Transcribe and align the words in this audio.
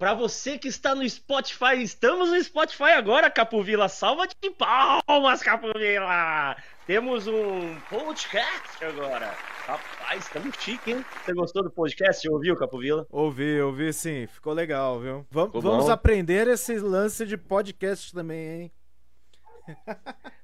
Para 0.00 0.14
você 0.14 0.56
que 0.56 0.66
está 0.66 0.94
no 0.94 1.06
Spotify, 1.06 1.82
estamos 1.82 2.30
no 2.30 2.42
Spotify 2.42 2.92
agora, 2.92 3.30
Capovila. 3.30 3.86
Salva 3.86 4.26
de 4.26 4.50
palmas, 4.52 5.42
Capovila! 5.42 6.56
Temos 6.86 7.26
um 7.26 7.78
podcast 7.90 8.82
agora. 8.82 9.34
Rapaz, 9.66 10.24
estamos 10.24 10.56
chique, 10.58 10.92
hein? 10.92 11.04
Você 11.22 11.34
gostou 11.34 11.62
do 11.62 11.70
podcast? 11.70 12.26
Ouviu, 12.30 12.56
Capovila? 12.56 13.06
Ouvi, 13.10 13.60
ouvi 13.60 13.92
sim. 13.92 14.26
Ficou 14.26 14.54
legal, 14.54 14.98
viu? 15.00 15.26
Vamos, 15.30 15.62
vamos 15.62 15.90
aprender 15.90 16.48
esse 16.48 16.78
lance 16.78 17.26
de 17.26 17.36
podcast 17.36 18.14
também, 18.14 18.62
hein? 18.62 18.72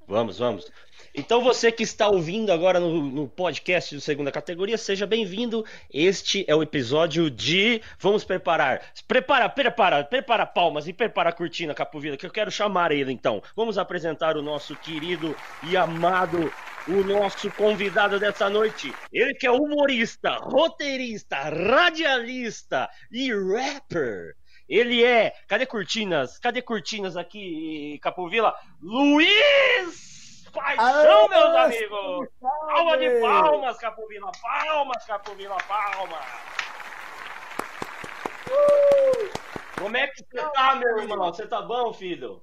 Vamos, 0.08 0.38
vamos. 0.38 0.70
Então 1.12 1.42
você 1.42 1.72
que 1.72 1.82
está 1.82 2.06
ouvindo 2.08 2.52
agora 2.52 2.78
no, 2.78 3.02
no 3.02 3.28
podcast 3.28 3.94
do 3.94 4.00
segunda 4.00 4.30
categoria, 4.30 4.78
seja 4.78 5.06
bem-vindo. 5.06 5.64
Este 5.92 6.44
é 6.46 6.54
o 6.54 6.62
episódio 6.62 7.28
de 7.28 7.82
Vamos 7.98 8.22
preparar. 8.22 8.82
Prepara, 9.08 9.48
prepara, 9.48 10.04
prepara 10.04 10.46
palmas 10.46 10.86
e 10.86 10.92
prepara 10.92 11.30
a 11.30 11.32
cortina, 11.32 11.74
Capovila, 11.74 12.16
que 12.16 12.26
eu 12.26 12.30
quero 12.30 12.52
chamar 12.52 12.92
ele 12.92 13.12
então. 13.12 13.42
Vamos 13.56 13.78
apresentar 13.78 14.36
o 14.36 14.42
nosso 14.42 14.76
querido 14.76 15.34
e 15.64 15.76
amado, 15.76 16.52
o 16.86 17.02
nosso 17.02 17.50
convidado 17.50 18.20
dessa 18.20 18.48
noite. 18.48 18.94
Ele 19.12 19.34
que 19.34 19.46
é 19.46 19.50
humorista, 19.50 20.36
roteirista, 20.36 21.36
radialista 21.36 22.88
e 23.10 23.32
rapper. 23.32 24.36
Ele 24.68 25.04
é. 25.04 25.34
Cadê 25.46 25.66
cortinas? 25.66 26.38
Cadê 26.38 26.60
cortinas 26.60 27.16
aqui, 27.16 27.98
Capovila? 28.02 28.54
Luiz! 28.80 30.16
paixão, 30.56 31.28
meus 31.28 31.54
amigos! 31.54 32.28
Palma 32.40 32.98
de 32.98 33.20
palmas, 33.20 33.78
Capovila! 33.78 34.32
Palmas, 34.40 35.04
Capovila! 35.04 35.56
Palmas! 35.68 36.24
Uh! 38.48 39.46
Como 39.78 39.96
é 39.96 40.06
que 40.06 40.24
você 40.24 40.42
tá, 40.54 40.76
meu 40.76 40.98
irmão? 40.98 41.32
Você 41.32 41.46
tá 41.46 41.60
bom, 41.60 41.92
filho? 41.92 42.42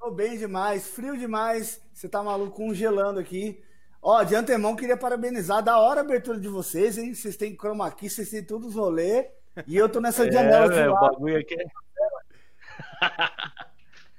Tô 0.00 0.10
bem 0.10 0.36
demais, 0.36 0.88
frio 0.88 1.16
demais. 1.16 1.80
Você 1.92 2.08
tá 2.08 2.22
maluco 2.22 2.56
congelando 2.56 3.20
aqui. 3.20 3.62
Ó, 4.02 4.22
de 4.22 4.34
antemão, 4.34 4.76
queria 4.76 4.96
parabenizar. 4.96 5.62
Da 5.62 5.78
hora 5.78 6.00
a 6.00 6.04
abertura 6.04 6.38
de 6.38 6.48
vocês, 6.48 6.98
hein? 6.98 7.14
Vocês 7.14 7.36
têm 7.36 7.56
chroma 7.56 7.86
aqui, 7.86 8.10
vocês 8.10 8.30
têm 8.30 8.44
todos 8.44 8.68
os 8.68 8.74
rolê. 8.74 9.30
E 9.66 9.76
eu 9.76 9.88
tô 9.88 10.00
nessa 10.00 10.26
é, 10.26 10.32
janela 10.32 10.68
de 10.68 10.88
O 10.88 11.00
bagulho 11.00 11.38
aqui 11.38 11.54
é... 11.54 11.66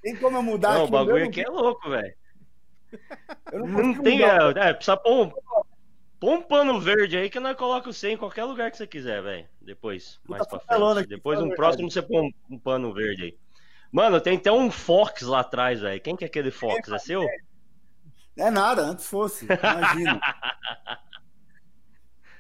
Tem 0.02 0.16
como 0.16 0.38
eu 0.38 0.44
mudar 0.44 0.74
Não, 0.74 0.84
aqui? 0.84 0.88
O 0.88 0.92
bagulho 0.92 1.26
aqui 1.26 1.42
é 1.42 1.50
louco, 1.50 1.90
velho. 1.90 2.16
não, 3.52 3.68
não 3.68 4.02
tem. 4.02 4.24
É, 4.24 4.38
é, 4.56 4.74
precisa 4.74 4.96
pôr 4.96 5.26
um, 5.26 5.32
pôr 6.20 6.34
um 6.34 6.42
pano 6.42 6.80
verde 6.80 7.18
aí 7.18 7.30
que 7.30 7.40
nós 7.40 7.58
coloca 7.58 7.92
você 7.92 8.12
em 8.12 8.18
qualquer 8.18 8.46
lugar 8.46 8.72
que 8.72 8.78
você 8.78 8.88
quiser, 8.88 9.22
velho. 9.22 9.46
Depois, 9.62 10.20
mais 10.28 10.44
tá 10.44 10.58
pra 10.58 10.78
frente. 10.78 11.00
Aqui, 11.00 11.10
Depois, 11.10 11.40
no 11.40 11.54
próximo, 11.54 11.92
você 11.92 12.02
põe 12.02 12.22
um, 12.22 12.56
um, 12.56 12.60
pano 12.60 12.94
verde 12.94 13.24
aí. 13.24 13.38
Mano, 13.92 14.22
tem 14.22 14.38
até 14.38 14.52
um 14.52 14.72
Fox 14.72 15.24
lá 15.24 15.42
atrás, 15.42 15.82
velho. 15.82 16.02
Quem 16.02 16.16
que 16.16 16.24
é 16.24 16.28
aquele 16.28 16.52
Fox? 16.52 16.90
É 16.90 17.00
seu? 17.00 17.26
É 18.38 18.52
nada, 18.52 18.84
antes 18.84 19.08
fosse. 19.08 19.46
Imagina. 19.46 20.22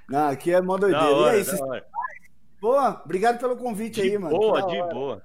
não, 0.08 0.30
aqui 0.30 0.54
é 0.54 0.62
mó 0.62 0.78
doideira. 0.78 1.06
Hora, 1.06 1.36
e 1.36 1.40
aí, 1.40 1.46
Boa, 2.60 3.02
obrigado 3.06 3.40
pelo 3.40 3.56
convite 3.56 4.02
de 4.02 4.04
aí, 4.10 4.18
mano. 4.18 4.38
Boa, 4.38 4.62
de 4.62 4.78
boa. 4.94 5.24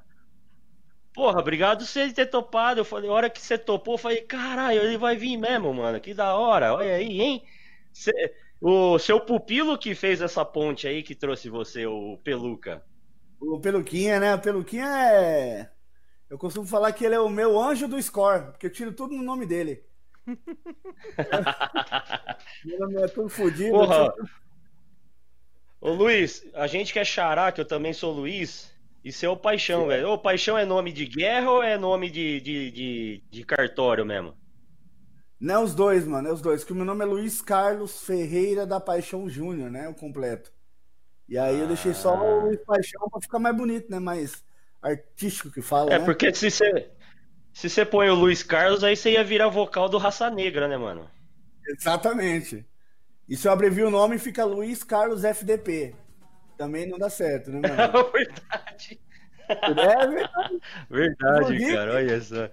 Porra, 1.15 1.41
obrigado 1.41 1.85
você 1.85 2.13
ter 2.13 2.27
topado. 2.27 2.81
Eu 2.81 2.85
falei, 2.85 3.11
a 3.11 3.13
hora 3.13 3.31
que 3.31 3.41
você 3.41 3.59
topou, 3.59 3.95
eu 3.95 3.99
falei, 3.99 4.23
caralho, 4.23 4.81
ele 4.81 4.97
vai 4.97 5.17
vir 5.17 5.37
mesmo, 5.37 5.75
mano. 5.75 6.01
Que 6.01 6.15
da 6.15 6.35
hora. 6.35 6.75
Olha 6.75 6.95
aí, 6.95 7.21
hein? 7.21 7.43
Cê, 7.93 8.13
o 8.61 8.99
seu 8.99 9.21
pupilo 9.21 9.79
que 9.79 9.95
fez 9.95 10.23
essa 10.23 10.45
ponte 10.45 10.87
aí, 10.87 11.03
que 11.03 11.15
trouxe 11.15 11.51
você, 11.51 11.87
o 11.87 12.19
Peluca. 12.25 12.83
O 13.41 13.61
Peluquinha, 13.61 14.21
né? 14.21 14.35
O 14.35 14.41
Peluquinha 14.41 14.87
é. 14.87 15.71
Eu 16.31 16.39
costumo 16.39 16.67
falar 16.67 16.93
que 16.93 17.05
ele 17.05 17.15
é 17.15 17.21
o 17.21 17.29
meu 17.29 17.61
anjo 17.61 17.87
do 17.87 18.01
score, 18.01 18.53
porque 18.53 18.67
eu 18.67 18.73
tiro 18.73 18.93
tudo 18.93 19.15
no 19.15 19.23
nome 19.23 19.45
dele. 19.45 19.85
meu 22.65 22.79
nome 22.79 23.03
é 23.03 23.09
tudo 23.09 23.29
fodido. 23.29 23.73
Porra. 23.73 24.15
Ô 25.83 25.91
Luiz, 25.91 26.47
a 26.55 26.69
gente 26.69 26.93
quer 26.93 27.05
xará, 27.05 27.51
que 27.51 27.61
eu 27.61 27.65
também 27.65 27.93
sou 27.93 28.13
Luiz. 28.13 28.71
Isso 29.05 29.27
é 29.27 29.29
o 29.29 29.37
Paixão, 29.37 29.89
velho. 29.89 30.11
O 30.11 30.19
Paixão 30.19 30.57
é 30.57 30.65
nome 30.65 30.93
de 30.93 31.05
guerra 31.05 31.51
ou 31.51 31.61
é 31.61 31.77
nome 31.77 32.09
de, 32.09 32.41
de, 32.41 32.71
de, 32.71 33.25
de 33.29 33.45
cartório 33.45 34.07
mesmo? 34.07 34.33
Não, 35.41 35.57
é 35.57 35.59
os 35.65 35.75
dois, 35.75 36.07
mano. 36.07 36.29
É 36.29 36.33
os 36.33 36.41
dois. 36.41 36.63
Que 36.63 36.71
o 36.71 36.77
meu 36.77 36.85
nome 36.85 37.03
é 37.03 37.05
Luiz 37.05 37.43
Carlos 37.43 38.01
Ferreira 38.05 38.65
da 38.65 38.79
Paixão 38.79 39.29
Júnior, 39.29 39.73
né? 39.73 39.89
O 39.89 39.95
completo. 39.95 40.53
E 41.29 41.37
aí 41.37 41.59
eu 41.59 41.67
deixei 41.67 41.95
só 41.95 42.15
o 42.15 42.43
ah. 42.43 42.45
Luiz 42.45 42.61
Paixão 42.65 43.09
pra 43.11 43.21
ficar 43.21 43.41
mais 43.41 43.57
bonito, 43.57 43.91
né? 43.91 43.99
Mais 43.99 44.45
artístico 44.81 45.51
que 45.51 45.63
fala. 45.63 45.93
É, 45.93 45.99
né? 45.99 46.05
porque 46.05 46.33
se 46.33 46.49
você. 46.49 46.93
Se 47.53 47.69
você 47.69 47.85
põe 47.85 48.09
o 48.09 48.15
Luiz 48.15 48.45
Carlos, 48.45 48.85
aí 48.85 48.95
você 48.95 49.11
ia 49.11 49.25
virar 49.25 49.49
vocal 49.49 49.89
do 49.89 49.99
Raça 49.99 50.31
Negra, 50.31 50.69
né, 50.69 50.77
mano? 50.77 51.11
Exatamente. 51.67 52.65
E 53.29 53.37
se 53.37 53.49
eu 53.49 53.53
abrevio 53.53 53.89
o 53.89 53.91
nome, 53.91 54.19
fica 54.19 54.45
Luiz 54.45 54.83
Carlos 54.83 55.25
FDP 55.25 55.95
também 56.63 56.87
não 56.87 56.97
dá 56.97 57.11
certo, 57.11 57.51
né, 57.51 57.61
mano? 57.61 57.83
É 57.83 58.13
verdade. 58.13 59.01
É 59.49 60.07
verdade. 60.07 60.61
Verdade, 60.89 61.73
cara, 61.75 61.95
olha 61.95 62.21
só. 62.21 62.49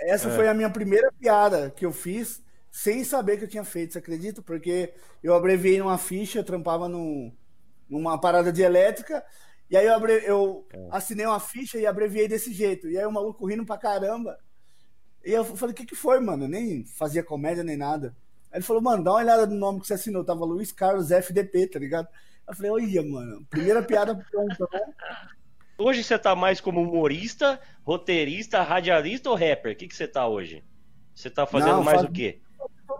Essa 0.00 0.28
é. 0.28 0.34
foi 0.34 0.46
a 0.46 0.52
minha 0.52 0.68
primeira 0.68 1.10
piada 1.12 1.70
que 1.70 1.86
eu 1.86 1.92
fiz 1.92 2.42
sem 2.70 3.02
saber 3.02 3.38
que 3.38 3.44
eu 3.44 3.48
tinha 3.48 3.64
feito, 3.64 3.94
você 3.94 3.98
acredita? 3.98 4.42
Porque 4.42 4.92
eu 5.22 5.34
abreviei 5.34 5.78
numa 5.78 5.96
ficha, 5.96 6.40
eu 6.40 6.44
trampava 6.44 6.86
num, 6.86 7.32
numa 7.88 8.20
parada 8.20 8.52
de 8.52 8.62
elétrica, 8.62 9.24
e 9.70 9.76
aí 9.76 9.86
eu, 9.86 9.94
abre, 9.94 10.22
eu 10.26 10.66
é. 10.72 10.88
assinei 10.90 11.24
uma 11.24 11.40
ficha 11.40 11.78
e 11.78 11.86
abreviei 11.86 12.28
desse 12.28 12.52
jeito. 12.52 12.88
E 12.88 12.98
aí 12.98 13.06
o 13.06 13.12
maluco 13.12 13.46
rindo 13.46 13.64
pra 13.64 13.78
caramba. 13.78 14.36
E 15.24 15.32
eu 15.32 15.44
falei, 15.44 15.72
o 15.72 15.76
que, 15.76 15.86
que 15.86 15.94
foi, 15.94 16.20
mano? 16.20 16.44
Eu 16.44 16.48
nem 16.48 16.84
fazia 16.84 17.22
comédia 17.22 17.64
nem 17.64 17.76
nada. 17.76 18.14
Aí 18.54 18.58
ele 18.58 18.64
falou, 18.64 18.80
mano, 18.80 19.02
dá 19.02 19.10
uma 19.10 19.18
olhada 19.18 19.46
no 19.46 19.56
nome 19.56 19.80
que 19.80 19.86
você 19.88 19.94
assinou. 19.94 20.22
Tava 20.22 20.44
Luiz 20.44 20.70
Carlos 20.70 21.10
FDP, 21.10 21.66
tá 21.66 21.76
ligado? 21.80 22.06
Eu 22.46 22.54
falei, 22.54 22.70
olha, 22.70 23.02
mano, 23.02 23.44
primeira 23.50 23.82
piada 23.82 24.14
pronta, 24.14 24.68
né? 24.72 24.80
Hoje 25.76 26.04
você 26.04 26.16
tá 26.16 26.36
mais 26.36 26.60
como 26.60 26.80
humorista, 26.80 27.60
roteirista, 27.82 28.62
radialista 28.62 29.28
ou 29.28 29.34
rapper? 29.34 29.72
O 29.72 29.76
que, 29.76 29.88
que 29.88 29.96
você 29.96 30.06
tá 30.06 30.28
hoje? 30.28 30.62
Você 31.12 31.28
tá 31.28 31.44
fazendo 31.46 31.78
Não, 31.78 31.82
mais 31.82 32.04
o 32.04 32.12
quê? 32.12 32.40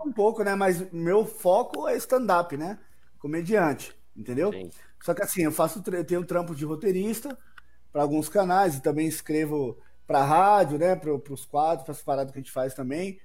Um 0.05 0.11
pouco, 0.11 0.43
né? 0.43 0.55
Mas 0.55 0.91
meu 0.91 1.25
foco 1.25 1.87
é 1.87 1.95
stand-up, 1.95 2.57
né? 2.57 2.77
Comediante, 3.17 3.95
entendeu? 4.13 4.51
Sim. 4.51 4.69
Só 5.01 5.13
que 5.13 5.23
assim, 5.23 5.43
eu 5.43 5.53
faço 5.53 5.81
eu 5.89 6.03
tenho 6.03 6.25
trampo 6.25 6.53
de 6.53 6.65
roteirista 6.65 7.37
para 7.93 8.01
alguns 8.01 8.27
canais 8.27 8.75
e 8.75 8.81
também 8.81 9.07
escrevo 9.07 9.79
para 10.05 10.21
rádio, 10.21 10.77
né? 10.77 10.97
Para 10.97 11.13
os 11.13 11.45
quadros, 11.45 11.85
para 11.85 11.93
as 11.93 12.01
paradas 12.01 12.33
que 12.33 12.39
a 12.39 12.41
gente 12.41 12.51
faz 12.51 12.73
também. 12.73 13.21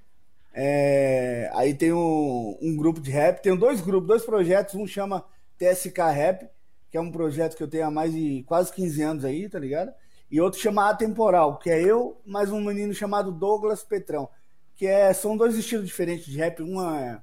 É... 0.53 1.51
Aí 1.55 1.75
tem 1.75 1.93
um, 1.93 2.59
um 2.61 2.77
grupo 2.77 3.01
de 3.01 3.11
rap, 3.11 3.43
tenho 3.43 3.57
dois 3.57 3.81
grupos, 3.81 4.09
dois 4.09 4.25
projetos, 4.25 4.75
um 4.75 4.87
chama 4.87 5.25
TSK 5.59 5.99
Rap, 6.15 6.49
que 6.91 6.97
é 6.97 7.01
um 7.01 7.11
projeto 7.11 7.57
que 7.57 7.63
eu 7.63 7.69
tenho 7.69 7.87
há 7.87 7.91
mais 7.91 8.13
de 8.13 8.43
quase 8.47 8.73
15 8.73 9.03
anos 9.03 9.25
aí, 9.25 9.49
tá 9.49 9.59
ligado? 9.59 9.93
E 10.31 10.41
outro 10.41 10.61
chama 10.61 10.89
Atemporal, 10.89 11.59
que 11.59 11.71
é 11.71 11.83
eu, 11.83 12.21
mais 12.25 12.51
um 12.51 12.61
menino 12.61 12.95
chamado 12.95 13.33
Douglas 13.33 13.83
Petrão, 13.83 14.29
que 14.77 14.87
é, 14.87 15.13
são 15.13 15.37
dois 15.37 15.57
estilos 15.57 15.87
diferentes 15.87 16.27
de 16.27 16.39
rap, 16.39 16.63
um 16.63 16.81
é, 16.83 17.21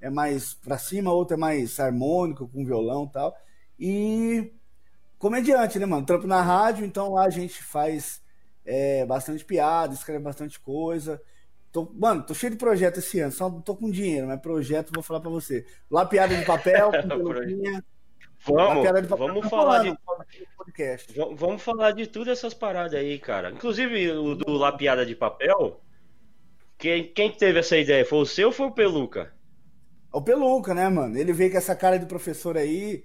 é 0.00 0.10
mais 0.10 0.54
pra 0.54 0.78
cima, 0.78 1.12
outro 1.12 1.34
é 1.34 1.38
mais 1.38 1.78
harmônico, 1.78 2.48
com 2.48 2.64
violão 2.64 3.04
e 3.04 3.12
tal. 3.12 3.36
E 3.78 4.52
comediante, 5.18 5.78
né, 5.78 5.86
mano? 5.86 6.06
Trampo 6.06 6.26
na 6.26 6.42
rádio, 6.42 6.84
então 6.84 7.12
lá 7.12 7.26
a 7.26 7.30
gente 7.30 7.62
faz 7.62 8.22
é, 8.64 9.04
bastante 9.06 9.44
piada, 9.44 9.94
escreve 9.94 10.24
bastante 10.24 10.58
coisa. 10.58 11.20
Tô, 11.78 11.92
mano, 11.94 12.24
tô 12.24 12.34
cheio 12.34 12.50
de 12.50 12.58
projeto 12.58 12.98
esse 12.98 13.20
ano, 13.20 13.30
só 13.30 13.48
tô 13.48 13.76
com 13.76 13.88
dinheiro, 13.88 14.26
mas 14.26 14.40
projeto 14.40 14.90
vou 14.92 15.02
falar 15.02 15.20
pra 15.20 15.30
você. 15.30 15.64
Lá 15.88 16.04
piada 16.04 16.34
de 16.34 16.44
papel, 16.44 16.90
Vamos, 18.46 18.84
de 18.84 19.08
papel, 19.08 19.26
vamos 19.26 19.48
falar 19.48 19.82
de 19.82 19.98
podcast. 20.56 21.12
Vamos 21.36 21.62
falar 21.62 21.90
de 21.90 22.06
tudo 22.06 22.30
essas 22.30 22.54
paradas 22.54 22.94
aí, 22.94 23.18
cara. 23.18 23.50
Inclusive 23.50 24.12
o 24.12 24.34
do 24.36 24.52
Lapiada 24.52 25.04
de 25.04 25.14
Papel. 25.14 25.80
Quem, 26.78 27.12
quem 27.12 27.32
teve 27.32 27.58
essa 27.58 27.76
ideia? 27.76 28.04
Foi 28.04 28.20
o 28.20 28.26
seu 28.26 28.48
ou 28.48 28.52
foi 28.52 28.66
o 28.68 28.70
Peluca? 28.70 29.32
O 30.12 30.22
Peluca, 30.22 30.72
né, 30.72 30.88
mano? 30.88 31.18
Ele 31.18 31.32
veio 31.32 31.50
com 31.50 31.58
essa 31.58 31.74
cara 31.74 31.98
de 31.98 32.06
professor 32.06 32.56
aí, 32.56 33.04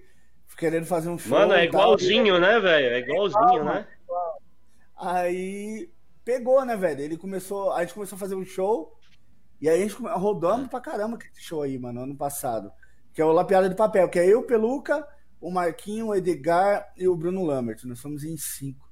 querendo 0.55 0.85
fazer 0.85 1.09
um 1.09 1.17
show. 1.17 1.31
Mano, 1.37 1.53
é 1.53 1.65
igualzinho, 1.65 2.39
tal, 2.39 2.41
né, 2.41 2.59
velho? 2.59 2.87
É 2.93 2.99
igualzinho, 2.99 3.49
é 3.49 3.55
igual, 3.55 3.65
né? 3.65 3.87
Aí 4.95 5.89
pegou, 6.23 6.63
né, 6.65 6.75
velho? 6.75 7.01
Ele 7.01 7.17
começou, 7.17 7.71
a 7.73 7.81
gente 7.81 7.93
começou 7.93 8.15
a 8.15 8.19
fazer 8.19 8.35
um 8.35 8.45
show 8.45 8.97
e 9.61 9.69
aí 9.69 9.81
a 9.81 9.87
gente 9.87 9.95
rodamos 9.95 10.67
pra 10.67 10.81
caramba 10.81 11.17
que 11.17 11.27
esse 11.27 11.41
show 11.41 11.61
aí, 11.61 11.77
mano, 11.77 12.01
ano 12.01 12.15
passado. 12.15 12.71
Que 13.13 13.21
é 13.21 13.25
o 13.25 13.31
Lapiada 13.31 13.69
de 13.69 13.75
Papel, 13.75 14.09
que 14.09 14.19
é 14.19 14.27
eu, 14.27 14.43
Peluca, 14.43 15.07
o 15.39 15.51
Marquinho, 15.51 16.07
o 16.07 16.15
Edgar 16.15 16.91
e 16.97 17.07
o 17.07 17.15
Bruno 17.15 17.45
Lambert. 17.45 17.79
Nós 17.85 17.99
somos 17.99 18.23
em 18.23 18.35
cinco. 18.35 18.89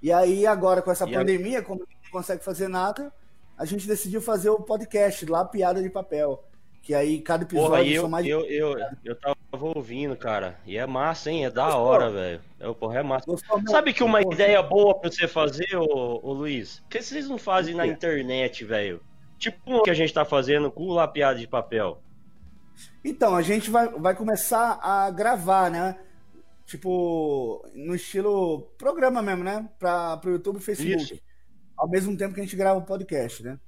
E 0.00 0.12
aí, 0.12 0.46
agora 0.46 0.80
com 0.80 0.90
essa 0.90 1.08
e 1.08 1.12
pandemia, 1.12 1.62
como 1.62 1.80
não 1.80 2.10
consegue 2.10 2.44
fazer 2.44 2.68
nada, 2.68 3.12
a 3.56 3.64
gente 3.64 3.86
decidiu 3.86 4.22
fazer 4.22 4.48
o 4.48 4.62
podcast 4.62 5.26
lá, 5.26 5.44
Piada 5.44 5.82
de 5.82 5.90
Papel. 5.90 6.42
Que 6.80 6.94
aí 6.94 7.20
cada 7.20 7.42
episódio 7.42 7.68
Porra, 7.68 7.84
eu, 7.84 8.08
mais. 8.08 8.26
Eu, 8.26 8.46
eu, 8.46 8.76
eu 9.04 9.18
tava 9.18 9.36
tava 9.58 9.76
ouvindo, 9.76 10.16
cara. 10.16 10.58
E 10.64 10.78
é 10.78 10.86
massa, 10.86 11.30
hein? 11.30 11.44
É 11.44 11.50
da 11.50 11.76
hora, 11.76 12.10
velho. 12.10 12.40
É, 12.60 12.72
porra, 12.72 13.00
é 13.00 13.02
massa. 13.02 13.26
Sabe 13.68 13.92
que 13.92 14.04
uma 14.04 14.22
ideia 14.22 14.62
boa 14.62 14.98
pra 14.98 15.10
você 15.10 15.26
fazer, 15.26 15.76
ô, 15.76 16.20
ô 16.22 16.32
Luiz? 16.32 16.78
Por 16.80 16.88
que 16.90 17.02
vocês 17.02 17.28
não 17.28 17.36
fazem 17.36 17.74
na 17.74 17.86
internet, 17.86 18.64
velho? 18.64 19.02
Tipo 19.36 19.76
o 19.76 19.82
que 19.82 19.90
a 19.90 19.94
gente 19.94 20.14
tá 20.14 20.24
fazendo 20.24 20.70
com 20.70 20.84
o 20.84 20.94
lapiado 20.94 21.40
de 21.40 21.48
papel. 21.48 22.00
Então, 23.04 23.34
a 23.34 23.42
gente 23.42 23.70
vai, 23.70 23.88
vai 23.88 24.14
começar 24.14 24.78
a 24.80 25.10
gravar, 25.10 25.70
né? 25.70 25.98
Tipo, 26.64 27.64
no 27.74 27.94
estilo 27.94 28.62
programa 28.78 29.20
mesmo, 29.22 29.42
né? 29.42 29.68
Pra, 29.78 30.16
pro 30.18 30.32
YouTube 30.32 30.58
e 30.58 30.62
Facebook. 30.62 31.02
Isso. 31.02 31.22
Ao 31.76 31.88
mesmo 31.88 32.16
tempo 32.16 32.34
que 32.34 32.40
a 32.40 32.42
gente 32.42 32.56
grava 32.56 32.78
o 32.78 32.84
podcast, 32.84 33.42
né? 33.42 33.58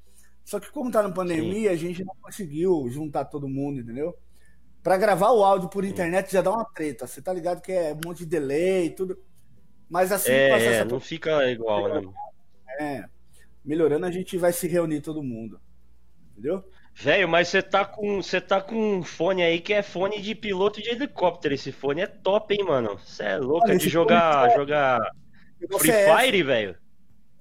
Só 0.44 0.58
que 0.58 0.70
como 0.70 0.90
tá 0.90 1.02
na 1.02 1.10
pandemia, 1.10 1.70
Sim. 1.70 1.74
a 1.74 1.76
gente 1.76 2.04
não 2.04 2.14
conseguiu 2.20 2.88
juntar 2.88 3.24
todo 3.24 3.48
mundo, 3.48 3.80
entendeu? 3.80 4.16
Para 4.82 4.96
gravar 4.96 5.30
o 5.32 5.44
áudio 5.44 5.68
por 5.68 5.84
internet 5.84 6.32
já 6.32 6.40
dá 6.40 6.50
uma 6.50 6.64
treta. 6.64 7.06
Você 7.06 7.20
tá 7.20 7.32
ligado 7.32 7.60
que 7.60 7.72
é 7.72 7.92
um 7.92 8.00
monte 8.04 8.20
de 8.20 8.26
delay 8.26 8.86
e 8.86 8.90
tudo. 8.90 9.18
Mas 9.88 10.12
assim, 10.12 10.32
é, 10.32 10.50
é 10.50 10.64
essa... 10.66 10.84
não 10.84 11.00
fica 11.00 11.50
igual, 11.50 11.88
né? 11.88 12.12
É. 12.80 13.04
Melhorando, 13.64 14.06
a 14.06 14.10
gente 14.10 14.38
vai 14.38 14.52
se 14.52 14.66
reunir 14.66 15.00
todo 15.00 15.22
mundo. 15.22 15.60
Entendeu? 16.32 16.64
Velho, 16.94 17.28
mas 17.28 17.48
você 17.48 17.62
tá 17.62 17.84
com 17.84 18.22
você 18.22 18.40
tá 18.40 18.60
com 18.60 18.98
um 18.98 19.02
fone 19.02 19.42
aí 19.42 19.60
que 19.60 19.72
é 19.72 19.82
fone 19.82 20.20
de 20.20 20.34
piloto 20.34 20.80
de 20.80 20.88
helicóptero. 20.88 21.54
Esse 21.54 21.72
fone 21.72 22.02
é 22.02 22.06
top, 22.06 22.54
hein, 22.54 22.64
mano? 22.64 22.98
Você 22.98 23.24
é 23.24 23.36
louco 23.36 23.76
de 23.76 23.88
jogar 23.88 24.50
é... 24.50 24.56
jogar 24.56 25.00
Free 25.78 25.92
CS. 25.92 26.20
Fire, 26.20 26.42
velho? 26.42 26.76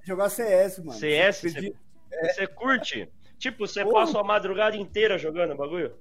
Jogar 0.04 0.30
CS, 0.30 0.80
mano. 0.80 1.00
CS, 1.00 1.42
você 1.42 2.44
é... 2.44 2.48
curte? 2.48 3.10
Tipo, 3.38 3.66
você 3.66 3.86
passa 3.86 4.20
a 4.20 4.24
madrugada 4.24 4.76
inteira 4.76 5.18
jogando 5.18 5.54
o 5.54 5.58
bagulho? 5.58 5.96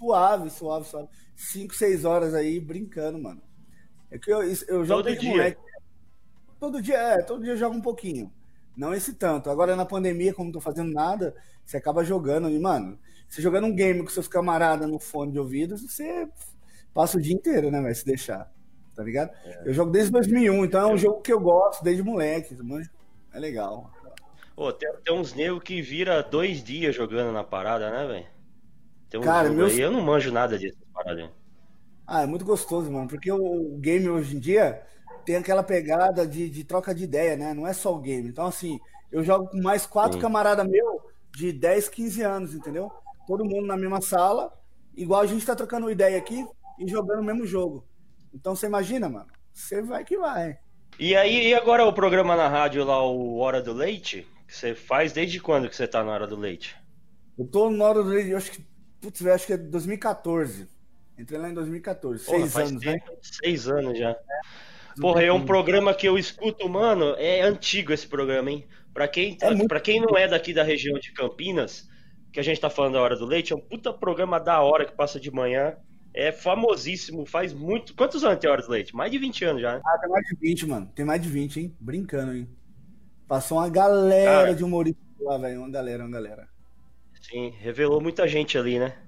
Suave, 0.00 0.48
suave, 0.48 0.86
suave. 0.86 1.08
5, 1.36 1.74
6 1.74 2.04
horas 2.06 2.34
aí 2.34 2.58
brincando, 2.58 3.18
mano. 3.18 3.42
É 4.10 4.18
que 4.18 4.32
eu, 4.32 4.42
eu 4.42 4.84
jogo 4.84 5.02
todo 5.02 5.16
dia. 5.16 5.30
Moleque. 5.30 5.60
Todo 6.58 6.82
dia, 6.82 6.96
é, 6.96 7.22
todo 7.22 7.44
dia 7.44 7.52
eu 7.52 7.56
jogo 7.56 7.76
um 7.76 7.82
pouquinho. 7.82 8.32
Não 8.74 8.94
esse 8.94 9.14
tanto. 9.14 9.50
Agora 9.50 9.76
na 9.76 9.84
pandemia, 9.84 10.32
como 10.32 10.46
não 10.46 10.52
tô 10.52 10.60
fazendo 10.60 10.90
nada, 10.90 11.34
você 11.64 11.76
acaba 11.76 12.02
jogando. 12.02 12.48
E, 12.48 12.58
mano, 12.58 12.98
você 13.28 13.42
jogando 13.42 13.66
um 13.66 13.74
game 13.74 14.02
com 14.02 14.08
seus 14.08 14.26
camaradas 14.26 14.88
no 14.88 14.98
fone 14.98 15.32
de 15.32 15.38
ouvido, 15.38 15.76
você 15.76 16.26
passa 16.94 17.18
o 17.18 17.20
dia 17.20 17.34
inteiro, 17.34 17.70
né, 17.70 17.80
vai 17.80 17.94
se 17.94 18.04
deixar. 18.04 18.50
Tá 18.96 19.02
ligado? 19.02 19.30
É. 19.44 19.68
Eu 19.68 19.74
jogo 19.74 19.90
desde 19.90 20.10
2001, 20.10 20.64
então 20.64 20.90
é 20.90 20.92
um 20.92 20.96
jogo 20.96 21.20
que 21.20 21.32
eu 21.32 21.40
gosto 21.40 21.84
desde 21.84 22.02
moleque. 22.02 22.54
Mano. 22.62 22.88
É 23.32 23.38
legal. 23.38 23.92
Pô, 24.56 24.72
tem, 24.72 24.90
tem 25.04 25.14
uns 25.14 25.32
negros 25.34 25.62
que 25.62 25.80
vira 25.80 26.22
dois 26.22 26.62
dias 26.62 26.94
jogando 26.94 27.32
na 27.32 27.44
parada, 27.44 27.90
né, 27.90 28.06
velho? 28.06 28.39
Tem 29.10 29.20
um 29.20 29.24
Cara, 29.24 29.50
meus... 29.50 29.72
aí, 29.72 29.80
eu 29.80 29.90
não 29.90 30.00
manjo 30.00 30.32
nada 30.32 30.56
disso 30.56 30.78
parada. 30.94 31.30
Ah, 32.06 32.22
é 32.22 32.26
muito 32.26 32.44
gostoso, 32.44 32.90
mano, 32.90 33.08
porque 33.08 33.30
o 33.30 33.76
game 33.78 34.08
hoje 34.08 34.36
em 34.36 34.38
dia 34.40 34.82
tem 35.24 35.36
aquela 35.36 35.62
pegada 35.62 36.26
de, 36.26 36.48
de 36.48 36.64
troca 36.64 36.94
de 36.94 37.04
ideia, 37.04 37.36
né? 37.36 37.52
Não 37.52 37.66
é 37.66 37.72
só 37.72 37.94
o 37.94 38.00
game. 38.00 38.28
Então, 38.28 38.46
assim, 38.46 38.78
eu 39.12 39.22
jogo 39.22 39.48
com 39.48 39.60
mais 39.60 39.86
quatro 39.86 40.18
camaradas 40.18 40.66
meu 40.66 41.02
de 41.36 41.52
10, 41.52 41.88
15 41.88 42.22
anos, 42.22 42.54
entendeu? 42.54 42.90
Todo 43.26 43.44
mundo 43.44 43.66
na 43.66 43.76
mesma 43.76 44.00
sala, 44.00 44.52
igual 44.96 45.20
a 45.20 45.26
gente 45.26 45.46
tá 45.46 45.54
trocando 45.54 45.90
ideia 45.90 46.18
aqui 46.18 46.44
e 46.78 46.88
jogando 46.88 47.20
o 47.20 47.24
mesmo 47.24 47.46
jogo. 47.46 47.86
Então, 48.32 48.54
você 48.54 48.66
imagina, 48.66 49.08
mano, 49.08 49.28
você 49.52 49.82
vai 49.82 50.04
que 50.04 50.16
vai. 50.16 50.58
E 50.98 51.16
aí, 51.16 51.48
e 51.48 51.54
agora 51.54 51.84
o 51.84 51.92
programa 51.92 52.36
na 52.36 52.48
rádio 52.48 52.84
lá, 52.84 53.04
o 53.04 53.38
Hora 53.38 53.62
do 53.62 53.72
Leite? 53.72 54.26
Você 54.48 54.74
faz 54.74 55.12
desde 55.12 55.40
quando 55.40 55.68
que 55.68 55.76
você 55.76 55.86
tá 55.86 56.02
na 56.02 56.12
Hora 56.12 56.26
do 56.26 56.36
Leite? 56.36 56.76
Eu 57.38 57.46
tô 57.46 57.70
na 57.70 57.84
Hora 57.84 58.02
do 58.02 58.08
Leite, 58.08 58.30
eu 58.30 58.36
acho 58.36 58.50
que, 58.50 58.66
putz, 59.00 59.24
acho 59.26 59.46
que 59.46 59.52
é 59.52 59.56
2014. 59.56 60.68
Entrei 61.18 61.38
lá 61.38 61.50
em 61.50 61.54
2014, 61.54 62.24
Porra, 62.24 62.38
seis 62.38 62.56
anos, 62.56 62.72
né? 62.82 62.92
tempo, 62.92 63.10
né? 63.10 63.16
Seis 63.20 63.68
anos 63.68 63.98
já. 63.98 64.16
Porra, 64.98 65.22
é 65.22 65.32
um 65.32 65.44
programa 65.44 65.94
que 65.94 66.08
eu 66.08 66.18
escuto, 66.18 66.68
mano. 66.68 67.14
É 67.18 67.42
antigo 67.42 67.92
esse 67.92 68.06
programa, 68.06 68.50
hein? 68.50 68.66
Pra 68.92 69.06
quem, 69.06 69.36
é 69.40 69.50
muito... 69.50 69.68
pra 69.68 69.80
quem 69.80 70.00
não 70.00 70.16
é 70.16 70.26
daqui 70.26 70.52
da 70.52 70.62
região 70.62 70.98
de 70.98 71.12
Campinas, 71.12 71.88
que 72.32 72.40
a 72.40 72.42
gente 72.42 72.60
tá 72.60 72.68
falando 72.68 72.94
da 72.94 73.02
Hora 73.02 73.16
do 73.16 73.24
Leite, 73.24 73.52
é 73.52 73.56
um 73.56 73.60
puta 73.60 73.92
programa 73.92 74.40
da 74.40 74.60
hora 74.60 74.84
que 74.84 74.92
passa 74.92 75.20
de 75.20 75.30
manhã. 75.30 75.76
É 76.12 76.32
famosíssimo, 76.32 77.24
faz 77.24 77.52
muito. 77.52 77.94
Quantos 77.94 78.24
anos 78.24 78.40
tem 78.40 78.50
Hora 78.50 78.62
do 78.62 78.70
Leite? 78.70 78.96
Mais 78.96 79.12
de 79.12 79.18
20 79.18 79.44
anos 79.44 79.62
já, 79.62 79.74
né? 79.74 79.80
Ah, 79.86 79.98
tem 79.98 80.10
mais 80.10 80.26
de 80.26 80.36
20, 80.40 80.66
mano. 80.66 80.92
Tem 80.94 81.04
mais 81.04 81.22
de 81.22 81.28
20, 81.28 81.60
hein? 81.60 81.76
Brincando, 81.78 82.34
hein? 82.34 82.48
Passou 83.28 83.58
uma 83.58 83.68
galera 83.68 84.40
Cara, 84.40 84.54
de 84.54 84.64
humoristas 84.64 85.04
lá, 85.20 85.38
velho. 85.38 85.60
Uma 85.60 85.70
galera, 85.70 86.02
uma 86.02 86.10
galera. 86.10 86.49
Sim, 87.30 87.50
revelou 87.60 88.00
muita 88.00 88.26
gente 88.26 88.58
ali, 88.58 88.78
né? 88.78 88.98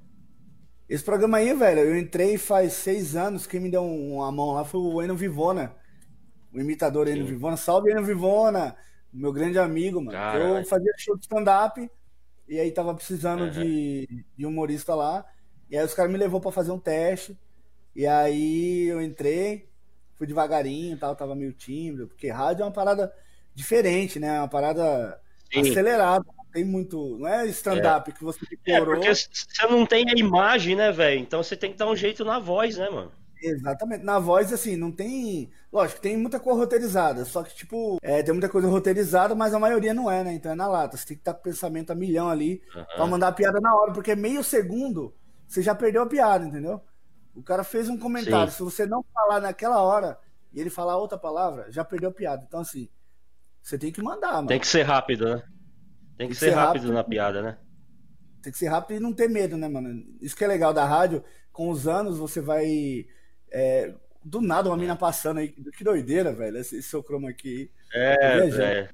Esse 0.89 1.03
programa 1.03 1.39
aí, 1.39 1.53
velho, 1.55 1.81
eu 1.81 1.99
entrei 1.99 2.39
faz 2.39 2.75
seis 2.75 3.17
anos. 3.17 3.47
Quem 3.47 3.59
me 3.59 3.71
deu 3.71 3.85
uma 3.85 4.31
mão 4.31 4.53
lá 4.53 4.65
foi 4.65 4.81
o 4.81 5.03
Eno 5.03 5.17
Vivona. 5.17 5.75
O 6.53 6.61
imitador 6.61 7.09
Eno 7.09 7.27
Vivona. 7.27 7.57
Salve, 7.57 7.91
Eno 7.91 8.05
Vivona! 8.05 8.77
Meu 9.13 9.33
grande 9.33 9.59
amigo, 9.59 10.01
mano. 10.01 10.17
Eu 10.39 10.65
fazia 10.65 10.93
show 10.99 11.17
de 11.17 11.23
stand-up 11.23 11.91
e 12.49 12.61
aí 12.61 12.71
tava 12.71 12.95
precisando 12.95 13.45
uhum. 13.45 13.51
de, 13.51 14.25
de 14.37 14.47
humorista 14.47 14.95
lá. 14.95 15.25
E 15.71 15.77
aí 15.77 15.85
os 15.85 15.95
caras 15.95 16.13
me 16.13 16.19
levou 16.19 16.41
para 16.41 16.53
fazer 16.53 16.71
um 16.71 16.79
teste. 16.79 17.37
E 17.97 18.07
aí 18.07 18.85
eu 18.87 19.03
entrei, 19.03 19.69
fui 20.15 20.27
devagarinho 20.27 20.99
tal, 20.99 21.17
tava 21.17 21.35
meio 21.35 21.53
tímido, 21.53 22.07
porque 22.07 22.31
rádio 22.31 22.63
é 22.63 22.67
uma 22.67 22.73
parada 22.73 23.13
diferente, 23.55 24.21
né? 24.21 24.37
É 24.37 24.39
uma 24.41 24.49
parada 24.49 25.21
Sim. 25.53 25.61
acelerada. 25.61 26.25
Tem 26.53 26.65
muito. 26.65 27.17
Não 27.19 27.27
é 27.27 27.47
stand-up 27.47 28.11
é. 28.11 28.15
que 28.15 28.23
você 28.23 28.41
decorou. 28.47 28.95
É, 28.95 28.97
porque 28.97 29.15
você 29.15 29.67
não 29.69 29.87
tem 29.87 30.05
a 30.11 30.15
imagem, 30.15 30.77
né, 30.77 30.93
velho? 30.93 31.21
Então 31.21 31.43
você 31.43 31.57
tem 31.57 31.73
que 31.73 31.79
dar 31.79 31.89
um 31.89 31.97
jeito 31.97 32.25
na 32.25 32.39
voz, 32.39 32.77
né, 32.77 32.91
mano? 32.91 33.11
Exatamente. 33.43 34.05
Na 34.05 34.19
voz, 34.19 34.53
assim, 34.53 34.77
não 34.77 34.93
tem. 34.93 35.51
Lógico, 35.73 36.01
tem 36.01 36.17
muita 36.17 36.39
coisa 36.39 36.61
roteirizada. 36.61 37.25
Só 37.25 37.43
que, 37.43 37.55
tipo, 37.55 37.99
é, 38.03 38.23
tem 38.23 38.33
muita 38.33 38.49
coisa 38.49 38.69
roteirizada, 38.69 39.35
mas 39.35 39.53
a 39.53 39.59
maioria 39.59 39.93
não 39.93 40.11
é, 40.11 40.23
né? 40.23 40.35
Então 40.35 40.53
é 40.53 40.55
na 40.55 40.69
lata. 40.69 40.97
Você 40.97 41.07
tem 41.07 41.17
que 41.17 41.23
estar 41.23 41.35
com 41.35 41.41
o 41.41 41.43
pensamento 41.43 41.91
a 41.91 41.95
milhão 41.95 42.29
ali 42.29 42.63
uhum. 42.75 42.85
pra 42.85 43.07
mandar 43.07 43.29
a 43.29 43.33
piada 43.33 43.61
na 43.61 43.75
hora, 43.75 43.93
porque 43.93 44.15
meio 44.15 44.45
segundo 44.45 45.15
você 45.47 45.61
já 45.61 45.75
perdeu 45.75 46.03
a 46.03 46.07
piada, 46.07 46.47
entendeu? 46.47 46.81
O 47.35 47.43
cara 47.43 47.65
fez 47.65 47.89
um 47.89 47.99
comentário. 47.99 48.51
Sim. 48.51 48.59
Se 48.59 48.63
você 48.63 48.87
não 48.87 49.05
falar 49.13 49.41
naquela 49.41 49.83
hora 49.83 50.19
e 50.53 50.61
ele 50.61 50.71
falar 50.71 50.97
outra 50.97 51.19
palavra, 51.19 51.71
já 51.71 51.85
perdeu 51.85 52.11
a 52.11 52.13
piada. 52.13 52.45
Então, 52.47 52.61
assim, 52.61 52.89
você 53.61 53.79
tem 53.79 53.91
que 53.91 54.03
mandar, 54.03 54.35
mano. 54.35 54.49
Tem 54.49 54.61
que 54.61 54.67
ser 54.67 54.83
rápido, 54.83 55.29
né? 55.29 55.43
Tem 56.17 56.29
que, 56.29 56.35
tem 56.35 56.49
ser, 56.49 56.51
ser 56.51 56.51
rápido, 56.51 56.83
rápido 56.83 56.93
na 56.93 57.05
piada, 57.05 57.43
né? 57.43 57.59
Tem 58.43 58.53
que 58.53 58.59
ser 58.59 58.69
rápido 58.69 58.97
e 58.97 59.01
não 59.01 59.13
ter 59.13 59.29
medo, 59.29 59.57
né, 59.57 59.69
mano? 59.69 60.05
Isso 60.21 60.37
que 60.37 60.45
é 60.45 60.49
legal 60.49 60.73
da 60.73 60.85
rádio. 60.85 61.23
Com 61.53 61.71
os 61.71 61.87
anos 61.87 62.19
você 62.19 62.41
vai. 62.41 63.07
É, 63.51 63.95
do 64.25 64.41
nada 64.41 64.69
uma 64.69 64.77
mina 64.77 64.97
passando 64.97 65.39
aí. 65.39 65.49
Que 65.49 65.85
doideira, 65.85 66.33
velho. 66.33 66.59
Esse, 66.59 66.79
esse 66.79 66.89
seu 66.89 67.03
cromo 67.03 67.29
aqui. 67.29 67.71
É, 67.93 68.49
é. 68.49 68.89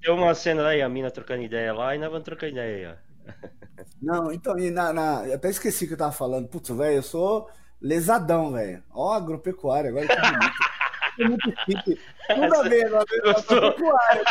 Tem 0.00 0.12
uma 0.12 0.34
cena 0.34 0.66
aí, 0.66 0.82
a 0.82 0.88
mina 0.88 1.10
trocando 1.10 1.42
ideia 1.42 1.72
lá 1.72 1.94
e 1.94 1.98
nós 1.98 2.10
vamos 2.10 2.24
trocar 2.24 2.48
ideia 2.48 2.88
aí, 2.88 2.94
ó. 2.94 3.08
Não, 4.00 4.32
então, 4.32 4.58
e 4.58 4.70
na, 4.70 4.92
na, 4.92 5.26
eu 5.26 5.34
até 5.34 5.50
esqueci 5.50 5.86
que 5.86 5.94
eu 5.94 5.98
tava 5.98 6.12
falando. 6.12 6.48
Putz, 6.48 6.70
velho, 6.70 6.96
eu 6.96 7.02
sou 7.02 7.48
lesadão, 7.80 8.52
velho. 8.52 8.82
Ó, 8.90 9.12
agropecuária, 9.12 9.90
agora 9.90 10.06
que 10.06 10.14
bonito. 10.14 10.77
Muito 11.18 11.50
chique. 11.64 12.00
Tudo 12.28 12.54
a 12.54 12.62
ver, 12.62 12.86
agropecuária. 12.94 14.24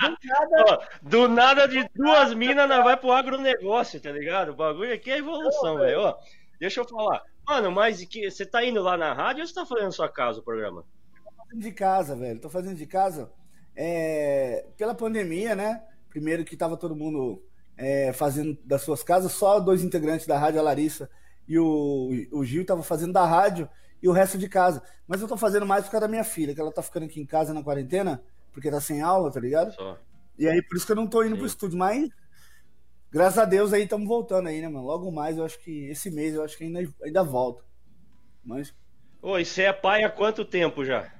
Do 0.00 0.18
nada... 0.24 0.88
do 1.02 1.28
nada 1.28 1.68
de 1.68 1.88
duas 1.94 2.34
minas, 2.34 2.68
nós 2.68 2.84
vai 2.84 2.96
pro 2.96 3.12
agronegócio, 3.12 4.00
tá 4.00 4.10
ligado? 4.10 4.50
O 4.50 4.56
bagulho 4.56 4.92
aqui 4.92 5.10
é 5.10 5.18
evolução, 5.18 5.78
velho. 5.78 6.14
Deixa 6.58 6.80
eu 6.80 6.88
falar. 6.88 7.22
Mano, 7.46 7.70
mas 7.70 8.04
que, 8.04 8.30
você 8.30 8.46
tá 8.46 8.64
indo 8.64 8.82
lá 8.82 8.96
na 8.96 9.12
rádio 9.12 9.42
ou 9.42 9.46
você 9.46 9.54
tá 9.54 9.66
fazendo 9.66 9.92
sua 9.92 10.08
casa 10.08 10.40
o 10.40 10.44
programa? 10.44 10.84
Tô 11.24 11.44
fazendo 11.44 11.62
de 11.62 11.72
casa, 11.72 12.16
velho. 12.16 12.40
Tô 12.40 12.50
fazendo 12.50 12.76
de 12.76 12.86
casa. 12.86 13.30
É... 13.76 14.66
Pela 14.76 14.94
pandemia, 14.94 15.54
né? 15.54 15.82
Primeiro 16.08 16.44
que 16.44 16.56
tava 16.56 16.76
todo 16.76 16.96
mundo 16.96 17.42
é, 17.76 18.12
fazendo 18.12 18.56
das 18.64 18.82
suas 18.82 19.02
casas, 19.02 19.32
só 19.32 19.58
dois 19.58 19.82
integrantes 19.82 20.26
da 20.26 20.38
rádio, 20.38 20.60
a 20.60 20.62
Larissa 20.62 21.10
e 21.46 21.58
o, 21.58 22.10
o 22.32 22.44
Gil, 22.44 22.62
estavam 22.62 22.82
fazendo 22.82 23.12
da 23.12 23.24
rádio 23.24 23.68
e 24.04 24.08
o 24.08 24.12
resto 24.12 24.36
de 24.36 24.50
casa. 24.50 24.82
Mas 25.08 25.22
eu 25.22 25.26
tô 25.26 25.34
fazendo 25.34 25.64
mais 25.64 25.86
por 25.86 25.92
causa 25.92 26.06
da 26.06 26.10
minha 26.10 26.22
filha, 26.22 26.54
que 26.54 26.60
ela 26.60 26.70
tá 26.70 26.82
ficando 26.82 27.06
aqui 27.06 27.22
em 27.22 27.24
casa 27.24 27.54
na 27.54 27.62
quarentena, 27.62 28.22
porque 28.52 28.70
tá 28.70 28.78
sem 28.78 29.00
aula, 29.00 29.32
tá 29.32 29.40
ligado? 29.40 29.72
Só. 29.72 29.98
E 30.38 30.46
aí 30.46 30.60
por 30.60 30.76
isso 30.76 30.84
que 30.84 30.92
eu 30.92 30.96
não 30.96 31.06
tô 31.06 31.22
indo 31.22 31.36
Sim. 31.36 31.38
pro 31.38 31.46
estúdio, 31.46 31.78
mas 31.78 32.10
graças 33.10 33.38
a 33.38 33.46
Deus 33.46 33.72
aí 33.72 33.84
estamos 33.84 34.06
voltando 34.06 34.48
aí, 34.48 34.60
né, 34.60 34.68
mano? 34.68 34.84
Logo 34.84 35.10
mais, 35.10 35.38
eu 35.38 35.44
acho 35.44 35.58
que 35.58 35.86
esse 35.86 36.10
mês 36.10 36.34
eu 36.34 36.44
acho 36.44 36.54
que 36.58 36.64
ainda, 36.64 36.86
ainda 37.02 37.24
volta. 37.24 37.64
Mas. 38.44 38.74
Oi, 39.22 39.42
você 39.42 39.62
é 39.62 39.72
pai 39.72 40.04
há 40.04 40.10
quanto 40.10 40.44
tempo 40.44 40.84
já? 40.84 41.10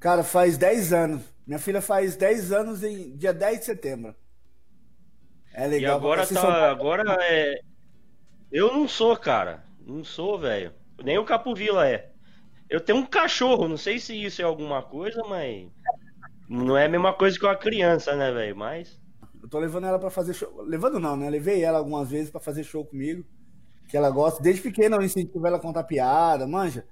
Cara, 0.00 0.24
faz 0.24 0.56
10 0.56 0.92
anos. 0.94 1.22
Minha 1.46 1.58
filha 1.58 1.82
faz 1.82 2.16
10 2.16 2.50
anos 2.50 2.82
em 2.82 3.14
dia 3.14 3.34
10 3.34 3.58
de 3.58 3.64
setembro. 3.66 4.14
É 5.52 5.66
legal. 5.66 5.96
E 5.96 5.98
agora 5.98 6.26
tá. 6.26 6.70
Agora 6.70 7.18
é. 7.20 7.60
Eu 8.50 8.72
não 8.72 8.88
sou, 8.88 9.14
cara. 9.18 9.62
Não 9.86 10.02
sou, 10.02 10.38
velho. 10.38 10.72
Nem 11.02 11.18
o 11.18 11.24
Capovila 11.24 11.88
é. 11.88 12.10
Eu 12.68 12.80
tenho 12.80 12.98
um 12.98 13.06
cachorro, 13.06 13.68
não 13.68 13.76
sei 13.76 13.98
se 13.98 14.14
isso 14.20 14.42
é 14.42 14.44
alguma 14.44 14.82
coisa, 14.82 15.22
mas. 15.28 15.68
Não 16.48 16.76
é 16.76 16.86
a 16.86 16.88
mesma 16.88 17.12
coisa 17.12 17.38
que 17.38 17.44
uma 17.44 17.56
criança, 17.56 18.16
né, 18.16 18.32
velho? 18.32 18.56
Mas. 18.56 19.00
Eu 19.40 19.48
tô 19.48 19.58
levando 19.58 19.86
ela 19.86 19.98
para 19.98 20.10
fazer 20.10 20.34
show. 20.34 20.62
Levando 20.62 20.98
não, 20.98 21.16
né? 21.16 21.30
Levei 21.30 21.62
ela 21.62 21.78
algumas 21.78 22.10
vezes 22.10 22.30
para 22.30 22.40
fazer 22.40 22.64
show 22.64 22.84
comigo. 22.84 23.24
que 23.88 23.96
ela 23.96 24.10
gosta. 24.10 24.42
Desde 24.42 24.62
pequena 24.62 24.96
eu 24.96 25.02
incentivo 25.02 25.46
ela 25.46 25.58
a 25.58 25.60
contar 25.60 25.84
piada, 25.84 26.46
manja, 26.46 26.84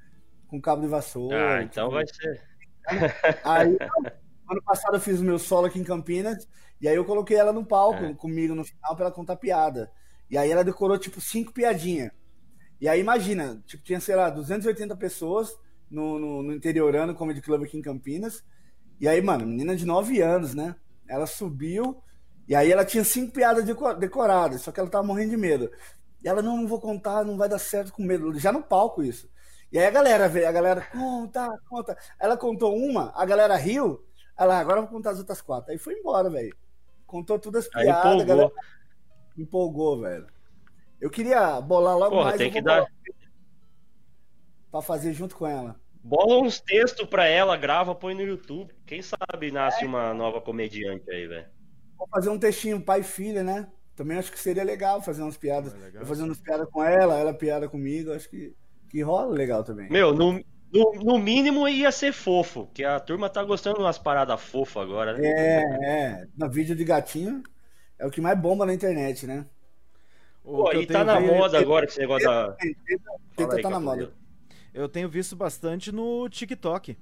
com 0.47 0.61
cabo 0.61 0.83
de 0.83 0.89
vassoura. 0.89 1.57
Ah, 1.57 1.63
então 1.63 1.91
vai 1.91 2.07
ser. 2.07 2.43
Aí, 3.43 3.77
ano 4.49 4.63
passado 4.65 4.95
eu 4.95 5.01
fiz 5.01 5.19
o 5.19 5.25
meu 5.25 5.39
solo 5.39 5.67
aqui 5.67 5.81
em 5.81 5.85
Campinas, 5.85 6.49
e 6.81 6.87
aí 6.87 6.95
eu 6.95 7.05
coloquei 7.05 7.37
ela 7.37 7.53
no 7.53 7.65
palco 7.65 8.05
é. 8.05 8.15
comigo 8.15 8.55
no 8.55 8.65
final 8.65 8.95
pra 8.95 9.07
ela 9.07 9.15
contar 9.15 9.37
piada. 9.37 9.91
E 10.31 10.39
aí 10.39 10.51
ela 10.51 10.63
decorou, 10.63 10.97
tipo, 10.99 11.21
cinco 11.21 11.53
piadinhas. 11.53 12.13
E 12.85 12.89
aí 12.89 13.01
imagina, 13.01 13.63
tipo, 13.65 13.83
tinha, 13.83 13.99
sei 13.99 14.15
lá, 14.15 14.29
280 14.29 14.95
pessoas 14.97 15.59
no, 15.91 16.19
no, 16.19 16.43
no 16.43 16.53
interiorano 16.53 17.15
Comedy 17.15 17.41
Club 17.41 17.63
aqui 17.63 17.79
em 17.79 17.81
Campinas. 17.81 18.45
E 19.01 19.09
aí, 19.09 19.23
mano, 19.23 19.47
menina 19.47 19.75
de 19.75 19.87
9 19.87 20.21
anos, 20.21 20.55
né? 20.55 20.77
Ela 21.09 21.27
subiu, 21.27 22.03
e 22.47 22.55
aí 22.55 22.71
ela 22.71 22.85
tinha 22.85 23.03
cinco 23.03 23.33
piadas 23.33 23.65
decoradas, 23.99 24.61
só 24.61 24.71
que 24.71 24.79
ela 24.79 24.91
tava 24.91 25.03
morrendo 25.03 25.31
de 25.31 25.37
medo. 25.39 25.71
E 26.23 26.29
ela, 26.29 26.43
não, 26.43 26.59
não 26.59 26.69
vou 26.69 26.79
contar, 26.79 27.25
não 27.25 27.39
vai 27.39 27.49
dar 27.49 27.59
certo 27.59 27.91
com 27.91 28.03
medo. 28.03 28.39
Já 28.39 28.53
no 28.53 28.63
palco 28.63 29.03
isso. 29.03 29.31
E 29.73 29.79
aí 29.79 29.87
a 29.87 29.91
galera 29.91 30.29
veio, 30.29 30.47
a 30.47 30.53
galera, 30.53 30.87
conta, 30.93 31.49
conta. 31.67 31.97
Ela 32.21 32.37
contou 32.37 32.77
uma, 32.77 33.15
a 33.17 33.25
galera 33.25 33.57
riu. 33.57 34.05
Ela, 34.37 34.59
agora 34.59 34.81
eu 34.81 34.83
vou 34.83 34.93
contar 34.93 35.13
as 35.13 35.19
outras 35.19 35.41
quatro. 35.41 35.73
Aí 35.73 35.79
foi 35.79 35.95
embora, 35.95 36.29
velho. 36.29 36.55
Contou 37.07 37.39
todas 37.39 37.65
as 37.65 37.71
piadas, 37.71 37.97
empolgou. 37.97 38.21
a 38.21 38.25
galera 38.27 38.53
empolgou, 39.39 40.01
velho. 40.03 40.34
Eu 41.05 41.11
queria 41.11 41.61
bolar 41.61 41.99
logo 41.99 42.13
Porra, 42.13 42.25
mais. 42.31 42.39
Tem 42.39 42.51
que 42.51 42.63
dar. 42.63 42.87
Pra 44.71 44.81
fazer 44.81 45.13
junto 45.13 45.37
com 45.37 45.47
ela. 45.47 45.79
Bola 46.03 46.41
uns 46.41 46.59
textos 46.59 47.07
pra 47.07 47.27
ela, 47.27 47.59
grava, 47.59 47.95
põe 47.95 48.15
no 48.15 48.23
YouTube. 48.23 48.73
Quem 48.87 49.03
sabe 49.03 49.53
nasce 49.53 49.85
é. 49.85 49.87
uma 49.87 50.15
nova 50.15 50.41
comediante 50.41 51.05
aí, 51.11 51.27
velho. 51.27 51.47
Vou 51.99 52.09
fazer 52.09 52.31
um 52.31 52.39
textinho 52.39 52.81
pai 52.81 53.01
e 53.01 53.05
filha, 53.05 53.43
né? 53.43 53.69
Também 53.95 54.17
acho 54.17 54.33
que 54.33 54.39
seria 54.41 54.65
legal 54.65 55.03
fazer 55.03 55.21
umas 55.21 55.37
piadas. 55.37 55.75
É 55.75 55.91
eu 56.01 56.07
fazendo 56.07 56.29
umas 56.29 56.41
piadas 56.41 56.67
com 56.71 56.83
ela, 56.83 57.19
ela 57.19 57.35
piada 57.35 57.69
comigo, 57.69 58.11
acho 58.11 58.31
que, 58.31 58.57
que 58.89 59.03
rola 59.03 59.35
legal 59.35 59.63
também. 59.63 59.91
Meu, 59.91 60.15
no, 60.15 60.43
no, 60.73 60.93
no, 61.03 61.19
mínimo 61.19 61.69
ia 61.69 61.93
ser 61.93 62.15
fofo, 62.15 62.67
que 62.73 62.83
a 62.83 62.99
turma 62.99 63.29
tá 63.29 63.45
gostando 63.45 63.77
de 63.77 63.83
umas 63.83 63.99
paradas 63.99 64.41
fofas 64.41 64.83
agora, 64.83 65.13
né? 65.13 65.29
É, 65.29 65.65
é. 65.83 66.27
No 66.35 66.51
vídeo 66.51 66.75
de 66.75 66.83
gatinho 66.83 67.43
é 67.99 68.07
o 68.07 68.11
que 68.11 68.23
mais 68.23 68.39
bomba 68.41 68.65
na 68.65 68.73
internet, 68.73 69.27
né? 69.27 69.45
Pô, 70.45 70.71
e 70.75 70.87
tá 70.87 71.03
na 71.03 71.19
moda 71.19 71.59
agora 71.59 71.87
esse 71.87 71.99
negócio 71.99 72.29
da. 72.29 72.55
Tenta 73.35 73.63
tá 73.63 73.71
na 73.71 73.81
moda. 73.81 74.13
Eu 74.75 74.89
tenho 74.89 75.09
visto 75.09 75.35
bastante 75.35 75.91
no 75.91 76.29
TikTok. 76.29 76.99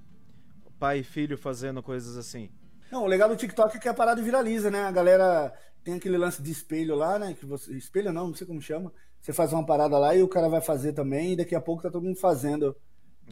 Pai 0.78 1.00
e 1.00 1.04
filho 1.04 1.36
fazendo 1.36 1.82
coisas 1.82 2.16
assim. 2.16 2.48
Não, 2.90 3.02
o 3.02 3.06
legal 3.06 3.28
do 3.28 3.36
TikTok 3.36 3.76
é 3.76 3.80
que 3.80 3.88
a 3.88 3.94
parada 3.94 4.22
viraliza, 4.22 4.70
né? 4.70 4.82
A 4.82 4.92
galera 4.92 5.52
tem 5.82 5.94
aquele 5.94 6.16
lance 6.16 6.40
de 6.40 6.52
espelho 6.52 6.94
lá, 6.94 7.18
né? 7.18 7.34
Que 7.38 7.44
você... 7.44 7.72
Espelho 7.72 8.12
não, 8.12 8.28
não 8.28 8.34
sei 8.34 8.46
como 8.46 8.60
chama. 8.60 8.92
Você 9.20 9.32
faz 9.32 9.52
uma 9.52 9.64
parada 9.64 9.98
lá 9.98 10.14
e 10.14 10.22
o 10.22 10.28
cara 10.28 10.48
vai 10.48 10.60
fazer 10.60 10.92
também, 10.92 11.32
e 11.32 11.36
daqui 11.36 11.54
a 11.54 11.60
pouco 11.60 11.82
tá 11.82 11.90
todo 11.90 12.04
mundo 12.04 12.18
fazendo 12.18 12.76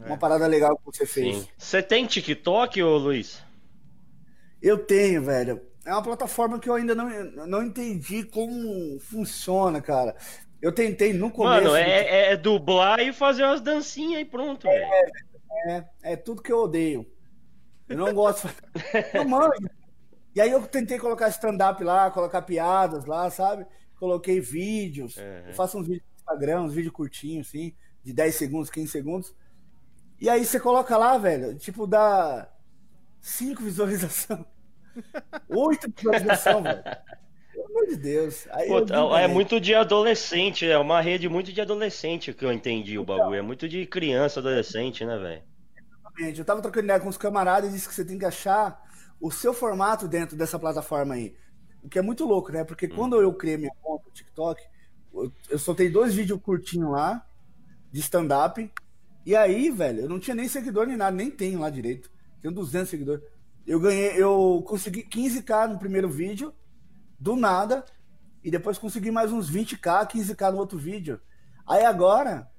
é. 0.01 0.05
uma 0.05 0.17
parada 0.17 0.47
legal 0.47 0.77
que 0.77 0.85
você 0.85 1.05
fez. 1.05 1.37
Sim. 1.37 1.47
Você 1.57 1.83
tem 1.83 2.05
TikTok, 2.05 2.81
ô 2.81 2.97
Luiz? 2.97 3.41
Eu 4.61 4.77
tenho, 4.77 5.23
velho. 5.23 5.61
É 5.85 5.91
uma 5.91 6.03
plataforma 6.03 6.59
que 6.59 6.69
eu 6.69 6.75
ainda 6.75 6.93
não, 6.93 7.09
não 7.47 7.63
entendi 7.63 8.23
como 8.23 8.99
funciona, 8.99 9.81
cara. 9.81 10.15
Eu 10.61 10.71
tentei 10.71 11.11
no 11.11 11.31
começo. 11.31 11.63
Mano, 11.63 11.75
é, 11.75 12.33
é 12.33 12.37
dublar 12.37 12.99
e 12.99 13.11
fazer 13.11 13.43
umas 13.43 13.61
dancinhas 13.61 14.21
e 14.21 14.25
pronto, 14.25 14.67
é. 14.67 15.09
É, 15.67 15.85
é 16.03 16.15
tudo 16.15 16.41
que 16.41 16.51
eu 16.51 16.59
odeio. 16.59 17.05
Eu 17.89 17.97
não 17.97 18.13
gosto. 18.13 18.47
Eu 19.13 19.27
manjo. 19.27 19.67
E 20.33 20.39
aí 20.39 20.49
eu 20.49 20.65
tentei 20.65 20.97
colocar 20.97 21.27
stand-up 21.27 21.83
lá, 21.83 22.09
colocar 22.09 22.41
piadas 22.43 23.05
lá, 23.05 23.29
sabe? 23.29 23.65
Coloquei 23.99 24.39
vídeos. 24.39 25.17
Uhum. 25.17 25.47
Eu 25.47 25.53
faço 25.53 25.77
uns 25.77 25.85
vídeos 25.87 26.05
no 26.07 26.15
Instagram, 26.15 26.61
uns 26.61 26.73
vídeos 26.73 26.93
curtinhos, 26.93 27.49
assim, 27.49 27.75
de 28.01 28.13
10 28.13 28.35
segundos, 28.35 28.69
15 28.69 28.87
segundos. 28.89 29.35
E 30.21 30.29
aí 30.29 30.45
você 30.45 30.57
coloca 30.57 30.95
lá, 30.95 31.17
velho, 31.17 31.57
tipo, 31.57 31.85
dá 31.85 32.49
5 33.19 33.61
visualizações. 33.63 34.45
8 35.49 35.93
visualizações, 35.95 36.63
velho. 36.63 36.83
Pelo 37.51 37.65
amor 37.65 37.87
de 37.87 37.95
Deus. 37.97 38.47
Pô, 38.67 39.15
é 39.17 39.27
muito 39.27 39.59
de 39.59 39.75
adolescente, 39.75 40.65
é 40.65 40.77
uma 40.77 41.01
rede 41.01 41.27
muito 41.27 41.51
de 41.51 41.61
adolescente 41.61 42.33
que 42.33 42.45
eu 42.45 42.51
entendi 42.51 42.97
o 42.97 43.03
bagulho. 43.03 43.35
É 43.35 43.41
muito 43.41 43.67
de 43.67 43.85
criança, 43.85 44.39
adolescente, 44.39 45.05
né, 45.05 45.17
velho? 45.17 45.43
Exatamente. 45.77 46.39
Eu 46.39 46.45
tava 46.45 46.61
trocando 46.61 46.85
ideia 46.85 46.99
com 46.99 47.09
os 47.09 47.17
camaradas 47.17 47.69
e 47.69 47.73
disse 47.73 47.87
que 47.87 47.93
você 47.93 48.05
tem 48.05 48.17
que 48.17 48.25
achar 48.25 48.81
o 49.19 49.29
seu 49.29 49.53
formato 49.53 50.07
dentro 50.07 50.35
dessa 50.35 50.57
plataforma 50.57 51.13
aí. 51.13 51.35
O 51.83 51.89
que 51.89 51.99
é 51.99 52.01
muito 52.01 52.25
louco, 52.25 52.51
né? 52.51 52.63
Porque 52.63 52.85
hum. 52.85 52.95
quando 52.95 53.21
eu 53.21 53.33
criei 53.33 53.57
minha 53.57 53.71
conta 53.81 54.05
no 54.05 54.11
TikTok, 54.11 54.61
eu 55.49 55.59
soltei 55.59 55.89
dois 55.89 56.13
vídeos 56.15 56.39
curtinhos 56.41 56.91
lá, 56.91 57.25
de 57.91 57.99
stand-up. 57.99 58.71
E 59.25 59.35
aí, 59.35 59.69
velho, 59.69 60.01
eu 60.01 60.09
não 60.09 60.19
tinha 60.19 60.35
nem 60.35 60.47
seguidor 60.47 60.87
nem 60.87 60.97
nada, 60.97 61.15
nem 61.15 61.29
tenho 61.29 61.59
lá 61.59 61.69
direito. 61.69 62.09
Tenho 62.41 62.53
200 62.53 62.89
seguidores. 62.89 63.23
Eu 63.71 63.79
ganhei, 63.79 64.21
eu 64.21 64.63
consegui 64.67 65.03
15k 65.03 65.69
no 65.69 65.79
primeiro 65.79 66.09
vídeo, 66.09 66.53
do 67.17 67.35
nada, 67.35 67.85
e 68.43 68.51
depois 68.51 68.77
consegui 68.77 69.11
mais 69.11 69.31
uns 69.31 69.49
20k, 69.49 70.11
15k 70.11 70.51
no 70.51 70.57
outro 70.57 70.77
vídeo. 70.77 71.21
Aí 71.65 71.85
agora, 71.85 72.51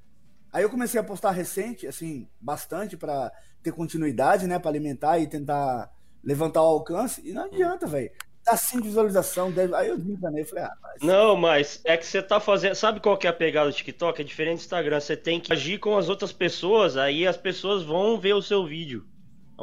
Aí 0.53 0.63
eu 0.63 0.71
comecei 0.71 1.01
a 1.01 1.05
postar 1.05 1.31
recente, 1.31 1.87
assim, 1.87 2.29
bastante 2.39 2.95
para 2.95 3.33
ter 3.63 3.73
continuidade, 3.73 4.47
né, 4.47 4.59
para 4.59 4.71
alimentar 4.71 5.19
e 5.19 5.27
tentar 5.27 5.91
levantar 6.23 6.61
o 6.61 6.67
alcance, 6.67 7.27
e 7.27 7.33
não 7.33 7.45
adianta, 7.45 7.87
velho. 7.87 8.11
Dá 8.45 8.57
5 8.57 8.83
visualização, 8.83 9.51
10... 9.51 9.73
aí 9.73 9.89
eu 9.89 9.97
desencanei, 9.97 10.45
falei, 10.45 10.65
ah, 10.65 10.73
mas... 10.83 11.03
Não, 11.03 11.37
mas 11.37 11.81
é 11.85 11.97
que 11.97 12.05
você 12.05 12.21
tá 12.21 12.39
fazendo, 12.39 12.75
sabe 12.75 13.01
qual 13.01 13.17
que 13.17 13.27
é 13.27 13.31
a 13.31 13.33
pegada 13.33 13.71
do 13.71 13.75
TikTok? 13.75 14.21
É 14.21 14.25
diferente 14.25 14.59
do 14.59 14.63
Instagram, 14.63 15.01
você 15.01 15.17
tem 15.17 15.41
que 15.41 15.53
agir 15.53 15.79
com 15.79 15.97
as 15.97 16.11
outras 16.11 16.33
pessoas, 16.33 16.99
aí 16.99 17.27
as 17.27 17.37
pessoas 17.37 17.83
vão 17.83 18.21
ver 18.21 18.35
o 18.35 18.43
seu 18.43 18.67
vídeo. 18.67 19.07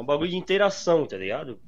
É 0.00 0.02
um 0.02 0.06
bagulho 0.06 0.30
de 0.30 0.36
interação, 0.36 1.06
tá 1.06 1.16
ligado? 1.16 1.60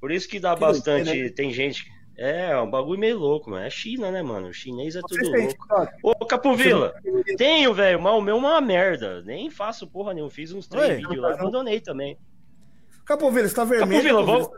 Por 0.00 0.12
isso 0.12 0.28
que 0.28 0.38
dá 0.38 0.54
que 0.54 0.60
bastante, 0.60 1.12
né? 1.12 1.28
tem 1.28 1.52
gente 1.52 1.84
é, 2.16 2.50
é 2.50 2.60
um 2.60 2.70
bagulho 2.70 3.00
meio 3.00 3.18
louco, 3.18 3.50
mano. 3.50 3.64
É 3.64 3.70
China, 3.70 4.10
né, 4.10 4.22
mano? 4.22 4.48
O 4.48 4.52
chinês 4.52 4.94
é 4.94 5.00
Você 5.00 5.18
tudo 5.18 5.30
louco. 5.30 5.66
Ô, 6.02 6.14
Capovila, 6.26 6.94
tenho, 7.36 7.72
velho, 7.72 7.98
mas 8.00 8.14
o 8.14 8.20
meu 8.20 8.36
é 8.36 8.38
uma 8.38 8.60
merda. 8.60 9.22
Nem 9.22 9.48
faço 9.50 9.88
porra 9.88 10.12
nenhuma. 10.14 10.30
Fiz 10.30 10.52
uns 10.52 10.68
três 10.68 10.98
vídeos 10.98 11.16
lá, 11.16 11.32
abandonei 11.34 11.80
também. 11.80 12.18
Capovila, 13.04 13.48
você 13.48 13.54
tá 13.54 13.64
vermelho. 13.64 14.02
Capovila, 14.02 14.24
vamos. 14.24 14.48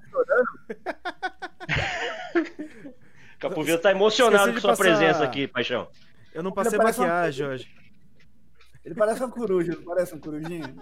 Capovila 3.38 3.78
tá 3.78 3.92
emocionado 3.92 4.52
com 4.52 4.60
sua 4.60 4.70
passar... 4.70 4.82
presença 4.82 5.22
aqui, 5.24 5.46
paixão. 5.46 5.88
Eu 6.34 6.42
não 6.42 6.50
passei 6.52 6.78
maquiagem 6.78 7.46
hoje. 7.46 7.68
Ele 8.84 8.94
parece 8.94 9.20
uma 9.20 9.30
coruja, 9.30 9.74
não 9.74 9.84
parece 9.84 10.14
um 10.14 10.20
corujinho? 10.20 10.64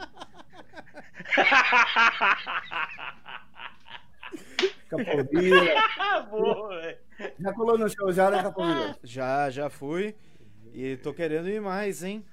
Capovila. 4.89 5.61
Boa, 6.31 6.97
já 7.39 7.53
colou 7.53 7.79
no 7.79 7.89
show 7.89 8.13
já, 8.13 8.31
né, 8.31 8.43
Capovila? 8.43 8.97
Já, 9.03 9.51
já 9.51 9.71
fui. 9.71 10.15
E 10.73 10.97
tô 10.97 11.13
querendo 11.13 11.49
ir 11.49 11.61
mais, 11.61 12.03
hein? 12.03 12.25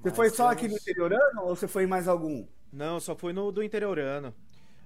Você 0.00 0.08
Mas 0.08 0.16
foi 0.16 0.30
só 0.30 0.48
temos... 0.48 0.52
aqui 0.52 0.68
no 0.68 0.76
interiorano 0.76 1.42
ou 1.42 1.56
você 1.56 1.68
foi 1.68 1.84
em 1.84 1.86
mais 1.86 2.08
algum? 2.08 2.46
Não, 2.72 2.98
só 2.98 3.14
fui 3.14 3.32
no 3.32 3.52
do 3.52 3.62
interiorano. 3.62 4.34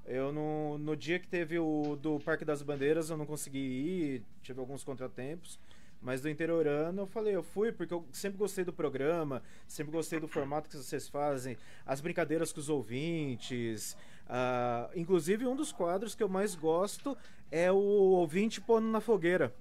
Eu 0.04 0.32
no, 0.32 0.78
no 0.78 0.96
dia 0.96 1.18
que 1.18 1.26
teve 1.26 1.58
o 1.58 1.96
do 1.96 2.20
Parque 2.20 2.44
das 2.44 2.62
Bandeiras 2.62 3.10
eu 3.10 3.16
não 3.16 3.26
consegui 3.26 3.58
ir, 3.58 4.22
tive 4.42 4.60
alguns 4.60 4.84
contratempos. 4.84 5.58
Mas 6.00 6.20
do 6.20 6.28
interiorano 6.28 7.02
eu 7.02 7.06
falei, 7.06 7.34
eu 7.34 7.42
fui 7.42 7.72
porque 7.72 7.92
eu 7.92 8.06
sempre 8.12 8.38
gostei 8.38 8.64
do 8.64 8.72
programa, 8.72 9.42
sempre 9.66 9.92
gostei 9.92 10.20
do 10.20 10.28
formato 10.28 10.68
que 10.68 10.76
vocês 10.76 11.08
fazem, 11.08 11.56
as 11.84 12.00
brincadeiras 12.00 12.52
com 12.52 12.60
os 12.60 12.68
ouvintes, 12.68 13.96
Uh, 14.26 14.90
inclusive, 14.96 15.46
um 15.46 15.54
dos 15.54 15.70
quadros 15.70 16.14
que 16.14 16.22
eu 16.22 16.28
mais 16.28 16.54
gosto 16.54 17.16
é 17.50 17.70
o 17.70 17.76
ouvinte 17.76 18.60
pondo 18.60 18.88
na 18.88 19.00
fogueira. 19.00 19.54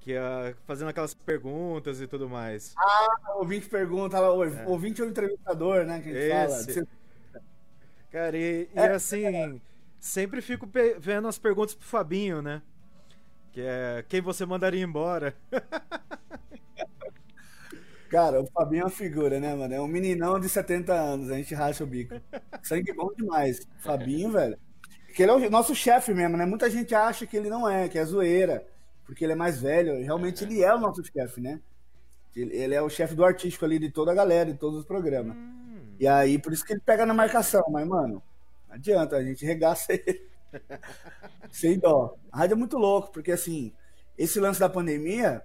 Que 0.00 0.12
é 0.12 0.54
fazendo 0.64 0.88
aquelas 0.88 1.14
perguntas 1.14 2.00
e 2.00 2.06
tudo 2.06 2.28
mais. 2.28 2.74
Ah, 2.78 3.34
ouvinte 3.36 3.68
pergunta, 3.68 4.16
é. 4.18 4.66
ouvinte 4.66 5.02
é 5.02 5.04
o 5.04 5.08
entrevistador, 5.08 5.84
né? 5.84 6.00
Que 6.00 6.10
a 6.10 6.12
gente 6.12 6.70
Esse. 6.70 6.74
fala. 6.74 7.42
Cara, 8.10 8.38
e, 8.38 8.68
e 8.72 8.78
é, 8.78 8.92
assim, 8.92 9.60
sempre 9.98 10.40
fico 10.40 10.68
vendo 11.00 11.26
as 11.26 11.38
perguntas 11.38 11.74
pro 11.74 11.86
Fabinho, 11.86 12.40
né? 12.40 12.62
Que 13.56 13.62
é 13.62 14.04
quem 14.06 14.20
você 14.20 14.44
mandaria 14.44 14.84
embora. 14.84 15.34
Cara, 18.10 18.42
o 18.42 18.46
Fabinho 18.48 18.82
é 18.82 18.84
uma 18.84 18.90
figura, 18.90 19.40
né, 19.40 19.54
mano? 19.54 19.72
É 19.72 19.80
um 19.80 19.86
meninão 19.86 20.38
de 20.38 20.46
70 20.46 20.92
anos, 20.92 21.30
a 21.30 21.36
gente 21.36 21.54
racha 21.54 21.82
o 21.82 21.86
bico. 21.86 22.20
Sangue 22.62 22.92
bom 22.92 23.10
demais. 23.16 23.66
Fabinho, 23.78 24.30
velho. 24.30 24.58
Que 25.14 25.22
ele 25.22 25.30
é 25.30 25.34
o 25.34 25.50
nosso 25.50 25.74
chefe 25.74 26.12
mesmo, 26.12 26.36
né? 26.36 26.44
Muita 26.44 26.68
gente 26.68 26.94
acha 26.94 27.26
que 27.26 27.34
ele 27.34 27.48
não 27.48 27.66
é, 27.66 27.88
que 27.88 27.98
é 27.98 28.04
zoeira, 28.04 28.62
porque 29.06 29.24
ele 29.24 29.32
é 29.32 29.36
mais 29.36 29.58
velho. 29.58 30.04
Realmente 30.04 30.44
ele 30.44 30.62
é 30.62 30.74
o 30.74 30.78
nosso 30.78 31.02
chefe, 31.02 31.40
né? 31.40 31.58
Ele 32.36 32.74
é 32.74 32.82
o 32.82 32.90
chefe 32.90 33.14
do 33.14 33.24
artístico 33.24 33.64
ali 33.64 33.78
de 33.78 33.90
toda 33.90 34.12
a 34.12 34.14
galera, 34.14 34.52
de 34.52 34.58
todos 34.58 34.80
os 34.80 34.84
programas. 34.84 35.34
Hum. 35.34 35.94
E 35.98 36.06
aí, 36.06 36.38
por 36.38 36.52
isso 36.52 36.62
que 36.62 36.74
ele 36.74 36.82
pega 36.84 37.06
na 37.06 37.14
marcação. 37.14 37.64
Mas, 37.70 37.88
mano, 37.88 38.22
não 38.68 38.74
adianta, 38.74 39.16
a 39.16 39.24
gente 39.24 39.46
regaça 39.46 39.94
ele. 39.96 40.35
Sem 41.50 41.78
dó. 41.78 42.16
A 42.30 42.38
rádio 42.38 42.54
é 42.54 42.58
muito 42.58 42.78
louco, 42.78 43.12
porque 43.12 43.32
assim, 43.32 43.72
esse 44.16 44.40
lance 44.40 44.60
da 44.60 44.68
pandemia 44.68 45.42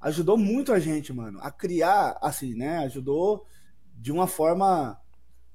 ajudou 0.00 0.36
muito 0.36 0.72
a 0.72 0.78
gente, 0.78 1.12
mano, 1.12 1.38
a 1.40 1.50
criar, 1.50 2.18
assim, 2.20 2.54
né? 2.54 2.78
Ajudou 2.78 3.46
de 3.94 4.12
uma 4.12 4.26
forma. 4.26 5.00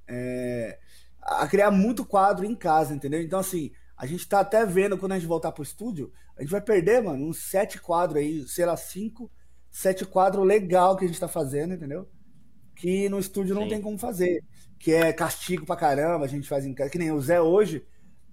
É, 0.07 0.79
a 1.21 1.47
criar 1.47 1.69
muito 1.69 2.05
quadro 2.05 2.45
em 2.45 2.55
casa, 2.55 2.93
entendeu? 2.93 3.21
Então, 3.21 3.39
assim, 3.39 3.71
a 3.95 4.05
gente 4.05 4.27
tá 4.27 4.39
até 4.39 4.65
vendo 4.65 4.97
quando 4.97 5.11
a 5.11 5.19
gente 5.19 5.27
voltar 5.27 5.51
pro 5.51 5.61
estúdio, 5.61 6.11
a 6.37 6.41
gente 6.41 6.51
vai 6.51 6.61
perder, 6.61 7.03
mano, 7.03 7.27
uns 7.27 7.39
sete 7.49 7.79
quadros 7.79 8.17
aí, 8.17 8.47
sei 8.47 8.65
lá, 8.65 8.75
cinco, 8.75 9.29
sete 9.69 10.05
quadros 10.05 10.47
legal 10.47 10.95
que 10.95 11.05
a 11.05 11.07
gente 11.07 11.19
tá 11.19 11.27
fazendo, 11.27 11.73
entendeu? 11.73 12.09
Que 12.75 13.09
no 13.09 13.19
estúdio 13.19 13.53
não 13.53 13.63
Sim. 13.63 13.69
tem 13.69 13.81
como 13.81 13.97
fazer. 13.97 14.41
Que 14.79 14.93
é 14.93 15.11
castigo 15.11 15.65
pra 15.65 15.75
caramba, 15.75 16.23
a 16.23 16.29
gente 16.29 16.47
faz 16.47 16.65
em 16.65 16.73
casa. 16.73 16.89
Que 16.89 16.97
nem 16.97 17.11
o 17.11 17.19
Zé 17.19 17.41
hoje, 17.41 17.85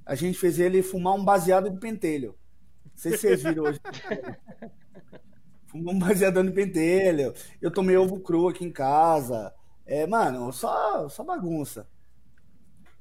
a 0.07 0.15
gente 0.15 0.39
fez 0.39 0.61
ele 0.61 0.83
fumar 0.83 1.15
um 1.15 1.25
baseado 1.25 1.69
de 1.69 1.81
pentelho. 1.81 2.39
Não 2.85 2.93
sei 2.95 3.13
se 3.13 3.19
vocês 3.19 3.43
viram 3.43 3.65
hoje. 3.65 3.81
Fumou 5.67 5.93
um 5.93 5.99
baseado 5.99 6.43
de 6.45 6.53
pentelho. 6.53 7.35
Eu 7.61 7.73
tomei 7.73 7.97
ovo 7.97 8.21
cru 8.21 8.49
aqui 8.49 8.65
em 8.65 8.71
casa. 8.71 9.53
É, 9.85 10.07
mano, 10.07 10.53
só, 10.53 11.09
só 11.09 11.25
bagunça. 11.25 11.89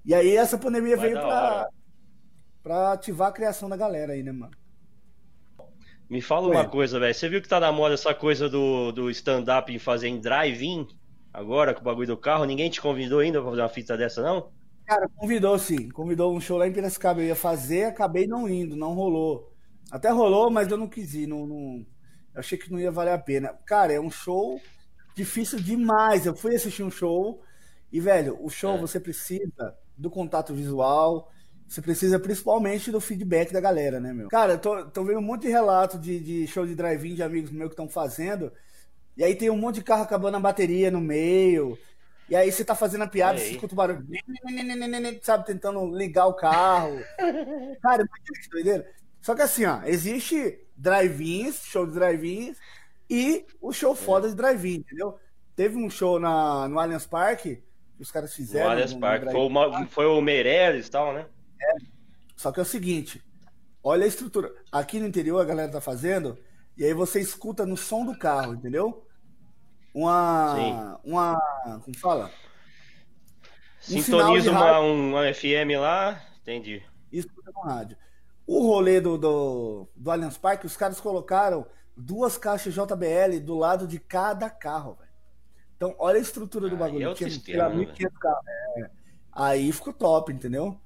E 0.04 0.14
aí 0.16 0.36
essa 0.36 0.58
pandemia 0.58 0.98
Vai 0.98 1.10
veio 1.10 1.22
pra, 1.22 1.70
pra 2.64 2.94
ativar 2.94 3.30
a 3.30 3.32
criação 3.34 3.70
da 3.70 3.78
galera 3.78 4.14
aí, 4.14 4.24
né, 4.24 4.32
mano? 4.32 4.54
Me 6.10 6.22
fala 6.22 6.48
Ué. 6.50 6.56
uma 6.58 6.68
coisa, 6.68 7.00
velho. 7.00 7.14
Você 7.14 7.30
viu 7.30 7.42
que 7.42 7.48
tá 7.48 7.60
na 7.60 7.72
moda 7.72 7.94
essa 7.94 8.14
coisa 8.14 8.50
do, 8.50 8.92
do 8.92 9.10
stand-up 9.12 9.72
em 9.72 9.80
fazer 9.80 10.08
em 10.08 10.20
drive-in? 10.20 10.88
Agora, 11.32 11.74
com 11.74 11.82
o 11.82 11.84
bagulho 11.84 12.08
do 12.08 12.18
carro? 12.18 12.46
Ninguém 12.46 12.70
te 12.70 12.82
convidou 12.82 13.20
ainda 13.20 13.42
pra 13.42 13.50
fazer 13.52 13.62
uma 13.62 13.70
fita 13.70 13.98
dessa, 13.98 14.22
não? 14.22 14.52
Cara, 14.86 15.10
convidou 15.10 15.58
sim. 15.58 15.90
Convidou 15.90 16.36
um 16.36 16.42
show 16.42 16.58
lá 16.58 16.68
em 16.68 16.74
Piracicaba. 16.74 17.22
Eu 17.22 17.28
ia 17.28 17.36
fazer, 17.36 17.86
acabei 17.86 18.28
não 18.28 18.48
indo, 18.48 18.76
não 18.76 18.94
rolou. 18.94 19.52
Até 19.92 20.10
rolou, 20.10 20.50
mas 20.50 20.70
eu 20.70 20.78
não 20.78 20.88
quis 20.88 21.14
ir. 21.14 21.28
Não, 21.28 21.46
não... 21.46 21.86
Eu 22.34 22.40
achei 22.40 22.58
que 22.58 22.72
não 22.72 22.80
ia 22.80 22.92
valer 22.92 23.14
a 23.14 23.18
pena. 23.18 23.50
Cara, 23.66 23.94
é 23.94 24.00
um 24.00 24.12
show 24.12 24.60
difícil 25.16 25.60
demais. 25.60 26.26
Eu 26.26 26.36
fui 26.36 26.56
assistir 26.56 26.84
um 26.84 26.92
show 26.92 27.42
e, 27.92 28.00
velho, 28.00 28.38
o 28.42 28.50
show 28.50 28.76
é. 28.76 28.78
você 28.78 29.00
precisa 29.00 29.76
do 29.98 30.10
contato 30.10 30.54
visual, 30.54 31.32
você 31.68 31.82
precisa 31.82 32.20
principalmente 32.20 32.92
do 32.92 33.00
feedback 33.00 33.54
da 33.54 33.62
galera, 33.62 34.00
né, 34.00 34.14
meu? 34.14 34.28
Cara, 34.28 34.58
tô, 34.58 34.86
tô 34.86 35.04
vendo 35.04 35.20
um 35.20 35.24
monte 35.24 35.44
de 35.44 35.48
relato 35.50 35.98
de, 35.98 36.20
de 36.20 36.48
show 36.48 36.66
de 36.66 36.76
drive-in 36.76 37.16
de 37.16 37.24
amigos 37.24 37.52
meus 37.52 37.70
que 37.70 37.74
estão 37.74 37.88
fazendo. 37.88 38.52
E 39.18 39.24
aí 39.24 39.36
tem 39.36 39.50
um 39.50 39.58
monte 39.58 39.76
de 39.76 39.84
carro 39.84 40.04
acabando 40.04 40.36
a 40.38 40.40
bateria 40.40 40.92
no 40.92 41.00
meio. 41.00 41.78
E 42.30 42.36
aí 42.36 42.52
você 42.52 42.66
tá 42.66 42.74
fazendo 42.74 43.04
a 43.04 43.08
piada, 43.08 43.38
você 43.38 43.52
escuta 43.52 43.74
o 43.74 43.78
barulho, 43.78 44.06
sabe, 45.22 45.46
tentando 45.46 45.86
ligar 45.96 46.26
o 46.26 46.34
carro. 46.34 47.00
Cara, 47.82 48.04
imagina 48.04 48.42
que 48.42 48.50
doideira. 48.50 48.92
Só 49.22 49.36
que 49.36 49.42
assim, 49.42 49.66
ó, 49.66 49.82
existe 49.84 50.60
drive-ins, 50.76 51.64
show 51.64 51.86
de 51.86 51.94
drive-ins, 51.94 52.58
e 53.10 53.46
o 53.62 53.72
show 53.72 53.96
foda 53.96 54.28
de 54.30 54.36
drive-in, 54.36 54.78
entendeu? 54.78 55.20
Teve 55.56 55.78
um 55.78 55.90
show 55.90 56.20
na, 56.20 56.68
no 56.68 56.80
Allianz 56.80 57.06
Parque, 57.06 57.64
que 57.96 58.02
os 58.02 58.12
caras 58.12 58.34
fizeram. 58.34 58.66
No 58.66 58.72
Allianz 58.72 58.94
Parque, 58.94 59.32
foi, 59.32 59.42
uma, 59.42 59.88
foi 59.88 60.06
o 60.06 60.22
Meirelles 60.22 60.88
e 60.88 60.92
tal, 60.92 61.14
né? 61.14 61.26
É. 61.62 61.76
Só 62.36 62.52
que 62.52 62.60
é 62.60 62.64
o 62.64 62.66
seguinte, 62.66 63.24
olha 63.84 64.04
a 64.04 64.08
estrutura. 64.08 64.52
Aqui 64.72 65.00
no 65.00 65.08
interior 65.08 65.40
a 65.40 65.46
galera 65.46 65.72
tá 65.72 65.80
fazendo, 65.80 66.38
e 66.78 66.84
aí 66.84 66.94
você 66.94 67.20
escuta 67.20 67.66
no 67.66 67.78
som 67.78 68.06
do 68.06 68.18
carro, 68.18 68.56
entendeu? 68.56 69.06
Uma. 69.96 70.56
Sim. 70.58 71.10
Uma. 71.10 71.80
Como 71.82 71.98
fala? 71.98 72.30
Um 73.90 74.02
Sintoniza 74.02 74.52
uma, 74.52 74.80
uma 74.80 75.34
FM 75.34 75.80
lá, 75.80 76.22
entendi. 76.42 76.84
Escuta 77.10 77.50
no 77.54 77.62
rádio. 77.62 77.96
O 78.46 78.68
rolê 78.68 79.00
do, 79.00 79.18
do, 79.18 79.88
do 79.96 80.12
Allianz 80.12 80.38
Parque, 80.38 80.66
os 80.66 80.76
caras 80.76 81.00
colocaram 81.00 81.66
duas 81.96 82.38
caixas 82.38 82.74
JBL 82.74 83.40
do 83.42 83.56
lado 83.56 83.88
de 83.88 83.98
cada 83.98 84.50
carro, 84.50 84.96
velho. 84.96 85.12
Então, 85.78 85.96
olha 85.98 86.18
a 86.18 86.22
estrutura 86.22 86.68
do 86.68 86.76
bagulho. 86.76 87.12
É 87.12 87.14
Tinha, 87.14 87.30
sistema, 87.30 87.70
né. 87.70 87.88
É. 88.78 88.90
Aí 89.32 89.72
ficou 89.72 89.94
top, 89.94 90.34
entendeu? 90.34 90.78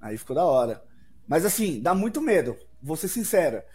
Aí 0.00 0.16
ficou 0.16 0.34
da 0.34 0.44
hora. 0.44 0.82
Mas 1.26 1.44
assim, 1.44 1.82
dá 1.82 1.94
muito 1.94 2.20
medo. 2.20 2.56
Vou 2.82 2.96
ser 2.96 3.08
sincera. 3.08 3.66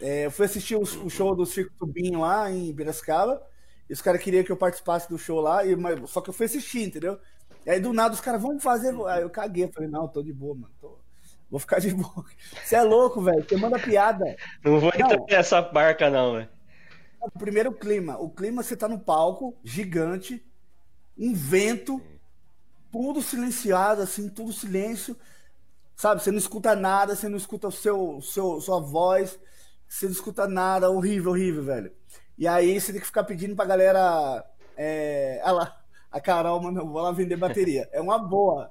É, 0.00 0.26
eu 0.26 0.30
fui 0.30 0.46
assistir 0.46 0.76
o, 0.76 0.82
o, 0.82 1.10
show 1.10 1.34
do 1.34 1.46
Circo 1.46 1.74
Tubinho 1.78 2.20
lá 2.20 2.50
em 2.50 2.74
Piracicaba. 2.74 3.42
E 3.88 3.92
os 3.92 4.02
caras 4.02 4.22
queriam 4.22 4.44
que 4.44 4.52
eu 4.52 4.56
participasse 4.56 5.08
do 5.08 5.18
show 5.18 5.40
lá, 5.40 5.64
e, 5.64 5.76
mas, 5.76 6.10
só 6.10 6.20
que 6.20 6.30
eu 6.30 6.34
fui 6.34 6.46
assistir, 6.46 6.84
entendeu? 6.84 7.18
E 7.66 7.70
aí 7.70 7.80
do 7.80 7.92
nada 7.92 8.14
os 8.14 8.20
caras, 8.20 8.40
vamos 8.40 8.62
fazer. 8.62 8.94
Aí 9.06 9.22
eu 9.22 9.30
caguei, 9.30 9.68
falei, 9.68 9.88
não, 9.88 10.08
tô 10.08 10.22
de 10.22 10.32
boa, 10.32 10.54
mano. 10.54 10.72
Tô... 10.80 10.98
Vou 11.50 11.60
ficar 11.60 11.78
de 11.78 11.94
boa. 11.94 12.24
Você 12.64 12.76
é 12.76 12.82
louco, 12.82 13.22
velho. 13.22 13.44
Você 13.46 13.56
manda 13.56 13.78
piada. 13.78 14.24
Não 14.64 14.80
vou 14.80 14.90
entrar 14.90 15.18
nessa 15.28 15.62
barca, 15.62 16.10
não, 16.10 16.34
velho. 16.34 16.48
Primeiro 17.38 17.70
o 17.70 17.74
clima. 17.74 18.18
O 18.18 18.28
clima, 18.30 18.62
você 18.62 18.76
tá 18.76 18.86
no 18.86 18.98
palco, 18.98 19.56
gigante, 19.64 20.44
um 21.16 21.32
vento, 21.32 22.02
tudo 22.92 23.22
silenciado, 23.22 24.02
assim, 24.02 24.28
tudo 24.28 24.52
silêncio. 24.52 25.16
Sabe, 25.96 26.22
você 26.22 26.30
não 26.30 26.38
escuta 26.38 26.74
nada, 26.74 27.14
você 27.14 27.28
não 27.28 27.38
escuta 27.38 27.68
o 27.68 27.72
seu, 27.72 28.20
seu 28.20 28.60
sua 28.60 28.80
voz, 28.80 29.38
você 29.88 30.06
não 30.06 30.12
escuta 30.12 30.46
nada, 30.46 30.90
horrível, 30.90 31.30
horrível, 31.30 31.62
velho. 31.62 31.92
E 32.36 32.48
aí 32.48 32.80
você 32.80 32.92
tem 32.92 33.00
que 33.00 33.06
ficar 33.06 33.24
pedindo 33.24 33.54
pra 33.54 33.64
galera. 33.64 34.44
É, 34.76 35.40
olha 35.44 35.52
lá, 35.52 35.80
a 36.10 36.20
Carol, 36.20 36.60
mano, 36.60 36.86
vou 36.86 37.02
lá 37.02 37.12
vender 37.12 37.36
bateria. 37.36 37.88
É 37.92 38.00
uma 38.00 38.18
boa. 38.18 38.70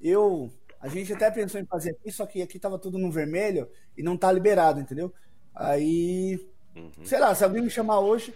Eu. 0.00 0.50
A 0.80 0.88
gente 0.88 1.12
até 1.12 1.30
pensou 1.30 1.60
em 1.60 1.66
fazer 1.66 1.90
aqui, 1.90 2.12
só 2.12 2.26
que 2.26 2.42
aqui 2.42 2.58
tava 2.58 2.78
tudo 2.78 2.98
no 2.98 3.10
vermelho 3.10 3.68
e 3.96 4.02
não 4.02 4.16
tá 4.16 4.30
liberado, 4.30 4.80
entendeu? 4.80 5.12
Aí. 5.54 6.38
Uhum. 6.74 7.04
Sei 7.04 7.18
lá, 7.18 7.34
se 7.34 7.42
alguém 7.42 7.62
me 7.62 7.70
chamar 7.70 8.00
hoje, 8.00 8.34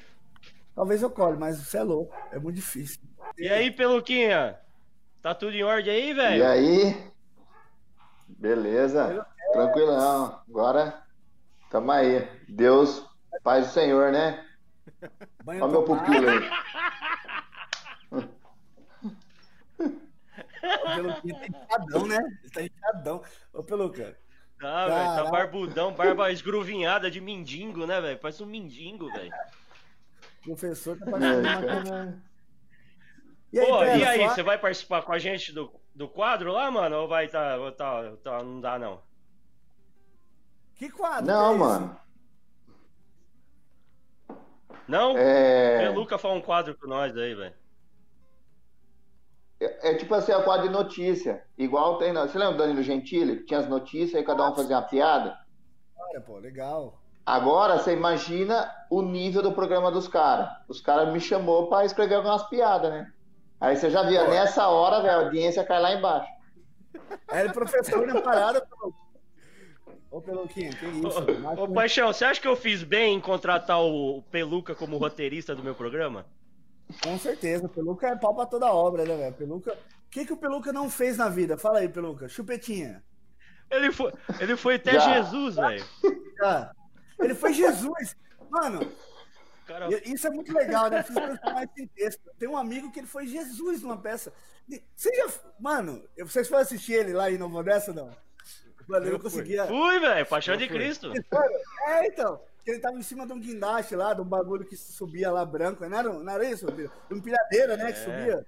talvez 0.75 1.03
eu 1.03 1.11
colhe, 1.11 1.37
mas 1.37 1.59
você 1.59 1.79
é 1.79 1.83
louco. 1.83 2.15
É 2.33 2.39
muito 2.39 2.57
difícil. 2.57 2.99
E 3.37 3.49
aí, 3.49 3.71
Peluquinha? 3.71 4.59
Tá 5.23 5.35
tudo 5.35 5.53
em 5.53 5.63
ordem 5.63 5.93
aí, 5.93 6.15
velho? 6.15 6.39
E 6.39 6.43
aí? 6.43 7.13
Beleza? 8.27 9.27
Tranquilão. 9.53 10.41
Agora 10.49 11.03
tamo 11.71 11.93
aí. 11.93 12.27
Deus, 12.49 13.05
paz 13.43 13.67
do 13.67 13.73
Senhor, 13.73 14.11
né? 14.11 14.43
Banho 15.45 15.65
Olha 15.65 15.73
meu 15.73 15.83
pupilo 15.85 16.29
aí. 16.29 16.51
O 20.63 20.95
Peluquinha 20.95 21.35
tá 21.35 21.47
inchadão, 21.47 22.07
né? 22.07 22.39
Ele 22.43 22.51
tá 22.51 22.63
inchadão. 22.63 23.23
Ô, 23.53 23.63
Peluca. 23.63 24.19
Tá, 24.61 24.87
velho, 24.87 25.25
tá 25.25 25.31
barbudão, 25.31 25.95
barba 25.95 26.31
esgruvinhada 26.31 27.11
de 27.11 27.19
mendigo, 27.21 27.87
né, 27.87 27.99
velho? 28.01 28.19
Parece 28.19 28.43
um 28.43 28.47
mendigo, 28.47 29.11
velho. 29.11 29.33
Professor 30.43 30.99
tá 30.99 31.11
parecendo 31.11 31.89
uma... 31.89 32.23
E 33.53 33.59
aí, 33.59 33.67
Pô, 33.67 33.83
e 33.83 34.05
aí, 34.05 34.29
você 34.29 34.43
vai 34.43 34.59
participar 34.59 35.03
com 35.03 35.13
a 35.13 35.19
gente 35.19 35.53
do, 35.53 35.73
do 35.95 36.09
quadro 36.09 36.53
lá, 36.53 36.71
mano? 36.71 36.97
Ou 36.99 37.09
vai 37.09 37.27
tá, 37.27 37.57
tá, 37.73 38.13
tá 38.23 38.43
não 38.45 38.61
dá 38.61 38.79
não? 38.79 39.03
Que 40.77 40.89
quadro? 40.89 41.27
Não, 41.27 41.49
que 41.49 41.55
é 41.55 41.59
mano. 41.59 42.01
Não? 44.91 45.17
É... 45.17 45.79
Peluca 45.79 46.19
faz 46.19 46.35
um 46.35 46.41
quadro 46.41 46.77
com 46.77 46.89
nós 46.89 47.17
aí, 47.17 47.33
velho. 47.33 47.55
É, 49.61 49.91
é, 49.91 49.95
tipo 49.95 50.13
assim, 50.15 50.33
é 50.33 50.37
o 50.37 50.43
quadro 50.43 50.67
de 50.67 50.73
notícia. 50.73 51.45
Igual 51.57 51.99
tem. 51.99 52.13
Você 52.13 52.37
lembra 52.37 52.55
do 52.55 52.59
Danilo 52.59 52.83
Gentili? 52.83 53.45
Tinha 53.45 53.61
as 53.61 53.69
notícias 53.69 54.21
e 54.21 54.25
cada 54.25 54.51
um 54.51 54.55
fazia 54.55 54.77
uma 54.77 54.83
piada? 54.83 55.39
Olha, 55.97 56.21
pô, 56.21 56.39
legal. 56.39 57.01
Agora 57.25 57.79
você 57.79 57.93
imagina 57.93 58.69
o 58.91 59.01
nível 59.01 59.43
do 59.43 59.53
programa 59.53 59.93
dos 59.93 60.09
caras. 60.09 60.49
Os 60.69 60.81
caras 60.81 61.13
me 61.13 61.21
chamou 61.21 61.69
para 61.69 61.85
escrever 61.85 62.17
algumas 62.17 62.43
piadas, 62.49 62.91
né? 62.91 63.13
Aí 63.61 63.77
você 63.77 63.91
já 63.91 64.03
via, 64.03 64.27
nessa 64.27 64.67
hora, 64.67 65.03
velho, 65.03 65.21
a 65.21 65.25
audiência 65.27 65.63
cai 65.63 65.81
lá 65.81 65.95
embaixo. 65.95 66.33
É, 67.29 67.47
professor 67.53 68.07
na 68.09 68.21
parada, 68.21 68.67
Ô, 70.11 70.21
Peluquinha, 70.21 70.71
que 70.71 70.87
isso? 70.87 71.21
Ô, 71.57 71.65
ô, 71.65 71.73
Paixão, 71.73 72.13
você 72.13 72.25
acha 72.25 72.41
que 72.41 72.49
eu 72.49 72.57
fiz 72.57 72.83
bem 72.83 73.17
em 73.17 73.21
contratar 73.21 73.81
o 73.81 74.23
Peluca 74.31 74.75
como 74.75 74.99
roteirista 74.99 75.55
do 75.55 75.63
meu 75.63 75.75
programa? 75.75 76.27
Com 77.03 77.17
certeza, 77.17 77.67
o 77.67 77.69
Peluca 77.69 78.09
é 78.09 78.17
pau 78.17 78.35
pra 78.35 78.47
toda 78.47 78.73
obra, 78.73 79.05
né, 79.05 79.17
velho? 79.17 79.35
Peluca. 79.35 79.73
O 79.73 80.11
que, 80.11 80.27
que 80.27 80.33
o 80.33 80.37
Peluca 80.37 80.73
não 80.73 80.91
fez 80.91 81.17
na 81.17 81.29
vida? 81.29 81.57
Fala 81.57 81.79
aí, 81.79 81.89
Peluca. 81.89 82.29
Chupetinha. 82.29 83.05
Ele 83.71 83.93
foi, 83.93 84.13
ele 84.41 84.57
foi 84.57 84.75
até 84.75 84.95
Já. 84.95 85.23
Jesus, 85.23 85.55
velho. 85.55 85.85
Ele 87.21 87.35
foi 87.35 87.53
Jesus. 87.53 88.17
Mano, 88.49 88.81
Cara... 89.67 89.89
isso 90.09 90.27
é 90.27 90.31
muito 90.31 90.55
legal, 90.55 90.89
né? 90.89 91.05
Tem 92.39 92.49
um 92.49 92.57
amigo 92.57 92.91
que 92.91 92.99
ele 92.99 93.07
foi 93.07 93.27
Jesus 93.27 93.83
numa 93.83 93.99
peça. 93.99 94.33
Você 94.97 95.15
já. 95.15 95.29
Mano, 95.61 96.03
vocês 96.19 96.49
foram 96.49 96.63
assistir 96.63 96.95
ele 96.95 97.13
lá 97.13 97.31
em 97.31 97.37
Novo 97.37 97.59
Odessa, 97.59 97.93
não? 97.93 98.11
Mano, 98.91 99.07
eu 99.07 99.13
não 99.13 99.21
conseguia. 99.21 99.67
Fui, 99.67 100.01
velho, 100.01 100.27
Paixão 100.27 100.57
de 100.57 100.69
Cristo. 100.69 101.13
É, 101.87 102.07
então. 102.07 102.41
Ele 102.67 102.79
tava 102.79 102.97
em 102.97 103.03
cima 103.03 103.27
de 103.27 103.33
um 103.33 103.41
guindaste 103.41 103.97
lá, 103.97 104.13
de 104.13 104.21
um 104.21 104.25
bagulho 104.25 104.67
que 104.67 104.77
subia 104.77 105.31
lá 105.31 105.45
branco. 105.45 105.87
Não 105.89 105.99
era, 105.99 106.13
não 106.13 106.33
era 106.33 106.45
isso? 106.45 106.67
Um 107.11 107.17
empilhadeira, 107.17 107.77
né? 107.77 107.89
É. 107.89 107.93
Que 107.93 107.99
subia. 107.99 108.47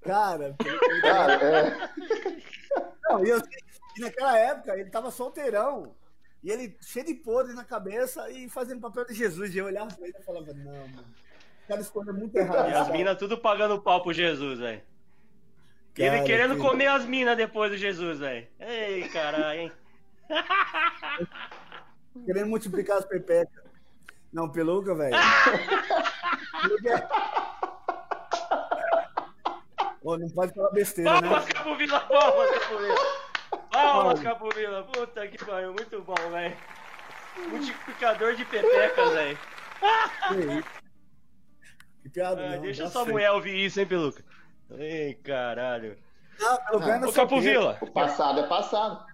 Cara, 0.00 0.56
Cara 1.02 1.44
é. 1.44 1.90
Não, 3.04 3.24
e 3.24 3.28
eu, 3.28 3.38
e 3.96 4.00
naquela 4.00 4.38
época 4.38 4.78
ele 4.78 4.90
tava 4.90 5.10
solteirão. 5.10 5.94
E 6.42 6.50
ele 6.50 6.76
cheio 6.80 7.06
de 7.06 7.14
podre 7.14 7.54
na 7.54 7.64
cabeça 7.64 8.30
e 8.30 8.48
fazendo 8.48 8.80
papel 8.80 9.06
de 9.06 9.14
Jesus. 9.14 9.54
E 9.54 9.58
eu 9.58 9.66
olhava 9.66 9.94
pra 9.94 10.06
ele 10.06 10.16
e 10.18 10.24
falava, 10.24 10.52
não, 10.52 10.72
mano. 10.72 11.14
O 11.64 11.68
cara 11.68 11.80
escolheu 11.80 12.14
muito 12.14 12.36
errado. 12.36 12.70
E 12.70 12.74
as 12.74 12.90
minas 12.90 13.18
tudo 13.18 13.38
pagando 13.38 13.80
pau 13.80 14.02
pro 14.02 14.12
Jesus, 14.12 14.58
velho. 14.58 14.82
E 15.96 16.02
ele 16.02 16.22
querendo 16.24 16.56
que... 16.56 16.60
comer 16.60 16.88
as 16.88 17.04
minas 17.04 17.36
depois 17.36 17.70
do 17.70 17.76
Jesus, 17.76 18.18
velho. 18.18 18.46
Ei, 18.58 19.08
caralho, 19.08 19.60
hein? 19.60 19.72
Querendo 22.24 22.48
multiplicar 22.48 22.98
as 22.98 23.04
pepecas. 23.04 23.64
Não, 24.32 24.50
peluca, 24.50 24.94
velho. 24.94 25.16
oh, 30.02 30.16
não 30.16 30.28
pode 30.30 30.52
falar 30.52 30.70
besteira, 30.70 31.20
palmas, 31.20 31.44
né? 31.44 31.52
Capovila, 31.52 32.00
palmas, 32.00 32.50
Capovila. 32.50 32.94
Palmas, 33.70 34.20
Capovila. 34.20 34.82
Puta 34.84 35.28
que 35.28 35.44
pariu, 35.44 35.72
muito 35.72 36.02
bom, 36.02 36.14
velho. 36.30 36.56
Multiplicador 37.48 38.34
de 38.34 38.44
pepecas, 38.44 39.10
velho. 39.12 39.38
Que 42.02 42.08
piada, 42.10 42.44
ah, 42.44 42.50
não, 42.56 42.62
Deixa 42.62 42.88
sua 42.88 43.04
mulher 43.04 43.30
ouvir 43.30 43.64
isso, 43.64 43.78
hein, 43.80 43.86
Peluca. 43.86 44.24
Ei, 44.70 45.14
caralho. 45.14 45.96
Não, 46.38 46.56
pelo 46.64 46.80
menos. 46.80 47.10
Ô, 47.10 47.12
Capovila. 47.12 47.78
O 47.80 47.90
passado 47.90 48.40
é 48.40 48.46
passado. 48.46 49.04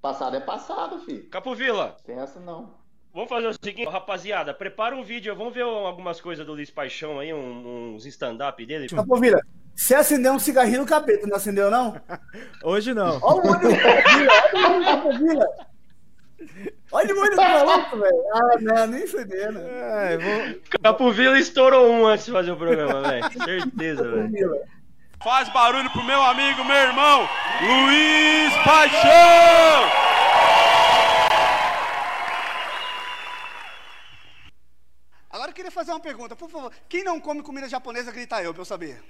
Passado 0.00 0.36
é 0.36 0.40
passado, 0.40 0.98
filho. 1.00 1.28
Capovila. 1.28 1.96
Tem 2.04 2.18
essa 2.18 2.40
não. 2.40 2.80
Vamos 3.12 3.28
fazer 3.28 3.48
o 3.48 3.52
seguinte, 3.52 3.90
rapaziada, 3.90 4.54
prepara 4.54 4.94
um 4.94 5.02
vídeo, 5.02 5.34
vamos 5.34 5.52
ver 5.52 5.62
algumas 5.62 6.20
coisas 6.20 6.46
do 6.46 6.52
Luiz 6.52 6.70
Paixão 6.70 7.18
aí, 7.18 7.34
uns 7.34 8.06
stand-up 8.06 8.64
dele. 8.64 8.88
Capovila, 8.88 9.40
você 9.74 9.96
acendeu 9.96 10.32
um 10.32 10.38
cigarrinho 10.38 10.82
no 10.82 10.86
capeta, 10.86 11.26
não 11.26 11.36
acendeu 11.36 11.72
não? 11.72 12.00
Hoje 12.62 12.94
não. 12.94 13.18
Olha 13.20 13.42
o 13.42 13.50
olho 13.50 13.60
do 13.60 14.84
Capovila, 14.84 15.46
olha 16.92 17.14
o 17.14 17.18
olho 17.18 17.30
do 17.30 17.36
maluco, 17.36 17.96
velho. 17.98 18.24
Ah, 18.32 18.60
não, 18.60 18.86
nem 18.86 19.06
fodendo. 19.08 19.58
É, 19.58 20.16
vou... 20.16 20.60
Capovila 20.80 21.36
estourou 21.36 21.90
um 21.90 22.06
antes 22.06 22.26
de 22.26 22.32
fazer 22.32 22.52
o 22.52 22.56
programa, 22.56 23.02
velho. 23.02 23.44
Certeza, 23.44 24.08
velho. 24.08 24.60
Faz 25.22 25.50
barulho 25.50 25.90
pro 25.90 26.02
meu 26.02 26.22
amigo, 26.22 26.64
meu 26.64 26.74
irmão, 26.74 27.28
Luiz 27.60 28.54
Paixão! 28.64 29.90
Agora 35.28 35.50
eu 35.50 35.54
queria 35.54 35.70
fazer 35.70 35.90
uma 35.90 36.00
pergunta, 36.00 36.34
por 36.34 36.48
favor. 36.48 36.72
Quem 36.88 37.04
não 37.04 37.20
come 37.20 37.42
comida 37.42 37.68
japonesa, 37.68 38.10
grita 38.10 38.42
eu, 38.42 38.54
pra 38.54 38.62
eu 38.62 38.64
saber. 38.64 39.04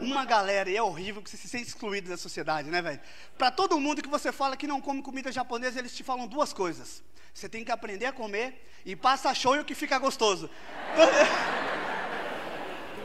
Uma 0.00 0.24
galera, 0.24 0.70
e 0.70 0.76
é 0.76 0.82
horrível 0.82 1.20
que 1.20 1.28
você 1.28 1.36
se 1.36 1.48
sente 1.48 1.66
excluído 1.66 2.08
da 2.08 2.16
sociedade, 2.16 2.70
né, 2.70 2.80
velho? 2.80 3.00
Para 3.36 3.50
todo 3.50 3.80
mundo 3.80 4.00
que 4.00 4.08
você 4.08 4.30
fala 4.30 4.56
que 4.56 4.68
não 4.68 4.80
come 4.80 5.02
comida 5.02 5.32
japonesa, 5.32 5.80
eles 5.80 5.96
te 5.96 6.04
falam 6.04 6.28
duas 6.28 6.52
coisas. 6.52 7.02
Você 7.34 7.48
tem 7.48 7.64
que 7.64 7.72
aprender 7.72 8.06
a 8.06 8.12
comer 8.12 8.70
e 8.86 8.94
passa 8.94 9.34
show 9.34 9.64
que 9.64 9.74
fica 9.74 9.98
gostoso. 9.98 10.48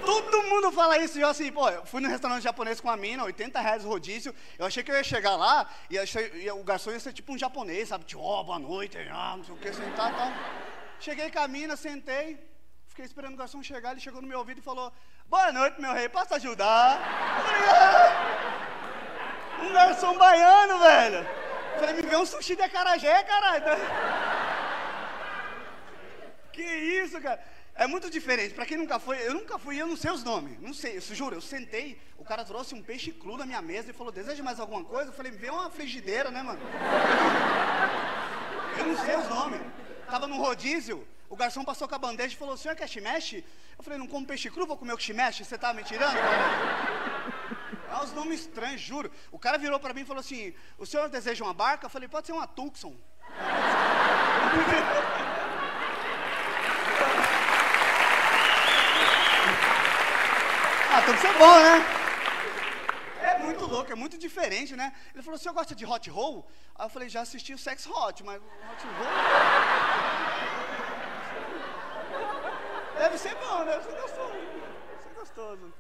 Todo 0.05 0.43
mundo 0.43 0.71
fala 0.71 0.97
isso. 0.97 1.17
E 1.17 1.21
eu 1.21 1.27
assim, 1.27 1.51
pô, 1.51 1.69
eu 1.69 1.85
fui 1.85 2.01
no 2.01 2.07
restaurante 2.09 2.43
japonês 2.43 2.79
com 2.79 2.89
a 2.89 2.97
mina, 2.97 3.23
80 3.23 3.59
reais 3.59 3.85
o 3.85 3.87
rodízio. 3.87 4.33
Eu 4.57 4.65
achei 4.65 4.83
que 4.83 4.91
eu 4.91 4.95
ia 4.95 5.03
chegar 5.03 5.35
lá 5.35 5.69
e, 5.89 5.97
achei, 5.97 6.49
o 6.51 6.63
garçom 6.63 6.91
ia 6.91 6.99
ser 6.99 7.13
tipo 7.13 7.33
um 7.33 7.37
japonês, 7.37 7.89
sabe? 7.89 8.05
Tipo, 8.05 8.21
oh, 8.21 8.43
boa 8.43 8.59
noite, 8.59 8.97
ah, 9.11 9.35
não 9.37 9.43
sei 9.43 9.55
o 9.55 9.57
que, 9.57 9.73
sentar 9.73 10.11
e 10.11 10.15
tal. 10.15 10.31
Cheguei 10.99 11.31
com 11.31 11.39
a 11.39 11.47
mina, 11.47 11.75
sentei, 11.75 12.39
fiquei 12.87 13.05
esperando 13.05 13.33
o 13.33 13.37
garçom 13.37 13.61
chegar, 13.63 13.91
ele 13.91 13.99
chegou 13.99 14.21
no 14.21 14.27
meu 14.27 14.39
ouvido 14.39 14.59
e 14.59 14.63
falou, 14.63 14.91
boa 15.27 15.51
noite, 15.51 15.81
meu 15.81 15.93
rei, 15.93 16.07
posso 16.09 16.33
ajudar? 16.35 16.99
ah, 17.69 18.13
um 19.63 19.73
garçom 19.73 20.17
baiano, 20.17 20.79
velho. 20.79 21.27
falei, 21.79 21.95
me 21.95 22.01
vê 22.03 22.15
um 22.15 22.25
sushi 22.25 22.55
de 22.55 22.61
acarajé, 22.61 23.23
caralho. 23.23 23.63
Que 26.53 26.61
isso, 26.61 27.19
cara. 27.19 27.43
É 27.75 27.87
muito 27.87 28.09
diferente. 28.09 28.53
Para 28.53 28.65
quem 28.65 28.77
nunca 28.77 28.99
foi, 28.99 29.17
eu 29.27 29.33
nunca 29.33 29.57
fui, 29.57 29.81
eu 29.81 29.87
não 29.87 29.97
sei 29.97 30.11
os 30.11 30.23
nomes. 30.23 30.59
Não 30.59 30.73
sei, 30.73 30.97
eu 30.97 31.01
juro, 31.01 31.35
eu 31.35 31.41
sentei, 31.41 31.99
o 32.17 32.23
cara 32.23 32.45
trouxe 32.45 32.75
um 32.75 32.83
peixe 32.83 33.11
cru 33.11 33.35
na 33.35 33.45
minha 33.45 33.61
mesa 33.61 33.89
e 33.89 33.93
falou: 33.93 34.11
"Deseja 34.11 34.43
mais 34.43 34.59
alguma 34.59 34.83
coisa?" 34.83 35.09
Eu 35.09 35.13
falei: 35.13 35.31
"Vê 35.31 35.49
uma 35.49 35.69
frigideira, 35.71 36.29
né, 36.29 36.43
mano?" 36.43 36.59
Eu 38.77 38.85
não 38.85 38.97
sei 39.05 39.15
os 39.15 39.27
nomes. 39.27 39.61
Tava 40.07 40.27
no 40.27 40.37
rodízio, 40.37 41.07
o 41.27 41.35
garçom 41.35 41.63
passou 41.63 41.87
com 41.87 41.95
a 41.95 41.97
bandeja 41.97 42.35
e 42.35 42.37
falou: 42.37 42.53
"O 42.53 42.57
senhor 42.57 42.75
quer 42.75 42.87
shimeshi?" 42.87 43.43
Eu 43.77 43.83
falei: 43.83 43.97
"Não 43.97 44.07
como 44.07 44.25
peixe 44.25 44.51
cru, 44.51 44.67
vou 44.67 44.77
comer 44.77 44.93
o 44.93 44.99
shimeshi. 44.99 45.43
Você 45.43 45.57
tá 45.57 45.73
me 45.73 45.83
tirando?" 45.83 46.15
É 46.15 47.95
uns 48.03 48.13
nomes 48.13 48.41
estranhos, 48.41 48.81
juro. 48.81 49.11
O 49.31 49.39
cara 49.39 49.57
virou 49.57 49.79
para 49.79 49.93
mim 49.95 50.01
e 50.01 50.05
falou 50.05 50.21
assim: 50.21 50.53
"O 50.77 50.85
senhor 50.85 51.09
deseja 51.09 51.43
uma 51.43 51.53
barca?" 51.55 51.87
Eu 51.87 51.89
falei: 51.89 52.07
"Pode 52.07 52.27
ser 52.27 52.33
uma 52.33 52.45
Tucson." 52.45 52.95
Tem 61.05 61.15
que 61.15 61.21
ser 61.21 61.33
bom, 61.37 61.59
né? 61.59 61.85
É 63.21 63.37
muito 63.39 63.65
louco, 63.65 63.91
é 63.91 63.95
muito 63.95 64.17
diferente, 64.17 64.75
né? 64.75 64.93
Ele 65.13 65.23
falou, 65.23 65.37
o 65.37 65.41
senhor 65.41 65.53
gosta 65.53 65.75
de 65.75 65.85
hot 65.85 66.09
roll? 66.09 66.47
Aí 66.75 66.85
eu 66.85 66.89
falei, 66.89 67.09
já 67.09 67.21
assisti 67.21 67.53
o 67.53 67.57
Sex 67.57 67.85
Hot, 67.87 68.23
mas 68.23 68.41
hot 68.41 68.87
roll... 68.97 70.13
Deve 72.97 73.17
ser 73.17 73.35
bom, 73.35 73.65
deve 73.65 73.83
ser 73.83 74.01
gostoso. 74.01 74.33
Deve 74.33 75.03
ser 75.03 75.13
gostoso. 75.13 75.73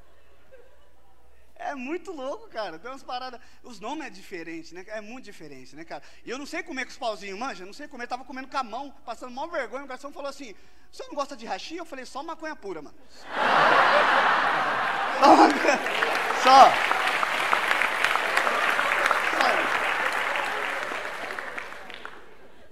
É 1.55 1.73
muito 1.73 2.11
louco, 2.11 2.49
cara. 2.49 2.77
Tem 2.77 2.91
umas 2.91 3.03
paradas. 3.03 3.39
Os 3.63 3.79
nomes 3.79 4.07
é 4.07 4.09
diferente, 4.09 4.73
né? 4.73 4.83
É 4.87 4.99
muito 4.99 5.23
diferente, 5.23 5.75
né, 5.75 5.85
cara? 5.85 6.03
E 6.25 6.29
eu 6.29 6.37
não 6.37 6.45
sei 6.45 6.61
comer 6.63 6.83
com 6.83 6.91
os 6.91 6.97
pauzinhos, 6.97 7.39
manja. 7.39 7.65
Não 7.65 7.71
sei 7.71 7.87
comer. 7.87 8.03
Eu 8.05 8.09
tava 8.09 8.25
comendo 8.25 8.49
com 8.49 8.57
a 8.57 8.63
mão, 8.63 8.91
passando 9.05 9.31
mal 9.31 9.49
vergonha. 9.49 9.85
O 9.85 9.87
garçom 9.87 10.11
falou 10.11 10.29
assim: 10.29 10.53
Você 10.91 11.03
não 11.07 11.13
gosta 11.13 11.37
de 11.37 11.45
hashi? 11.45 11.77
Eu 11.77 11.85
falei: 11.85 12.05
Só 12.05 12.21
maconha 12.23 12.55
pura, 12.55 12.81
mano. 12.81 12.97
Só. 16.43 16.71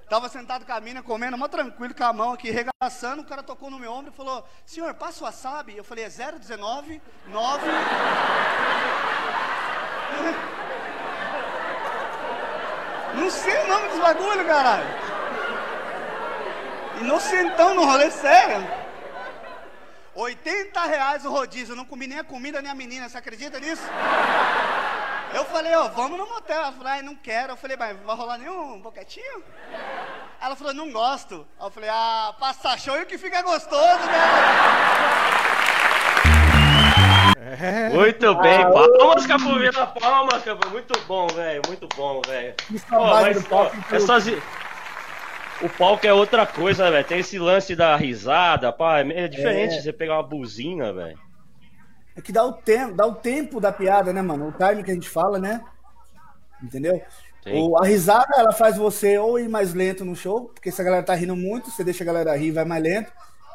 Tava 0.09 0.27
sentado 0.27 0.65
com 0.65 0.73
a 0.73 0.81
mina, 0.81 1.01
comendo, 1.01 1.37
mó 1.37 1.47
tranquilo, 1.47 1.95
com 1.95 2.03
a 2.03 2.11
mão 2.11 2.33
aqui, 2.33 2.51
regaçando. 2.51 3.21
O 3.21 3.25
cara 3.25 3.41
tocou 3.41 3.69
no 3.69 3.79
meu 3.79 3.93
ombro 3.93 4.11
e 4.11 4.15
falou: 4.15 4.45
Senhor, 4.65 4.93
passa 4.95 5.21
o 5.21 5.23
wasabi? 5.23 5.77
Eu 5.77 5.85
falei: 5.85 6.03
É 6.03 6.09
019 6.09 7.01
9. 7.27 7.65
Não 13.15 13.29
sei 13.29 13.57
o 13.57 13.67
nome 13.67 13.87
dos 13.87 13.99
bagulho, 13.99 14.45
caralho. 14.45 14.85
Inocentão 16.99 17.73
no 17.73 17.85
rolê, 17.85 18.11
sério. 18.11 18.80
80 20.15 20.85
reais 20.85 21.25
o 21.25 21.31
rodízio. 21.31 21.73
Eu 21.73 21.77
não 21.77 21.85
comi 21.85 22.07
nem 22.07 22.19
a 22.19 22.23
comida 22.23 22.61
nem 22.61 22.71
a 22.71 22.75
menina. 22.75 23.07
Você 23.07 23.17
acredita 23.17 23.59
nisso? 23.59 23.83
Eu 25.33 25.45
falei, 25.45 25.73
ó, 25.75 25.87
vamos 25.89 26.17
no 26.17 26.27
motel. 26.27 26.57
Ela 26.57 26.71
falou, 26.71 26.87
ai, 26.87 27.01
não 27.01 27.15
quero. 27.15 27.53
Eu 27.53 27.57
falei, 27.57 27.77
mas 27.77 27.97
vai 27.97 28.15
rolar 28.15 28.37
nenhum 28.37 28.81
boquetinho? 28.81 29.43
Ela 30.41 30.55
falou, 30.55 30.73
não 30.73 30.91
gosto. 30.91 31.47
Eu 31.59 31.71
falei, 31.71 31.89
ah, 31.89 32.35
passa 32.39 32.77
show 32.77 32.97
e 32.97 33.03
o 33.03 33.05
que 33.05 33.17
fica 33.17 33.41
gostoso, 33.41 34.05
né? 34.05 35.51
É. 37.59 37.89
Muito 37.89 38.33
bem, 38.35 38.61
ah, 38.61 38.71
palmas, 38.71 39.25
Capovila, 39.25 39.87
palmas, 39.87 40.43
Capovila. 40.43 40.71
Muito 40.71 40.99
bom, 41.05 41.27
velho, 41.27 41.61
muito 41.67 41.87
bom, 41.95 42.21
velho. 42.25 42.55
É 43.91 43.99
só... 43.99 44.19
O 45.63 45.69
palco 45.69 46.05
é 46.07 46.13
outra 46.13 46.45
coisa, 46.45 46.89
velho. 46.89 47.07
Tem 47.07 47.19
esse 47.19 47.37
lance 47.37 47.75
da 47.75 47.95
risada, 47.95 48.71
pá. 48.71 48.99
É 48.99 49.27
diferente 49.27 49.75
é. 49.75 49.81
você 49.81 49.93
pegar 49.93 50.15
uma 50.15 50.23
buzina, 50.23 50.91
velho. 50.91 51.19
É 52.15 52.21
que 52.21 52.31
dá 52.31 52.43
o 52.43 52.53
tempo, 52.53 52.93
dá 52.95 53.05
o 53.05 53.15
tempo 53.15 53.59
da 53.59 53.71
piada, 53.71 54.11
né, 54.11 54.21
mano? 54.21 54.47
O 54.47 54.51
time 54.51 54.83
que 54.83 54.91
a 54.91 54.93
gente 54.93 55.09
fala, 55.09 55.39
né? 55.39 55.63
Entendeu? 56.61 57.01
O, 57.47 57.81
a 57.81 57.85
risada, 57.85 58.27
ela 58.37 58.51
faz 58.51 58.77
você 58.77 59.17
ou 59.17 59.39
ir 59.39 59.49
mais 59.49 59.73
lento 59.73 60.05
no 60.05 60.15
show, 60.15 60.49
porque 60.49 60.71
se 60.71 60.79
a 60.79 60.83
galera 60.83 61.03
tá 61.03 61.15
rindo 61.15 61.35
muito, 61.35 61.71
você 61.71 61.83
deixa 61.83 62.03
a 62.03 62.07
galera 62.07 62.35
rir, 62.35 62.51
vai 62.51 62.65
mais 62.65 62.83
lento. 62.83 63.11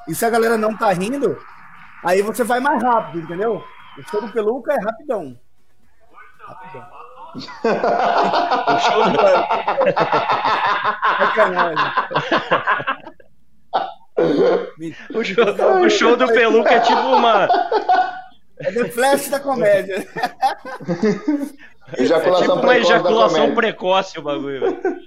E 0.08 0.14
se 0.14 0.24
a 0.24 0.30
galera 0.30 0.56
não 0.56 0.76
tá 0.76 0.92
rindo, 0.92 1.38
aí 2.04 2.22
você 2.22 2.42
vai 2.42 2.58
mais 2.58 2.82
rápido, 2.82 3.20
entendeu? 3.20 3.62
O 3.98 4.02
show 4.02 4.20
do 4.20 4.32
Peluca 4.32 4.72
é 4.72 4.80
rapidão. 4.80 5.38
Rapidão. 6.40 6.95
O 7.36 8.78
show 8.78 9.04
do... 15.12 15.18
o, 15.18 15.24
show, 15.24 15.44
o 15.84 15.90
show 15.90 16.16
do 16.16 16.26
Peluca 16.28 16.74
é 16.74 16.80
tipo 16.80 17.00
uma 17.00 17.48
é 18.58 18.72
The 18.72 18.84
Flash 18.86 19.28
da 19.28 19.40
comédia. 19.40 20.06
Ejaculação 21.96 22.42
é 22.42 22.48
tipo 22.48 22.66
uma 22.66 22.78
ejaculação 22.78 23.54
precoce 23.54 24.18
o 24.18 24.22
bagulho, 24.22 24.60
velho. 24.60 25.00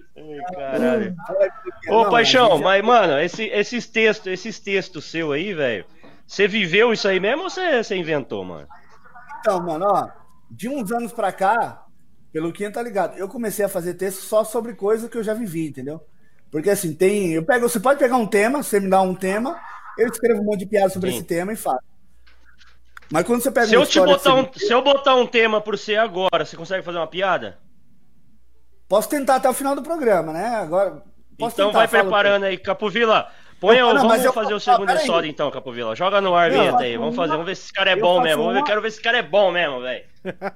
Caralho. 0.54 1.15
Ô, 1.89 2.10
Paixão, 2.10 2.58
mas, 2.60 2.82
mano, 2.84 3.20
esse, 3.20 3.44
esses 3.48 3.86
textos, 3.86 4.28
esses 4.28 4.60
textos 4.60 5.04
seu 5.06 5.34
aí, 5.34 5.54
velho, 5.54 5.86
você 6.26 6.48
viveu 6.48 6.94
isso 6.94 7.06
aí 7.08 7.20
mesmo 7.20 7.44
ou 7.44 7.50
você, 7.50 7.84
você 7.84 7.98
inventou, 7.98 8.46
mano? 8.46 8.68
Então, 9.39 9.62
mano, 9.62 9.88
ó, 9.89 10.08
de 10.50 10.70
uns 10.70 10.89
anos 10.92 11.12
pra 11.12 11.34
cá, 11.34 11.84
Peluquinha 12.32 12.72
tá 12.72 12.82
ligado. 12.82 13.18
Eu 13.18 13.28
comecei 13.28 13.65
a 13.65 13.70
fazer 13.70 13.96
texto 13.96 14.22
só 14.22 14.44
sobre 14.44 14.74
coisa 14.74 15.10
que 15.10 15.18
eu 15.18 15.24
já 15.24 15.34
vivi, 15.34 15.68
entendeu? 15.68 16.02
Porque 16.52 16.70
assim, 16.70 16.94
tem. 16.94 17.34
Eu 17.34 17.44
pego, 17.44 17.68
você 17.68 17.80
pode 17.80 18.00
pegar 18.00 18.18
um 18.18 18.28
tema, 18.28 18.63
você 18.63 18.80
me 18.80 18.89
dá 18.89 19.02
um 19.02 19.15
tema, 19.15 19.60
eu 19.98 20.08
escrevo 20.08 20.42
um 20.42 20.46
monte 20.46 20.60
de 20.60 20.65
piada 20.65 20.89
sobre 20.89 21.12
Sim. 21.12 21.18
esse 21.18 21.26
tema 21.26 21.54
e 21.54 21.56
faço. 21.56 21.84
Mas 23.12 23.24
quando 23.24 23.42
você 23.42 23.52
pega 23.52 23.68
se 23.68 23.74
eu 23.74 23.86
te 23.86 24.00
botar 24.00 24.36
um, 24.36 24.48
Se 24.54 24.72
eu 24.72 24.84
botar 24.84 25.15
um 25.15 25.26
tema 25.26 25.60
por 25.60 25.78
você 25.78 25.96
agora, 25.96 26.46
você 26.46 26.56
consegue 26.56 26.84
fazer 26.84 26.98
uma 26.98 27.08
piada? 27.08 27.58
Posso 28.88 29.10
tentar 29.10 29.36
até 29.36 29.50
o 29.50 29.54
final 29.54 29.76
do 29.76 29.84
programa, 29.84 30.32
né? 30.32 30.48
Agora. 30.56 31.04
então 31.34 31.68
tentar, 31.68 31.80
vai 31.80 31.88
preparando 31.88 32.44
aí, 32.44 32.58
Capovila. 32.58 33.30
Põe, 33.60 33.78
não, 33.78 33.94
não, 33.94 34.08
vamos 34.08 34.34
fazer 34.34 34.54
eu... 34.54 34.58
o 34.58 34.60
segundo 34.60 34.89
ah, 34.89 35.28
então, 35.28 35.52
Capovila. 35.52 35.96
Joga 35.96 36.22
no 36.22 36.34
ar, 36.34 36.50
vinheta 36.50 36.84
aí. 36.84 36.98
Vamos 36.98 37.15
fazer, 37.15 37.32
vamos 37.32 37.46
ver 37.46 37.56
se 37.56 37.63
esse 37.63 37.74
cara 37.74 37.92
é 37.92 37.96
bom 37.96 38.22
mesmo. 38.22 38.44
Uma... 38.44 38.63
Quero 38.63 38.82
ver 38.82 38.89
se 38.89 38.98
esse 38.98 39.04
cara 39.04 39.18
é 39.18 39.24
bom 39.24 39.52
mesmo, 39.52 39.82
velho. 39.82 40.06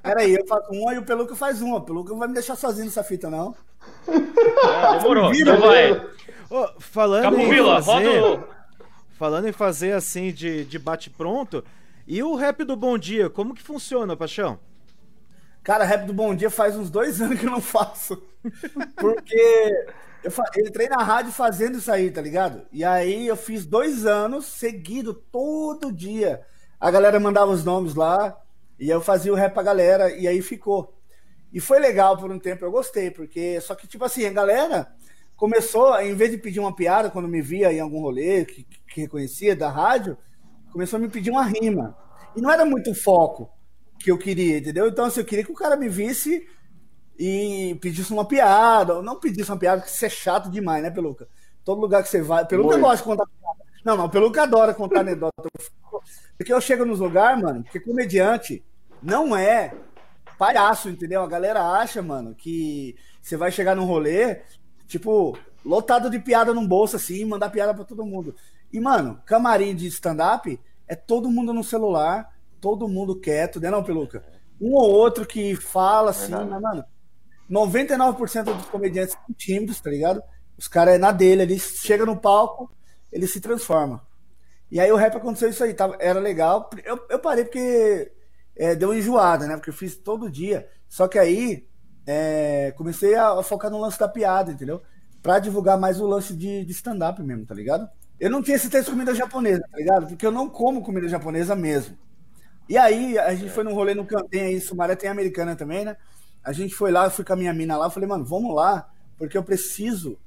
Peraí, 0.02 0.36
eu 0.36 0.46
faço 0.46 0.72
uma 0.72 0.94
e 0.94 0.98
o 0.98 1.06
Peluca 1.06 1.36
faz 1.36 1.62
uma. 1.62 1.78
O 1.78 1.82
Peluca 1.82 2.12
não 2.12 2.20
vai 2.20 2.28
me 2.28 2.34
deixar 2.34 2.56
sozinho 2.56 2.86
nessa 2.86 3.04
fita, 3.04 3.30
não. 3.30 3.56
É, 4.08 5.00
demorou, 5.00 5.34
então 5.34 5.60
vai. 5.60 6.10
Oh, 6.50 6.68
falando 6.80 7.40
em 7.40 7.82
fazer... 7.82 8.20
roda 8.20 8.48
Falando 9.18 9.48
em 9.48 9.54
fazer 9.54 9.94
assim 9.94 10.32
de, 10.32 10.66
de 10.66 10.78
bate-pronto, 10.78 11.64
e 12.06 12.22
o 12.22 12.36
rap 12.36 12.64
do 12.64 12.76
Bom 12.76 12.98
Dia, 12.98 13.30
como 13.30 13.54
que 13.54 13.62
funciona, 13.62 14.18
Paixão? 14.18 14.60
Cara, 15.64 15.86
rap 15.86 16.06
do 16.06 16.14
Bom 16.14 16.36
Dia 16.36 16.50
faz 16.50 16.76
uns 16.76 16.90
dois 16.90 17.20
anos 17.22 17.40
que 17.40 17.46
eu 17.46 17.52
não 17.52 17.62
faço. 17.62 18.22
Porque 18.98 19.88
eu, 20.24 20.30
fa... 20.30 20.44
eu 20.56 20.68
entrei 20.68 20.90
na 20.90 21.02
rádio 21.02 21.32
fazendo 21.32 21.78
isso 21.78 21.92
aí, 21.92 22.12
tá 22.12 22.22
ligado? 22.22 22.64
E 22.72 22.84
aí 22.84 23.26
eu 23.26 23.38
fiz 23.38 23.66
dois 23.66 24.06
anos 24.06 24.46
seguido, 24.46 25.14
todo 25.14 25.92
dia. 25.92 26.42
A 26.80 26.92
galera 26.92 27.20
mandava 27.20 27.52
os 27.52 27.64
nomes 27.64 27.96
lá 27.96 28.38
e 28.84 28.90
eu 28.90 29.00
fazia 29.00 29.32
o 29.32 29.36
rap 29.36 29.54
pra 29.54 29.64
galera 29.64 30.12
e 30.12 30.28
aí 30.28 30.42
ficou. 30.42 30.94
E 31.54 31.62
foi 31.62 31.80
legal 31.80 32.18
por 32.18 32.30
um 32.30 32.38
tempo, 32.38 32.66
eu 32.66 32.72
gostei, 32.72 33.10
porque 33.10 33.62
só 33.62 33.76
que, 33.76 33.88
tipo 33.88 34.04
assim, 34.04 34.26
a 34.26 34.30
galera 34.30 34.94
começou, 35.38 35.98
em 36.02 36.14
vez 36.14 36.32
de 36.32 36.38
pedir 36.38 36.60
uma 36.60 36.76
piada 36.76 37.10
quando 37.10 37.30
me 37.30 37.42
via 37.42 37.72
em 37.72 37.80
algum 37.80 38.02
rolê 38.02 38.44
que, 38.44 38.64
que 38.64 39.02
reconhecia 39.02 39.56
da 39.56 39.70
rádio, 39.70 40.18
começou 40.70 40.98
a 40.98 41.00
me 41.00 41.08
pedir 41.08 41.32
uma 41.32 41.46
rima. 41.46 41.98
E 42.36 42.42
não 42.42 42.52
era 42.52 42.66
muito 42.66 42.94
foco 42.94 43.50
que 43.98 44.12
eu 44.12 44.18
queria, 44.18 44.58
entendeu? 44.58 44.90
Então, 44.90 45.06
assim, 45.06 45.22
eu 45.22 45.26
queria 45.26 45.46
que 45.46 45.52
o 45.52 45.56
cara 45.56 45.78
me 45.78 45.88
visse 45.88 46.46
e 47.18 47.78
pedisse 47.80 48.12
uma 48.12 48.28
piada, 48.28 48.96
ou 48.96 49.02
não 49.02 49.18
pedisse 49.18 49.50
uma 49.50 49.58
piada, 49.58 49.80
porque 49.80 49.94
isso 49.94 50.06
é 50.06 50.10
chato 50.10 50.50
demais, 50.50 50.84
né, 50.84 50.92
Peluca? 50.92 51.30
Todo 51.64 51.80
lugar 51.80 52.04
que 52.04 52.10
você 52.10 52.22
vai. 52.22 52.46
Peluca 52.46 52.78
gosta 52.78 52.98
de 52.98 53.04
contar 53.04 53.26
piada. 53.28 53.64
Não, 53.86 53.96
não, 53.96 54.10
Peluca 54.10 54.44
adora 54.44 54.74
contar 54.74 55.00
anedota. 55.08 55.48
Porque 56.38 56.52
eu 56.52 56.60
chego 56.60 56.84
nos 56.84 57.00
lugares, 57.00 57.42
mano, 57.42 57.64
porque 57.64 57.80
comediante 57.80 58.62
não 59.04 59.36
é 59.36 59.74
palhaço, 60.38 60.90
entendeu? 60.90 61.22
A 61.22 61.28
galera 61.28 61.62
acha, 61.62 62.02
mano, 62.02 62.34
que 62.34 62.96
você 63.22 63.38
vai 63.38 63.52
chegar 63.52 63.76
num 63.76 63.86
rolê, 63.86 64.42
tipo, 64.88 65.38
lotado 65.64 66.10
de 66.10 66.20
piada 66.20 66.54
num 66.54 66.68
bolso 66.68 66.96
assim, 66.96 67.24
mandar 67.26 67.50
piada 67.50 67.74
para 67.74 67.86
todo 67.86 68.06
mundo. 68.06 68.36
E, 68.72 68.80
mano, 68.80 69.22
camarim 69.26 69.76
de 69.76 69.88
stand-up 69.88 70.60
é 70.88 70.96
todo 70.96 71.30
mundo 71.30 71.54
no 71.54 71.64
celular, 71.64 72.34
todo 72.60 72.88
mundo 72.88 73.20
quieto, 73.20 73.60
né, 73.60 73.70
não, 73.70 73.84
Peluca? 73.84 74.24
Um 74.60 74.74
ou 74.74 74.92
outro 74.92 75.26
que 75.26 75.56
fala 75.56 76.12
assim, 76.12 76.32
mas, 76.32 76.62
mano, 76.62 76.84
99% 77.50 78.44
dos 78.56 78.66
comediantes 78.66 79.14
são 79.14 79.36
tímidos, 79.36 79.80
tá 79.80 79.90
ligado? 79.90 80.24
Os 80.58 80.68
caras 80.68 80.96
é 80.96 80.98
na 80.98 81.12
dele, 81.12 81.44
ele 81.44 81.60
chega 81.60 82.06
no 82.06 82.18
palco, 82.18 82.72
ele 83.12 83.28
se 83.28 83.40
transforma. 83.40 84.06
E 84.72 84.80
aí 84.80 84.92
o 84.92 84.96
rap 84.96 85.16
aconteceu 85.16 85.50
isso 85.50 85.64
aí, 85.64 85.74
tava, 85.74 85.96
era 86.00 86.20
legal. 86.20 86.70
Eu, 86.84 87.00
eu 87.10 87.20
parei 87.20 87.44
porque 87.44 88.12
é, 88.56 88.76
deu 88.76 88.90
uma 88.90 88.98
enjoada, 88.98 89.48
né? 89.48 89.56
Porque 89.56 89.70
eu 89.70 89.74
fiz 89.74 89.96
todo 89.96 90.30
dia. 90.30 90.68
Só 90.88 91.08
que 91.08 91.18
aí 91.18 91.68
é, 92.06 92.74
comecei 92.78 93.16
a, 93.16 93.40
a, 93.40 93.44
focar 93.44 93.72
no 93.72 93.80
lance 93.80 94.00
da 94.00 94.08
piada, 94.08 94.52
entendeu? 94.52 94.82
Pra 95.22 95.40
divulgar 95.40 95.78
mais 95.78 96.00
o 96.00 96.08
lance 96.08 96.36
de, 96.36 96.66
de 96.66 96.72
stand-up 96.72 97.22
mesmo, 97.22 97.46
tá 97.46 97.56
ligado? 97.56 97.90
Eu 98.20 98.30
não 98.30 98.42
tinha 98.42 98.56
esse 98.56 98.70
texto 98.70 98.86
de 98.86 98.92
comida 98.92 99.16
japonesa, 99.16 99.64
tá 99.70 99.78
ligado? 99.78 100.08
Porque 100.08 100.26
eu 100.26 100.32
não 100.32 100.50
como 100.50 100.84
comida 100.84 101.08
japonesa 101.08 101.56
mesmo. 101.56 101.98
E 102.70 102.78
aí, 102.78 103.18
a 103.18 103.34
gente 103.36 103.52
foi 103.52 103.64
num 103.64 103.74
rolê 103.74 103.94
no 103.94 104.06
Campem 104.06 104.42
aí, 104.42 104.62
Sumaré 104.62 104.96
tem 104.96 105.10
americana 105.10 105.56
também, 105.56 105.84
né? 105.84 105.98
A 106.44 106.52
gente 106.54 106.74
foi 106.74 106.92
lá, 106.92 107.06
eu 107.06 107.12
fui 107.12 107.26
com 107.26 107.34
a 107.34 107.36
minha 107.36 107.54
mina 107.54 107.78
lá, 107.78 107.90
falei, 107.90 108.08
mano, 108.08 108.24
vamos 108.24 108.56
lá, 108.56 108.90
porque 109.18 109.38
eu 109.38 109.44
preciso 109.44 110.18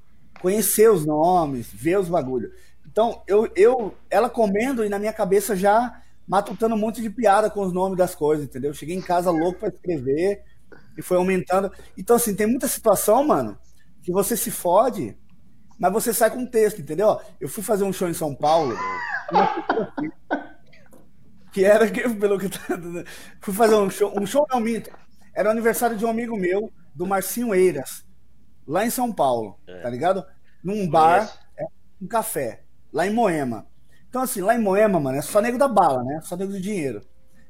conhecer 0.41 0.91
os 0.91 1.07
nomes, 1.07 1.69
ver 1.73 1.99
os 1.99 2.09
bagulhos. 2.09 2.53
Então, 2.87 3.23
eu, 3.27 3.51
eu, 3.57 3.95
ela 4.11 4.29
comendo 4.29 4.85
e 4.85 4.89
na 4.89 4.99
minha 4.99 5.13
cabeça 5.13 5.57
já 5.57 6.03
matutando 6.27 6.75
um 6.75 6.79
monte 6.79 7.01
de 7.01 7.11
piada 7.11 7.49
com 7.49 7.61
os 7.61 7.73
nomes 7.73 7.97
das 7.97 8.15
coisas, 8.15 8.45
entendeu? 8.45 8.75
Cheguei 8.75 8.97
em 8.97 9.03
casa 9.03 9.31
louco 9.31 9.61
para 9.61 9.69
escrever 9.69 10.43
e 10.97 11.03
foi 11.03 11.17
aumentando. 11.17 11.71
Então, 11.97 12.17
assim, 12.17 12.35
tem 12.35 12.47
muita 12.47 12.67
situação, 12.67 13.25
mano, 13.25 13.57
que 14.03 14.11
você 14.11 14.37
se 14.37 14.51
fode, 14.51 15.17
mas 15.79 15.93
você 15.93 16.13
sai 16.13 16.31
com 16.31 16.47
texto, 16.47 16.81
entendeu? 16.81 17.21
Eu 17.41 17.49
fui 17.49 17.63
fazer 17.63 17.85
um 17.85 17.93
show 17.93 18.09
em 18.09 18.15
São 18.15 18.35
Paulo. 18.35 18.77
que 21.53 21.65
era 21.65 21.87
pelo 21.91 22.39
que 22.39 22.51
fui 23.41 23.55
fazer 23.55 23.77
um 23.77 23.89
show, 23.89 24.13
um 24.15 24.27
show 24.27 24.47
não 24.51 24.61
minto. 24.61 24.91
Era 25.35 25.49
o 25.49 25.53
aniversário 25.53 25.97
de 25.97 26.05
um 26.05 26.11
amigo 26.11 26.37
meu, 26.37 26.71
do 26.95 27.07
Marcinho 27.07 27.55
Eiras, 27.55 28.05
lá 28.67 28.85
em 28.85 28.91
São 28.91 29.13
Paulo, 29.13 29.59
é. 29.67 29.81
tá 29.81 29.89
ligado? 29.89 30.25
Num 30.63 30.89
bar, 30.89 31.31
é, 31.57 31.65
um 32.01 32.07
café, 32.07 32.63
lá 32.93 33.07
em 33.07 33.13
Moema. 33.13 33.67
Então, 34.09 34.23
assim, 34.23 34.41
lá 34.41 34.55
em 34.55 34.61
Moema, 34.61 34.99
mano, 34.99 35.19
é 35.19 35.23
só 35.23 35.41
nego 35.41 35.59
da 35.59 35.69
bala, 35.69 36.03
né? 36.03 36.21
Só 36.23 36.37
nego 36.37 36.53
do 36.53 36.61
dinheiro. 36.61 37.03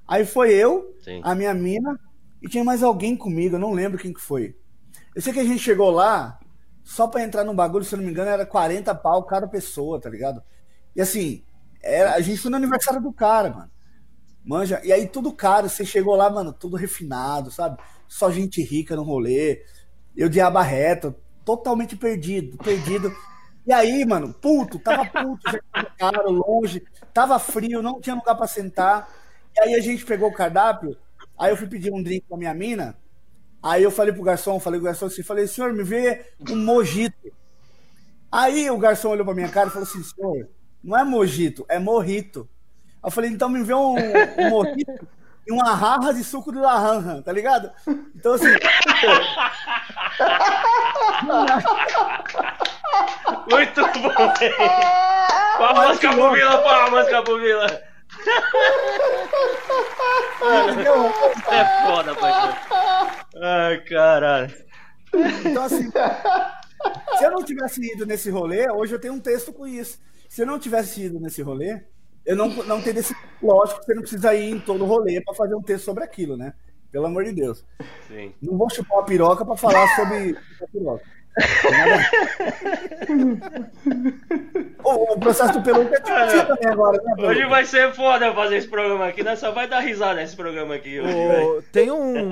Aí 0.07 0.25
foi 0.25 0.53
eu, 0.53 0.95
Sim. 1.03 1.21
a 1.23 1.35
minha 1.35 1.53
mina, 1.53 1.99
e 2.43 2.49
tinha 2.49 2.65
mais 2.65 2.83
alguém 2.83 3.17
comigo, 3.17 3.57
eu 3.57 3.61
não 3.61 3.73
lembro 3.73 3.99
quem 3.99 4.13
que 4.13 4.21
foi. 4.21 4.57
Eu 5.15 5.23
sei 5.23 5.33
que 5.33 5.41
a 5.41 5.45
gente 5.45 5.59
chegou 5.59 5.91
lá, 5.91 6.39
só 6.85 7.09
pra 7.09 7.23
entrar 7.23 7.45
no 7.45 7.55
bagulho, 7.55 7.85
se 7.85 7.95
eu 7.95 7.99
não 7.99 8.05
me 8.05 8.11
engano, 8.13 8.31
era 8.31 8.47
40 8.47 8.95
pau 8.95 9.25
cada 9.25 9.49
pessoa, 9.49 10.01
tá 10.01 10.09
ligado? 10.09 10.43
E 10.95 11.01
assim, 11.01 11.43
era, 11.83 12.15
a 12.15 12.21
gente 12.21 12.41
foi 12.41 12.51
no 12.51 12.57
aniversário 12.57 13.01
do 13.01 13.13
cara, 13.13 13.51
mano. 13.51 13.71
Manja, 14.45 14.81
e 14.85 14.93
aí 14.93 15.09
tudo 15.09 15.33
caro, 15.33 15.69
você 15.69 15.85
chegou 15.85 16.15
lá, 16.15 16.31
mano, 16.31 16.53
tudo 16.53 16.77
refinado, 16.77 17.51
sabe? 17.51 17.83
Só 18.07 18.31
gente 18.31 18.63
rica 18.63 18.95
no 18.95 19.03
rolê. 19.03 19.65
Eu 20.17 20.29
de 20.29 20.41
aba 20.41 20.63
reta, 20.63 21.17
totalmente 21.45 21.97
perdido, 21.97 22.57
perdido. 22.59 23.13
E 23.67 23.73
aí, 23.73 24.05
mano, 24.05 24.33
puto, 24.33 24.79
tava 24.79 25.05
puto, 25.05 25.43
já 25.99 26.11
longe, 26.23 26.83
tava 27.13 27.37
frio, 27.39 27.83
não 27.83 28.01
tinha 28.01 28.15
lugar 28.15 28.37
para 28.37 28.47
sentar. 28.47 29.09
E 29.57 29.61
aí 29.61 29.75
a 29.75 29.81
gente 29.81 30.05
pegou 30.05 30.29
o 30.29 30.33
cardápio, 30.33 30.97
aí 31.37 31.51
eu 31.51 31.57
fui 31.57 31.67
pedir 31.67 31.93
um 31.93 32.03
drink 32.03 32.27
pra 32.29 32.39
minha 32.39 32.55
mina. 32.55 32.97
Aí 33.61 33.83
eu 33.83 33.91
falei 33.91 34.13
pro 34.13 34.23
garçom, 34.23 34.61
falei 34.61 34.79
pro 34.79 34.87
garçom 34.87 35.07
assim, 35.07 35.25
falei, 35.25 35.49
senhor, 35.49 35.73
me 35.73 35.83
vê 35.83 36.27
um 36.49 36.57
mojito. 36.57 37.33
Aí 38.31 38.71
o 38.71 38.79
garçom 38.79 39.09
olhou 39.09 39.25
pra 39.25 39.35
minha 39.35 39.49
cara 39.49 39.69
e 39.69 39.73
falou 39.73 39.89
assim, 39.89 40.03
senhor, 40.05 40.49
não 40.83 40.97
é 40.97 41.03
mojito, 41.03 41.67
é 41.69 41.81
morrito. 41.81 42.49
Eu 43.03 43.11
falei, 43.11 43.31
então 43.31 43.49
me 43.49 43.65
vê 43.65 43.75
um, 43.75 43.97
um 43.97 44.51
mojito 44.51 45.09
e 45.47 45.53
uma 45.53 45.77
jarra 45.77 46.13
de 46.13 46.23
suco 46.25 46.53
de 46.53 46.59
laranja, 46.59 47.23
tá 47.23 47.33
ligado? 47.33 47.71
Então, 48.15 48.35
assim. 48.35 48.47
Muito 53.51 53.81
bom, 53.81 54.33
Palmas, 55.59 55.99
Capovila, 55.99 56.59
palmas, 56.63 57.09
Capovila. 57.09 57.83
É 61.51 61.87
foda, 61.87 62.15
pai. 62.15 62.33
Ai, 63.43 63.81
caralho. 63.85 64.55
Então, 65.45 65.65
assim, 65.65 65.91
se 67.19 67.25
eu 67.25 67.31
não 67.31 67.45
tivesse 67.45 67.81
ido 67.93 68.05
nesse 68.05 68.31
rolê, 68.31 68.71
hoje 68.71 68.95
eu 68.95 69.01
tenho 69.01 69.15
um 69.15 69.21
texto 69.21 69.53
com 69.53 69.67
isso. 69.67 69.99
Se 70.29 70.43
eu 70.43 70.47
não 70.47 70.59
tivesse 70.59 71.05
ido 71.05 71.21
nesse 71.21 71.41
rolê, 71.43 71.81
eu 72.25 72.37
não, 72.37 72.49
não 72.49 72.83
teria 72.83 73.01
esse. 73.01 73.15
Lógico 73.43 73.81
que 73.81 73.87
você 73.87 73.95
não 73.95 74.03
precisa 74.03 74.35
ir 74.35 74.51
em 74.51 74.61
todo 74.61 74.85
rolê 74.85 75.21
para 75.23 75.35
fazer 75.35 75.55
um 75.55 75.63
texto 75.63 75.85
sobre 75.85 76.05
aquilo, 76.05 76.37
né? 76.37 76.53
Pelo 76.91 77.07
amor 77.07 77.25
de 77.25 77.33
Deus. 77.33 77.65
Sim. 78.09 78.35
Não 78.43 78.57
vou 78.57 78.69
chupar 78.71 79.01
a 79.01 79.03
piroca 79.03 79.45
para 79.45 79.57
falar 79.57 79.87
sobre 79.95 80.37
a 80.63 80.67
piroca. 80.69 81.16
O, 84.83 85.13
o, 85.13 85.21
processo 85.21 85.53
do 85.53 85.63
peluca 85.63 85.95
é 85.97 86.01
divertido 86.01 86.47
também 86.47 86.73
agora, 86.73 87.03
né, 87.03 87.15
Hoje 87.19 87.45
vai 87.45 87.67
ser 87.67 87.93
foda 87.93 88.33
fazer 88.33 88.57
esse 88.57 88.69
programa 88.69 89.07
aqui, 89.07 89.23
né? 89.23 89.37
Só 89.37 89.53
vai 89.53 89.69
dar 89.69 89.81
risada 89.81 90.15
nesse 90.15 90.35
programa 90.35 90.75
aqui 90.75 90.99
hoje. 90.99 91.15
O, 91.15 91.63
tem 91.71 91.91
um, 91.91 92.31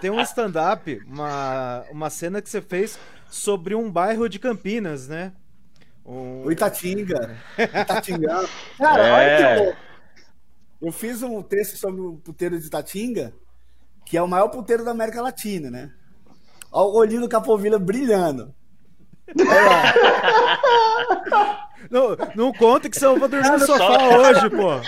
tem 0.00 0.10
um 0.10 0.20
stand-up, 0.20 1.00
uma, 1.06 1.84
uma 1.92 2.10
cena 2.10 2.42
que 2.42 2.50
você 2.50 2.60
fez 2.60 2.98
sobre 3.28 3.76
um 3.76 3.88
bairro 3.90 4.28
de 4.28 4.40
Campinas, 4.40 5.06
né? 5.06 5.32
O 6.04 6.50
Itatinga. 6.50 7.36
Itatinga. 7.56 8.48
Cara, 8.78 9.06
é. 9.06 9.12
olha 9.12 9.36
que 9.36 9.62
louco. 9.62 9.78
Eu 10.82 10.92
fiz 10.92 11.22
um 11.22 11.40
texto 11.40 11.76
sobre 11.76 12.00
o 12.00 12.16
puteiro 12.16 12.58
de 12.58 12.66
Itatinga, 12.66 13.32
que 14.04 14.18
é 14.18 14.22
o 14.22 14.28
maior 14.28 14.48
puteiro 14.48 14.84
da 14.84 14.90
América 14.90 15.22
Latina, 15.22 15.70
né? 15.70 15.92
Olha 16.74 16.88
o 16.88 16.96
olhinho 16.96 17.20
do 17.20 17.28
Capovila 17.28 17.78
brilhando. 17.78 18.52
Olha 19.38 19.62
lá. 21.30 21.70
Não, 21.88 22.16
não 22.34 22.52
conta 22.52 22.90
que 22.90 22.98
você 22.98 23.06
vai 23.06 23.28
dormir 23.28 23.48
no 23.48 23.60
sofá 23.60 24.00
só... 24.00 24.18
hoje, 24.18 24.50
pô. 24.50 24.80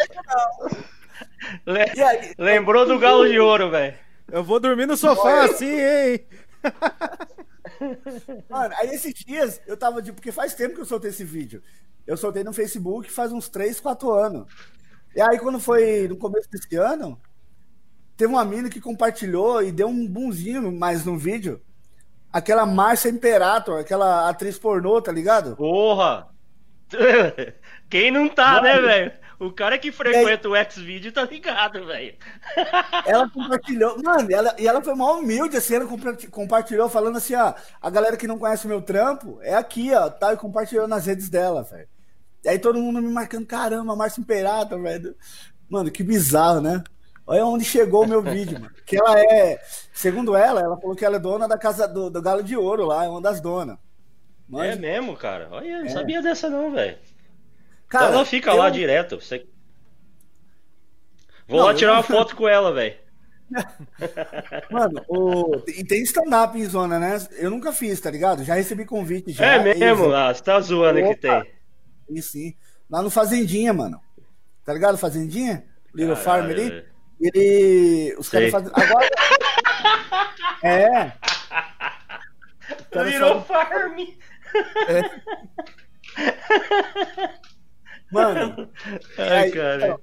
Lembrou 2.42 2.86
do 2.86 2.98
galo 2.98 3.28
de 3.28 3.38
ouro, 3.38 3.70
velho. 3.70 3.94
Eu 4.32 4.42
vou 4.42 4.58
dormir 4.58 4.86
no 4.86 4.96
sofá 4.96 5.44
assim, 5.44 5.78
hein? 5.78 6.26
Mano, 8.50 8.74
aí 8.78 8.88
esses 8.88 9.14
dias 9.14 9.60
eu 9.64 9.76
tava 9.76 10.02
de. 10.02 10.12
Porque 10.12 10.32
faz 10.32 10.54
tempo 10.54 10.74
que 10.74 10.80
eu 10.80 10.86
soltei 10.86 11.10
esse 11.10 11.22
vídeo. 11.22 11.62
Eu 12.04 12.16
soltei 12.16 12.42
no 12.42 12.52
Facebook 12.52 13.12
faz 13.12 13.30
uns 13.30 13.48
3, 13.48 13.78
4 13.78 14.12
anos. 14.12 14.52
E 15.14 15.20
aí, 15.20 15.38
quando 15.38 15.60
foi 15.60 16.08
no 16.08 16.16
começo 16.16 16.50
desse 16.50 16.74
ano, 16.74 17.20
teve 18.16 18.32
uma 18.32 18.44
mina 18.44 18.68
que 18.68 18.80
compartilhou 18.80 19.62
e 19.62 19.70
deu 19.70 19.86
um 19.86 20.04
bunzinho 20.08 20.72
mais 20.72 21.04
no 21.04 21.16
vídeo. 21.16 21.60
Aquela 22.36 22.66
Márcia 22.66 23.08
Imperator, 23.08 23.80
aquela 23.80 24.28
atriz 24.28 24.58
pornô, 24.58 25.00
tá 25.00 25.10
ligado? 25.10 25.56
Porra! 25.56 26.28
Quem 27.88 28.10
não 28.10 28.28
tá, 28.28 28.60
né, 28.60 28.78
velho? 28.78 29.12
O 29.38 29.50
cara 29.50 29.78
que 29.78 29.90
frequenta 29.90 30.46
o 30.46 30.54
X-Video 30.54 31.10
tá 31.12 31.24
ligado, 31.24 31.86
velho. 31.86 32.14
Ela 33.06 33.26
compartilhou, 33.30 34.02
mano, 34.02 34.30
ela, 34.30 34.54
e 34.58 34.68
ela 34.68 34.82
foi 34.82 34.94
mal 34.94 35.18
humilde, 35.18 35.56
assim, 35.56 35.76
ela 35.76 35.88
compartilhou 36.30 36.90
falando 36.90 37.16
assim, 37.16 37.34
ó, 37.34 37.54
a 37.80 37.88
galera 37.88 38.18
que 38.18 38.26
não 38.26 38.38
conhece 38.38 38.66
o 38.66 38.68
meu 38.68 38.82
trampo 38.82 39.38
é 39.40 39.54
aqui, 39.54 39.94
ó, 39.94 40.10
tá, 40.10 40.34
e 40.34 40.36
compartilhou 40.36 40.86
nas 40.86 41.06
redes 41.06 41.30
dela, 41.30 41.62
velho. 41.62 41.88
E 42.44 42.50
aí 42.50 42.58
todo 42.58 42.78
mundo 42.78 43.00
me 43.00 43.08
marcando, 43.10 43.46
caramba, 43.46 43.96
Márcia 43.96 44.20
Imperator, 44.20 44.78
velho. 44.82 45.16
Mano, 45.70 45.90
que 45.90 46.02
bizarro, 46.02 46.60
né? 46.60 46.84
Olha 47.26 47.44
onde 47.44 47.64
chegou 47.64 48.04
o 48.04 48.08
meu 48.08 48.22
vídeo, 48.22 48.60
mano. 48.60 48.74
Que 48.86 48.96
ela 48.96 49.20
é, 49.20 49.60
segundo 49.92 50.36
ela, 50.36 50.60
ela 50.60 50.76
falou 50.76 50.94
que 50.94 51.04
ela 51.04 51.16
é 51.16 51.18
dona 51.18 51.48
da 51.48 51.58
casa 51.58 51.88
do, 51.88 52.08
do 52.08 52.22
Galo 52.22 52.42
de 52.42 52.56
Ouro 52.56 52.84
lá, 52.84 53.04
é 53.04 53.08
uma 53.08 53.20
das 53.20 53.40
donas. 53.40 53.76
Mas... 54.48 54.76
É 54.76 54.76
mesmo, 54.76 55.16
cara? 55.16 55.48
Olha, 55.50 55.80
não 55.80 55.86
é. 55.86 55.88
sabia 55.88 56.22
dessa 56.22 56.48
não, 56.48 56.70
velho. 56.70 56.96
Cara, 57.88 58.12
ela 58.12 58.24
fica 58.24 58.50
eu... 58.50 58.56
lá 58.56 58.70
direto. 58.70 59.20
Você... 59.20 59.44
Vou 61.48 61.58
não, 61.58 61.66
lá 61.66 61.74
tirar 61.74 61.92
eu... 61.92 61.96
uma 61.96 62.02
foto 62.04 62.36
com 62.36 62.46
ela, 62.48 62.72
velho. 62.72 62.94
Mano, 64.70 65.04
o... 65.08 65.62
e 65.68 65.84
tem 65.84 66.02
stand-up 66.02 66.56
em 66.58 66.64
zona, 66.64 66.98
né? 66.98 67.16
Eu 67.38 67.50
nunca 67.50 67.72
fiz, 67.72 68.00
tá 68.00 68.10
ligado? 68.10 68.44
Já 68.44 68.54
recebi 68.54 68.84
convite 68.84 69.32
já. 69.32 69.46
É 69.46 69.74
mesmo? 69.74 70.12
Ah, 70.12 70.32
você 70.32 70.42
tá 70.42 70.60
zoando 70.60 71.00
Opa. 71.00 71.08
que 71.08 71.20
tem. 71.20 71.52
E 72.10 72.22
sim. 72.22 72.54
Lá 72.88 73.02
no 73.02 73.10
Fazendinha, 73.10 73.72
mano. 73.72 74.00
Tá 74.64 74.72
ligado? 74.72 74.96
Fazendinha? 74.96 75.64
Little 75.94 76.16
Farm 76.16 76.46
ali. 76.46 76.84
Ele. 77.20 78.14
Os 78.18 78.28
caras 78.28 78.50
fazem. 78.50 78.70
Agora. 78.72 79.08
é. 80.62 81.12
Little 83.04 83.42
Farm. 83.42 83.98
É. 84.88 85.20
Mano. 88.10 88.70
Ai, 89.18 89.44
aí, 89.44 89.52
cara. 89.52 89.86
Então, 89.86 90.00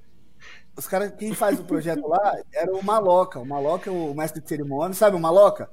os 0.76 0.88
caras, 0.88 1.13
quem 1.17 1.34
faz 1.34 1.60
o 1.60 1.63
projeto 1.63 2.08
lá 2.08 2.36
era 2.54 2.73
o 2.73 2.84
Maloca. 2.84 3.39
O 3.39 3.45
Maloca 3.45 3.89
é 3.89 3.93
o 3.93 4.13
mestre 4.13 4.41
de 4.41 4.49
cerimônia, 4.49 4.93
sabe 4.93 5.15
o 5.15 5.19
Maloca? 5.19 5.69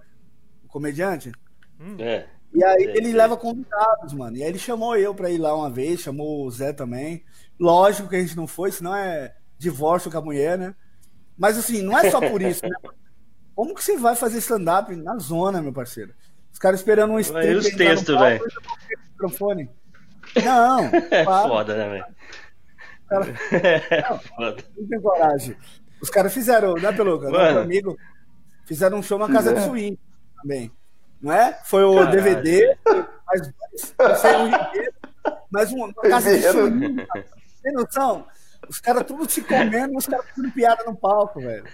O 0.65 0.69
comediante? 0.69 1.33
Hum. 1.81 1.97
É. 1.99 2.27
E 2.53 2.63
aí 2.63 2.85
é, 2.85 2.97
ele 2.97 3.11
é. 3.11 3.15
leva 3.15 3.37
convidados, 3.37 4.13
mano. 4.13 4.37
E 4.37 4.43
aí 4.43 4.49
ele 4.49 4.59
chamou 4.59 4.97
eu 4.97 5.15
pra 5.15 5.31
ir 5.31 5.39
lá 5.39 5.55
uma 5.57 5.71
vez, 5.71 6.01
chamou 6.01 6.45
o 6.45 6.51
Zé 6.51 6.73
também. 6.73 7.25
Lógico 7.59 8.09
que 8.09 8.17
a 8.17 8.21
gente 8.21 8.37
não 8.37 8.47
foi, 8.47 8.73
senão 8.73 8.95
é 8.95 9.35
divórcio 9.57 10.11
com 10.11 10.19
a 10.19 10.23
mulher, 10.23 10.59
né? 10.59 10.75
Mas 11.41 11.57
assim, 11.57 11.81
não 11.81 11.99
é 11.99 12.11
só 12.11 12.21
por 12.21 12.43
isso, 12.43 12.63
né? 12.67 12.77
Como 13.55 13.75
que 13.75 13.83
você 13.83 13.97
vai 13.97 14.15
fazer 14.15 14.39
stand-up 14.39 14.95
na 14.95 15.17
zona, 15.17 15.63
meu 15.63 15.73
parceiro? 15.73 16.13
Os 16.53 16.59
caras 16.59 16.81
esperando 16.81 17.15
um. 17.15 17.19
E 17.19 17.55
os 17.55 17.71
textos, 17.71 18.15
velho? 18.15 18.45
Microfone. 19.13 19.71
Não. 20.45 20.91
É 21.11 21.25
foda, 21.25 21.75
né, 21.75 21.89
velho? 21.89 22.05
Cara... 23.09 23.27
É 23.53 24.03
foda. 24.37 24.65
Não 24.77 24.87
tem 24.87 25.01
coragem. 25.01 25.57
Os 26.03 26.11
caras 26.11 26.35
fizeram, 26.35 26.75
né, 26.75 26.93
Peluca? 26.93 27.31
Meu 27.31 27.61
amigo. 27.61 27.97
Fizeram 28.67 28.99
um 28.99 29.03
show 29.03 29.19
na 29.19 29.27
casa 29.27 29.55
de 29.55 29.63
swing 29.63 29.99
também. 30.43 30.71
Não 31.23 31.33
é? 31.33 31.59
Foi 31.65 31.85
o 31.85 31.95
Caralho. 31.95 32.17
DVD, 32.17 32.77
mais 33.27 33.41
dois, 33.41 33.95
mais 35.51 35.73
uma 35.73 35.93
casa 35.95 36.37
de 36.37 36.43
swing. 36.43 37.07
Tem 37.63 37.73
noção? 37.73 38.27
Os 38.71 38.79
caras 38.79 39.03
tudo 39.03 39.29
se 39.29 39.43
comendo, 39.43 39.99
os 39.99 40.07
caras 40.07 40.25
fazendo 40.31 40.53
piada 40.53 40.85
no 40.85 40.95
palco, 40.95 41.41
velho. 41.41 41.65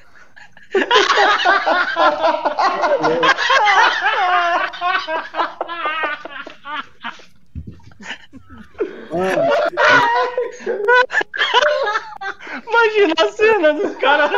Imagina 12.66 13.14
a 13.18 13.32
cena 13.32 13.74
dos 13.74 13.94
caras. 13.96 14.30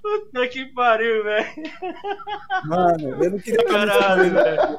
Puta 0.00 0.48
que 0.48 0.66
pariu, 0.66 1.24
velho. 1.24 1.46
Mano, 2.66 3.24
eu 3.24 3.30
não 3.32 3.38
queria 3.40 3.66
Caralho, 3.66 4.32
velho. 4.32 4.78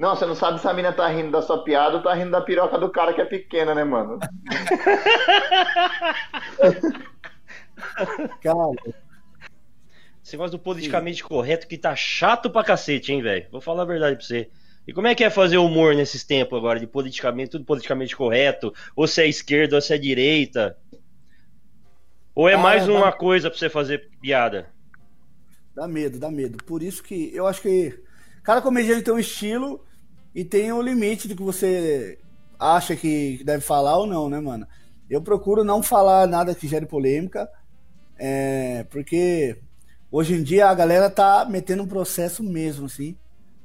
Não, 0.00 0.16
você 0.16 0.24
não 0.24 0.34
sabe 0.34 0.58
se 0.58 0.66
a 0.66 0.72
mina 0.72 0.94
tá 0.94 1.06
rindo 1.08 1.30
da 1.30 1.42
sua 1.42 1.62
piada 1.62 1.98
ou 1.98 2.02
tá 2.02 2.14
rindo 2.14 2.30
da 2.30 2.40
piroca 2.40 2.78
do 2.78 2.90
cara 2.90 3.12
que 3.12 3.20
é 3.20 3.24
pequena, 3.26 3.74
né, 3.74 3.84
mano? 3.84 4.18
Cara. 8.40 8.72
Esse 10.24 10.32
negócio 10.32 10.56
do 10.56 10.58
politicamente 10.58 11.22
Sim. 11.22 11.28
correto 11.28 11.68
que 11.68 11.76
tá 11.76 11.94
chato 11.94 12.48
pra 12.48 12.64
cacete, 12.64 13.12
hein, 13.12 13.20
velho? 13.20 13.46
Vou 13.52 13.60
falar 13.60 13.82
a 13.82 13.86
verdade 13.86 14.16
pra 14.16 14.24
você. 14.24 14.48
E 14.88 14.94
como 14.94 15.06
é 15.06 15.14
que 15.14 15.22
é 15.22 15.28
fazer 15.28 15.58
humor 15.58 15.94
nesses 15.94 16.24
tempos 16.24 16.56
agora, 16.56 16.80
de 16.80 16.86
politicamente, 16.86 17.50
tudo 17.50 17.66
politicamente 17.66 18.16
correto? 18.16 18.72
Ou 18.96 19.06
se 19.06 19.20
é 19.20 19.28
esquerda 19.28 19.76
ou 19.76 19.82
se 19.82 19.92
é 19.92 19.98
direita? 19.98 20.78
Ou 22.34 22.48
é 22.48 22.54
ah, 22.54 22.58
mais 22.58 22.88
uma 22.88 23.10
dá... 23.10 23.12
coisa 23.12 23.50
pra 23.50 23.58
você 23.58 23.68
fazer 23.68 24.08
piada? 24.18 24.70
Dá 25.74 25.86
medo, 25.86 26.18
dá 26.18 26.30
medo. 26.30 26.64
Por 26.64 26.82
isso 26.82 27.02
que 27.02 27.30
eu 27.34 27.46
acho 27.46 27.60
que 27.60 28.02
cada 28.42 28.62
comediante 28.62 29.02
tem 29.02 29.12
um 29.12 29.18
estilo 29.18 29.84
e 30.34 30.44
tem 30.44 30.72
o 30.72 30.80
limite 30.80 31.26
do 31.26 31.34
que 31.34 31.42
você 31.42 32.18
acha 32.58 32.94
que 32.94 33.42
deve 33.44 33.62
falar 33.62 33.96
ou 33.98 34.06
não, 34.06 34.28
né, 34.28 34.38
mano? 34.38 34.66
Eu 35.08 35.20
procuro 35.20 35.64
não 35.64 35.82
falar 35.82 36.26
nada 36.26 36.54
que 36.54 36.68
gere 36.68 36.86
polêmica, 36.86 37.50
é, 38.16 38.84
porque 38.90 39.58
hoje 40.10 40.34
em 40.34 40.42
dia 40.42 40.68
a 40.68 40.74
galera 40.74 41.10
tá 41.10 41.44
metendo 41.44 41.82
um 41.82 41.88
processo 41.88 42.44
mesmo, 42.44 42.86
assim, 42.86 43.16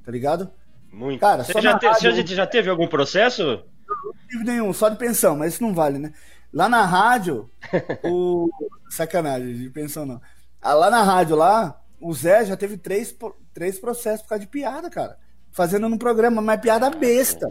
tá 0.03 0.11
ligado? 0.11 0.49
Muito. 0.91 1.19
Cara, 1.19 1.43
você, 1.43 1.61
já, 1.61 1.77
te, 1.77 1.85
rádio, 1.85 2.15
você 2.15 2.35
já 2.35 2.47
teve 2.47 2.69
algum 2.69 2.87
processo? 2.87 3.63
Não 3.87 4.13
tive 4.27 4.43
nenhum, 4.43 4.73
só 4.73 4.89
de 4.89 4.97
pensão, 4.97 5.35
mas 5.35 5.53
isso 5.53 5.63
não 5.63 5.73
vale, 5.73 5.99
né? 5.99 6.13
Lá 6.51 6.67
na 6.67 6.85
rádio, 6.85 7.49
o. 8.03 8.49
Sacanagem, 8.89 9.53
de 9.53 9.69
pensão 9.69 10.05
não. 10.05 10.21
Ah, 10.61 10.73
lá 10.73 10.89
na 10.89 11.03
rádio, 11.03 11.35
lá, 11.35 11.79
o 11.99 12.13
Zé 12.13 12.45
já 12.45 12.55
teve 12.55 12.77
três, 12.77 13.15
três 13.53 13.77
processos 13.77 14.21
por 14.21 14.29
causa 14.29 14.45
de 14.45 14.49
piada, 14.49 14.89
cara 14.89 15.17
fazendo 15.55 15.87
no 15.87 15.97
programa, 15.97 16.41
mas 16.41 16.59
piada 16.59 16.89
besta. 16.89 17.49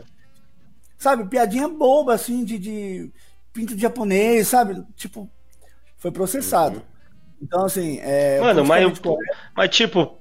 Sabe, 0.98 1.26
piadinha 1.26 1.66
boba, 1.66 2.14
assim, 2.14 2.44
de, 2.44 2.58
de 2.58 3.12
pinto 3.50 3.74
de 3.74 3.80
japonês, 3.80 4.48
sabe? 4.48 4.84
Tipo, 4.94 5.28
foi 5.96 6.12
processado. 6.12 6.76
Uhum. 6.76 6.82
Então, 7.42 7.64
assim, 7.64 7.98
é. 8.00 8.40
Mano, 8.40 8.62
mas, 8.64 9.00
mas 9.56 9.70
tipo, 9.70 10.18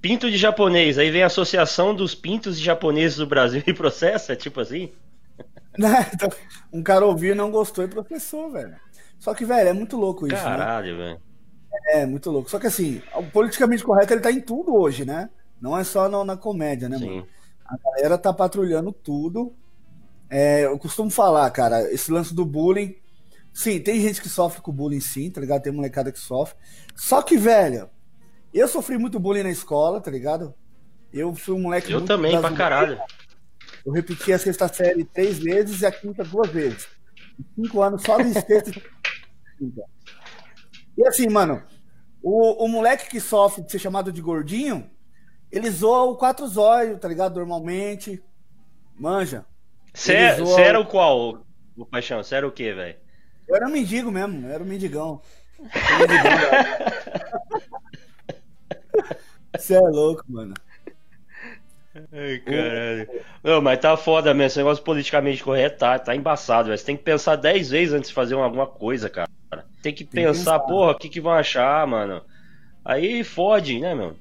pinto 0.00 0.30
de 0.30 0.38
japonês, 0.38 0.98
aí 0.98 1.10
vem 1.10 1.22
a 1.22 1.26
Associação 1.26 1.94
dos 1.94 2.14
Pintos 2.14 2.58
de 2.58 2.64
Japoneses 2.64 3.18
do 3.18 3.26
Brasil 3.26 3.62
e 3.66 3.72
processa, 3.74 4.34
tipo 4.34 4.60
assim? 4.60 4.90
Né? 5.76 6.08
Então, 6.14 6.28
um 6.72 6.84
cara 6.84 7.04
ouviu 7.04 7.32
e 7.32 7.34
não 7.34 7.50
gostou 7.50 7.82
e 7.82 7.88
processou, 7.88 8.48
velho. 8.48 8.76
Só 9.18 9.34
que, 9.34 9.44
velho, 9.44 9.70
é 9.70 9.72
muito 9.72 9.96
louco 9.96 10.24
isso. 10.24 10.36
Né? 10.36 10.40
Caralho, 10.40 10.96
né? 10.96 11.04
velho. 11.04 11.20
É, 11.88 12.06
muito 12.06 12.30
louco. 12.30 12.48
Só 12.48 12.60
que 12.60 12.68
assim, 12.68 13.02
o 13.12 13.24
politicamente 13.24 13.82
correto 13.82 14.12
ele 14.12 14.20
tá 14.20 14.30
em 14.30 14.40
tudo 14.40 14.72
hoje, 14.72 15.04
né? 15.04 15.28
Não 15.64 15.78
é 15.78 15.82
só 15.82 16.10
no, 16.10 16.22
na 16.24 16.36
comédia, 16.36 16.90
né, 16.90 16.98
Sim. 16.98 17.06
mano? 17.06 17.28
A 17.64 17.78
galera 17.78 18.18
tá 18.18 18.34
patrulhando 18.34 18.92
tudo. 18.92 19.54
É, 20.28 20.66
eu 20.66 20.78
costumo 20.78 21.08
falar, 21.08 21.50
cara, 21.52 21.90
esse 21.90 22.12
lance 22.12 22.34
do 22.34 22.44
bullying. 22.44 22.94
Sim, 23.50 23.80
tem 23.80 23.98
gente 23.98 24.20
que 24.20 24.28
sofre 24.28 24.60
com 24.60 24.70
bullying, 24.70 25.00
sim, 25.00 25.30
tá 25.30 25.40
ligado? 25.40 25.62
Tem 25.62 25.72
molecada 25.72 26.12
que 26.12 26.18
sofre. 26.18 26.54
Só 26.94 27.22
que, 27.22 27.38
velho, 27.38 27.88
eu 28.52 28.68
sofri 28.68 28.98
muito 28.98 29.18
bullying 29.18 29.44
na 29.44 29.50
escola, 29.50 30.02
tá 30.02 30.10
ligado? 30.10 30.52
Eu 31.10 31.34
fui 31.34 31.54
um 31.54 31.62
moleque. 31.62 31.90
Eu 31.90 32.04
também, 32.04 32.38
pra 32.38 32.52
caralho. 32.52 33.00
Eu 33.86 33.92
repeti 33.92 34.34
a 34.34 34.38
sexta 34.38 34.68
série 34.68 35.02
três 35.02 35.38
vezes 35.38 35.80
e 35.80 35.86
a 35.86 35.90
quinta 35.90 36.22
duas 36.24 36.50
vezes. 36.50 36.86
Cinco 37.54 37.80
anos 37.80 38.02
só 38.02 38.20
de 38.20 38.34
sexta 38.34 38.70
e 40.96 41.06
assim, 41.06 41.28
mano, 41.28 41.62
o, 42.22 42.64
o 42.64 42.68
moleque 42.68 43.08
que 43.08 43.20
sofre 43.20 43.62
de 43.62 43.70
ser 43.70 43.78
chamado 43.78 44.12
de 44.12 44.20
gordinho, 44.20 44.90
ele 45.54 45.70
zoa 45.70 46.02
o 46.02 46.16
quatro 46.16 46.46
zóio, 46.48 46.98
tá 46.98 47.06
ligado? 47.06 47.36
Normalmente. 47.36 48.22
Manja. 48.98 49.46
Você 49.92 50.34
zoa... 50.34 50.60
era 50.60 50.80
o 50.80 50.86
qual, 50.86 51.44
o 51.76 51.86
Paixão? 51.86 52.22
Você 52.22 52.34
era 52.34 52.46
o 52.46 52.52
quê, 52.52 52.72
velho? 52.72 52.96
Eu 53.46 53.54
era 53.54 53.66
um 53.66 53.70
mendigo 53.70 54.10
mesmo, 54.10 54.48
eu 54.48 54.52
era 54.52 54.62
um 54.62 54.66
mendigão. 54.66 55.22
Você 59.56 59.74
é 59.74 59.80
louco, 59.80 60.24
mano. 60.28 60.54
Ai, 62.12 62.38
caralho. 62.38 63.08
Não, 63.42 63.62
mas 63.62 63.78
tá 63.78 63.96
foda 63.96 64.34
mesmo. 64.34 64.46
Esse 64.46 64.58
negócio 64.58 64.82
politicamente 64.82 65.44
correto 65.44 65.78
tá, 65.78 65.96
tá 65.98 66.16
embaçado, 66.16 66.66
velho. 66.66 66.78
Você 66.78 66.84
tem 66.84 66.96
que 66.96 67.04
pensar 67.04 67.36
10 67.36 67.70
vezes 67.70 67.94
antes 67.94 68.08
de 68.08 68.14
fazer 68.14 68.34
alguma 68.34 68.66
coisa, 68.66 69.08
cara. 69.08 69.28
tem 69.80 69.94
que 69.94 70.04
tem 70.04 70.24
pensar, 70.24 70.58
que 70.58 70.66
porra, 70.66 70.90
o 70.90 70.98
que, 70.98 71.08
que 71.08 71.20
vão 71.20 71.32
achar, 71.32 71.86
mano? 71.86 72.20
Aí 72.84 73.22
fode, 73.22 73.78
né, 73.78 73.94
meu? 73.94 74.16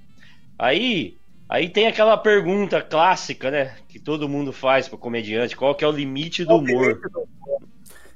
Aí, 0.58 1.18
aí 1.54 1.70
tem 1.70 1.86
aquela 1.86 2.18
pergunta 2.18 2.82
clássica, 2.82 3.52
né? 3.52 3.76
Que 3.88 4.00
todo 4.00 4.28
mundo 4.28 4.52
faz 4.52 4.88
pro 4.88 4.98
comediante: 4.98 5.56
qual 5.56 5.76
que 5.76 5.86
é 5.86 5.88
o 5.88 5.92
limite 5.92 6.44
do 6.44 6.56
humor? 6.56 7.00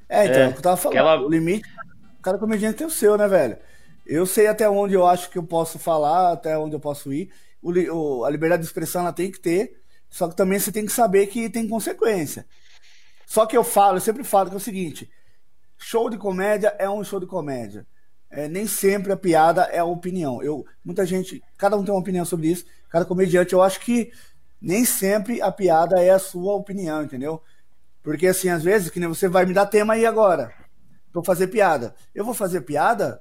É, 0.08 0.26
então, 0.26 0.40
é, 0.40 0.46
eu 0.48 0.60
tava 0.60 0.76
falando. 0.76 0.98
Aquela... 0.98 1.20
O 1.24 1.30
limite, 1.30 1.68
cada 2.20 2.36
comediante 2.36 2.78
tem 2.78 2.86
o 2.86 2.90
seu, 2.90 3.16
né, 3.16 3.28
velho? 3.28 3.56
Eu 4.04 4.26
sei 4.26 4.48
até 4.48 4.68
onde 4.68 4.94
eu 4.94 5.06
acho 5.06 5.30
que 5.30 5.38
eu 5.38 5.44
posso 5.44 5.78
falar, 5.78 6.32
até 6.32 6.58
onde 6.58 6.74
eu 6.74 6.80
posso 6.80 7.12
ir. 7.12 7.30
O, 7.62 7.70
o, 7.70 8.24
a 8.24 8.30
liberdade 8.30 8.62
de 8.62 8.66
expressão 8.66 9.02
ela 9.02 9.12
tem 9.12 9.30
que 9.30 9.38
ter, 9.38 9.80
só 10.08 10.26
que 10.28 10.34
também 10.34 10.58
você 10.58 10.72
tem 10.72 10.84
que 10.84 10.92
saber 10.92 11.26
que 11.28 11.48
tem 11.48 11.68
consequência. 11.68 12.44
Só 13.24 13.46
que 13.46 13.56
eu 13.56 13.62
falo, 13.62 13.98
eu 13.98 14.00
sempre 14.00 14.24
falo 14.24 14.48
que 14.48 14.54
é 14.54 14.56
o 14.56 14.60
seguinte: 14.60 15.08
show 15.78 16.10
de 16.10 16.16
comédia 16.16 16.74
é 16.76 16.90
um 16.90 17.04
show 17.04 17.20
de 17.20 17.26
comédia. 17.26 17.86
É, 18.30 18.48
nem 18.48 18.66
sempre 18.66 19.12
a 19.12 19.16
piada 19.16 19.62
é 19.64 19.78
a 19.78 19.84
opinião. 19.84 20.42
Eu, 20.42 20.66
muita 20.84 21.06
gente, 21.06 21.42
cada 21.56 21.76
um 21.76 21.84
tem 21.84 21.94
uma 21.94 22.00
opinião 22.00 22.24
sobre 22.24 22.48
isso. 22.48 22.66
Cada 22.88 23.04
comediante, 23.04 23.52
eu 23.52 23.62
acho 23.62 23.80
que 23.80 24.12
nem 24.60 24.84
sempre 24.84 25.40
a 25.40 25.52
piada 25.52 26.02
é 26.02 26.10
a 26.10 26.18
sua 26.18 26.54
opinião, 26.54 27.02
entendeu? 27.02 27.42
Porque 28.02 28.26
assim, 28.26 28.48
às 28.48 28.62
vezes, 28.62 28.90
que 28.90 29.00
nem 29.00 29.08
você 29.08 29.28
vai 29.28 29.44
me 29.44 29.54
dar 29.54 29.66
tema 29.66 29.94
aí 29.94 30.06
agora. 30.06 30.52
Vou 31.12 31.22
fazer 31.22 31.48
piada. 31.48 31.94
Eu 32.14 32.24
vou 32.24 32.34
fazer 32.34 32.62
piada 32.62 33.20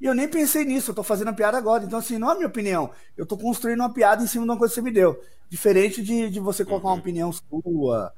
e 0.00 0.04
eu 0.04 0.14
nem 0.14 0.28
pensei 0.28 0.64
nisso, 0.64 0.90
eu 0.90 0.94
tô 0.94 1.02
fazendo 1.02 1.28
a 1.28 1.32
piada 1.32 1.56
agora. 1.56 1.84
Então, 1.84 1.98
assim, 1.98 2.18
não 2.18 2.28
é 2.28 2.32
a 2.32 2.34
minha 2.34 2.46
opinião. 2.48 2.90
Eu 3.16 3.24
tô 3.24 3.36
construindo 3.36 3.80
uma 3.80 3.92
piada 3.92 4.22
em 4.22 4.26
cima 4.26 4.44
de 4.44 4.50
uma 4.50 4.58
coisa 4.58 4.72
que 4.72 4.80
você 4.80 4.82
me 4.82 4.92
deu. 4.92 5.18
Diferente 5.48 6.02
de, 6.02 6.28
de 6.28 6.40
você 6.40 6.64
colocar 6.64 6.88
uma 6.88 6.94
uhum. 6.94 7.00
opinião 7.00 7.32
sua. 7.32 8.12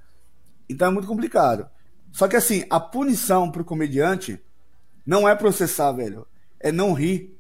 Então 0.69 0.89
é 0.89 0.91
muito 0.91 1.07
complicado. 1.07 1.69
Só 2.11 2.27
que 2.27 2.37
assim, 2.37 2.65
a 2.69 2.81
punição 2.81 3.51
pro 3.51 3.65
comediante 3.65 4.43
não 5.07 5.29
é 5.29 5.35
processar, 5.35 5.93
velho. 5.93 6.27
É 6.59 6.73
não 6.73 6.93
rir. 6.93 7.39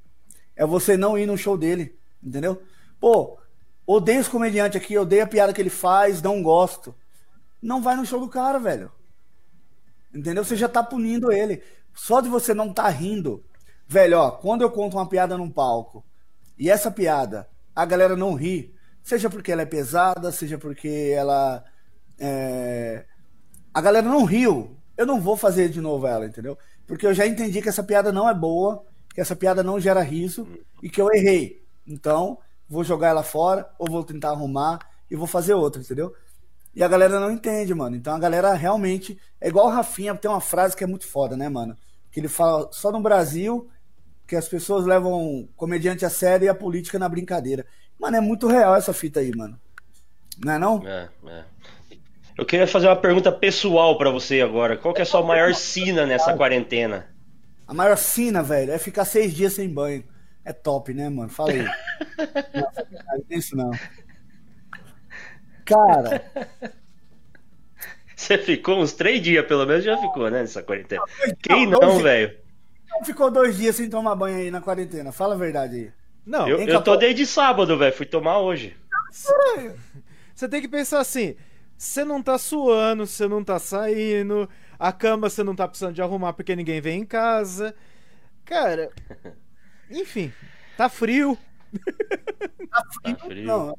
É 0.55 0.65
você 0.65 0.97
não 0.97 1.19
ir 1.19 1.27
no 1.27 1.37
show 1.37 1.57
dele. 1.59 1.99
Entendeu? 2.23 2.63
Pô, 3.01 3.38
odeio 3.89 4.21
esse 4.21 4.29
comediante 4.29 4.77
aqui, 4.77 4.99
odeio 4.99 5.25
a 5.25 5.27
piada 5.27 5.53
que 5.53 5.63
ele 5.63 5.71
faz, 5.71 6.21
não 6.21 6.43
gosto. 6.43 6.95
Não 7.61 7.81
vai 7.81 7.97
no 7.97 8.05
show 8.05 8.21
do 8.21 8.29
cara, 8.29 8.59
velho. 8.59 8.93
Entendeu? 10.15 10.45
Você 10.45 10.57
já 10.57 10.69
tá 10.69 10.83
punindo 10.83 11.33
ele. 11.33 11.63
Só 11.95 12.21
de 12.21 12.29
você 12.29 12.53
não 12.53 12.71
tá 12.71 12.87
rindo. 12.91 13.43
Velho, 13.87 14.19
ó, 14.19 14.31
quando 14.31 14.61
eu 14.61 14.71
conto 14.71 14.99
uma 14.99 15.09
piada 15.09 15.39
num 15.39 15.51
palco 15.51 16.05
e 16.59 16.69
essa 16.69 16.91
piada 16.91 17.49
a 17.75 17.87
galera 17.87 18.15
não 18.15 18.35
ri, 18.35 18.75
seja 19.03 19.31
porque 19.31 19.51
ela 19.51 19.63
é 19.63 19.67
pesada, 19.67 20.31
seja 20.31 20.59
porque 20.59 21.13
ela. 21.17 21.65
É... 22.19 23.07
A 23.73 23.81
galera 23.81 24.07
não 24.07 24.25
riu. 24.25 24.77
Eu 24.99 25.07
não 25.07 25.21
vou 25.21 25.37
fazer 25.37 25.71
de 25.71 25.81
novo 25.81 26.07
ela, 26.07 26.27
entendeu? 26.27 26.59
Porque 26.87 27.07
eu 27.07 27.15
já 27.15 27.27
entendi 27.27 27.63
que 27.63 27.69
essa 27.69 27.83
piada 27.83 28.13
não 28.13 28.29
é 28.29 28.35
boa, 28.35 28.85
que 29.15 29.21
essa 29.21 29.35
piada 29.35 29.63
não 29.63 29.81
gera 29.81 30.03
riso 30.03 30.47
e 30.83 30.91
que 30.91 31.01
eu 31.01 31.09
errei. 31.15 31.65
Então, 31.87 32.39
vou 32.69 32.85
jogar 32.85 33.09
ela 33.09 33.23
fora 33.23 33.69
ou 33.79 33.91
vou 33.91 34.05
tentar 34.05 34.31
arrumar 34.31 34.79
e 35.11 35.17
vou 35.17 35.27
fazer 35.27 35.55
outra, 35.55 35.81
entendeu? 35.81 36.15
E 36.75 36.83
a 36.83 36.89
galera 36.89 37.19
não 37.19 37.31
entende, 37.31 37.75
mano. 37.75 37.97
Então 37.97 38.15
a 38.15 38.19
galera 38.19 38.53
realmente. 38.55 39.19
É 39.41 39.49
igual 39.49 39.67
o 39.67 39.71
Rafinha, 39.71 40.15
tem 40.15 40.31
uma 40.31 40.41
frase 40.41 40.77
que 40.77 40.85
é 40.85 40.87
muito 40.87 41.07
foda, 41.07 41.37
né, 41.37 41.49
mano? 41.49 41.77
Que 42.11 42.21
ele 42.21 42.29
fala 42.29 42.69
só 42.73 42.93
no 42.93 43.01
Brasil 43.01 43.69
que 44.27 44.37
as 44.37 44.47
pessoas 44.47 44.85
levam 44.85 45.49
comediante 45.57 46.05
a 46.05 46.11
sério 46.11 46.45
e 46.45 46.49
a 46.49 46.55
política 46.55 46.99
na 46.99 47.09
brincadeira. 47.09 47.65
Mano, 47.99 48.17
é 48.19 48.21
muito 48.21 48.47
real 48.47 48.77
essa 48.77 48.93
fita 48.93 49.21
aí, 49.21 49.35
mano. 49.35 49.59
Não 50.45 50.53
é 50.53 50.59
não? 50.59 50.87
É, 50.87 51.09
é. 51.27 51.45
Eu 52.37 52.47
queria 52.47 52.67
fazer 52.67 52.87
uma 52.87 52.95
pergunta 52.95 53.33
pessoal 53.33 53.97
para 53.99 54.11
você 54.11 54.41
agora. 54.41 54.77
Qual 54.77 54.95
que 54.95 55.01
é 55.01 55.03
a 55.03 55.07
sua 55.07 55.23
maior 55.23 55.53
sina 55.55 56.07
nessa 56.07 56.37
quarentena? 56.37 57.09
A 57.67 57.75
maior 57.75 57.97
sina, 57.97 58.43
velho, 58.43 58.71
é 58.71 58.79
ficar 58.79 59.05
seis 59.05 59.35
dias 59.35 59.55
sem 59.55 59.69
banho. 59.69 60.05
É 60.49 60.53
top, 60.55 60.95
né, 60.95 61.11
mano? 61.11 61.29
Fala 61.29 61.51
aí. 61.51 61.59
não, 62.55 62.63
não 62.91 63.25
é 63.31 63.37
isso 63.37 63.55
não. 63.55 63.71
Cara. 65.67 66.25
Você 68.17 68.39
ficou 68.39 68.81
uns 68.81 68.95
três 68.95 69.21
dias, 69.21 69.45
pelo 69.47 69.67
menos, 69.67 69.85
já 69.85 69.99
ficou, 69.99 70.31
né, 70.31 70.41
nessa 70.41 70.63
quarentena. 70.63 71.03
Quem 71.43 71.67
não, 71.67 71.99
velho? 71.99 72.35
ficou 73.05 73.31
dois 73.31 73.59
dias 73.59 73.77
sem 73.77 73.91
tomar 73.91 74.15
banho 74.15 74.39
aí 74.39 74.51
na 74.51 74.63
quarentena? 74.63 75.13
Fala 75.13 75.35
a 75.35 75.39
verdade 75.39 75.77
aí. 75.77 75.93
Não, 76.25 76.49
eu, 76.49 76.61
eu 76.61 76.83
tô 76.83 76.97
desde 76.97 77.27
sábado, 77.27 77.77
velho. 77.77 77.95
Fui 77.95 78.07
tomar 78.07 78.39
hoje. 78.39 78.75
Você 80.35 80.49
tem 80.49 80.63
que 80.63 80.69
pensar 80.69 81.01
assim: 81.01 81.37
você 81.77 82.07
não 82.07 82.23
tá 82.23 82.39
suando, 82.39 83.07
você 83.07 83.29
não 83.29 83.45
tá 83.45 83.59
saindo, 83.59 84.49
a 84.79 84.93
cama 84.95 85.29
você 85.29 85.45
não 85.45 85.55
tá 85.55 85.69
precisando 85.69 85.95
de 85.95 86.01
arrumar 86.01 86.33
porque 86.33 86.57
ninguém 86.57 86.81
vem 86.81 87.03
em 87.03 87.07
casa. 87.07 87.75
Cara, 88.47 88.91
enfim, 89.91 90.33
tá 90.77 90.89
frio. 90.89 91.39
Tá 92.71 92.83
frio? 92.93 93.17
Tá 93.17 93.25
frio. 93.27 93.47
Não, 93.47 93.79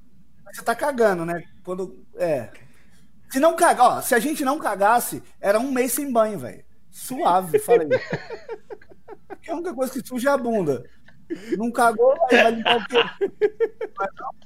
você 0.51 0.61
tá 0.61 0.75
cagando, 0.75 1.25
né? 1.25 1.43
Quando. 1.63 2.05
É. 2.15 2.49
Se 3.29 3.39
não 3.39 3.55
cagar, 3.55 3.85
ó, 3.85 4.01
se 4.01 4.15
a 4.15 4.19
gente 4.19 4.43
não 4.43 4.57
cagasse, 4.57 5.21
era 5.39 5.59
um 5.59 5.71
mês 5.71 5.93
sem 5.93 6.11
banho, 6.11 6.39
velho. 6.39 6.63
Suave, 6.89 7.59
falei. 7.59 7.87
Porque 9.27 9.51
a 9.51 9.53
única 9.53 9.73
coisa 9.73 9.93
que 9.93 10.07
suja 10.07 10.31
é 10.31 10.33
a 10.33 10.37
bunda. 10.37 10.83
Não 11.57 11.71
cagou, 11.71 12.15
aí 12.31 12.43
vai 12.43 12.51
limpar 12.51 12.77
o 12.77 12.85
quê? 12.87 12.97
Mas 13.97 14.09
não. 14.15 14.39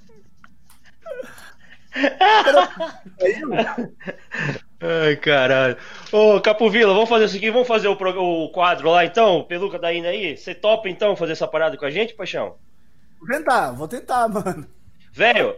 Ai, 4.84 5.16
caralho. 5.16 5.78
Ô, 6.12 6.42
Capovila, 6.42 6.94
vamos 6.94 7.10
fazer 7.10 7.26
isso 7.26 7.38
aqui, 7.38 7.50
vamos 7.50 7.68
fazer 7.68 7.88
o, 7.88 7.94
o 7.94 8.50
quadro 8.50 8.90
lá 8.90 9.06
então? 9.06 9.44
Peluca 9.44 9.80
da 9.80 9.94
Ina 9.94 10.10
aí. 10.10 10.36
Você 10.36 10.54
topa 10.54 10.90
então 10.90 11.16
fazer 11.16 11.32
essa 11.32 11.48
parada 11.48 11.78
com 11.78 11.86
a 11.86 11.90
gente, 11.90 12.14
paixão? 12.14 12.56
Vou 13.18 13.28
tentar, 13.30 13.72
vou 13.72 13.88
tentar, 13.88 14.28
mano. 14.28 14.68
Velho, 15.14 15.56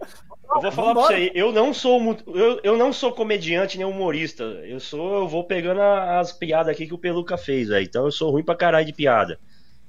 eu 0.56 0.62
vou 0.62 0.72
falar 0.72 0.88
Vambora. 0.90 1.08
pra 1.08 1.18
você, 1.18 1.32
eu 1.34 1.52
não 1.52 1.74
sou 1.74 2.18
eu, 2.28 2.60
eu 2.64 2.78
não 2.78 2.94
sou 2.94 3.12
comediante 3.14 3.78
nem 3.78 3.88
humorista. 3.88 4.44
Eu 4.44 4.80
sou, 4.80 5.16
eu 5.16 5.28
vou 5.28 5.44
pegando 5.44 5.82
as 5.82 6.32
piadas 6.32 6.74
aqui 6.74 6.86
que 6.86 6.94
o 6.94 6.98
Peluca 7.00 7.38
fez, 7.38 7.70
velho. 7.70 7.84
Então 7.84 8.06
eu 8.06 8.12
sou 8.12 8.30
ruim 8.32 8.44
pra 8.44 8.56
caralho 8.56 8.86
de 8.86 8.94
piada. 8.94 9.40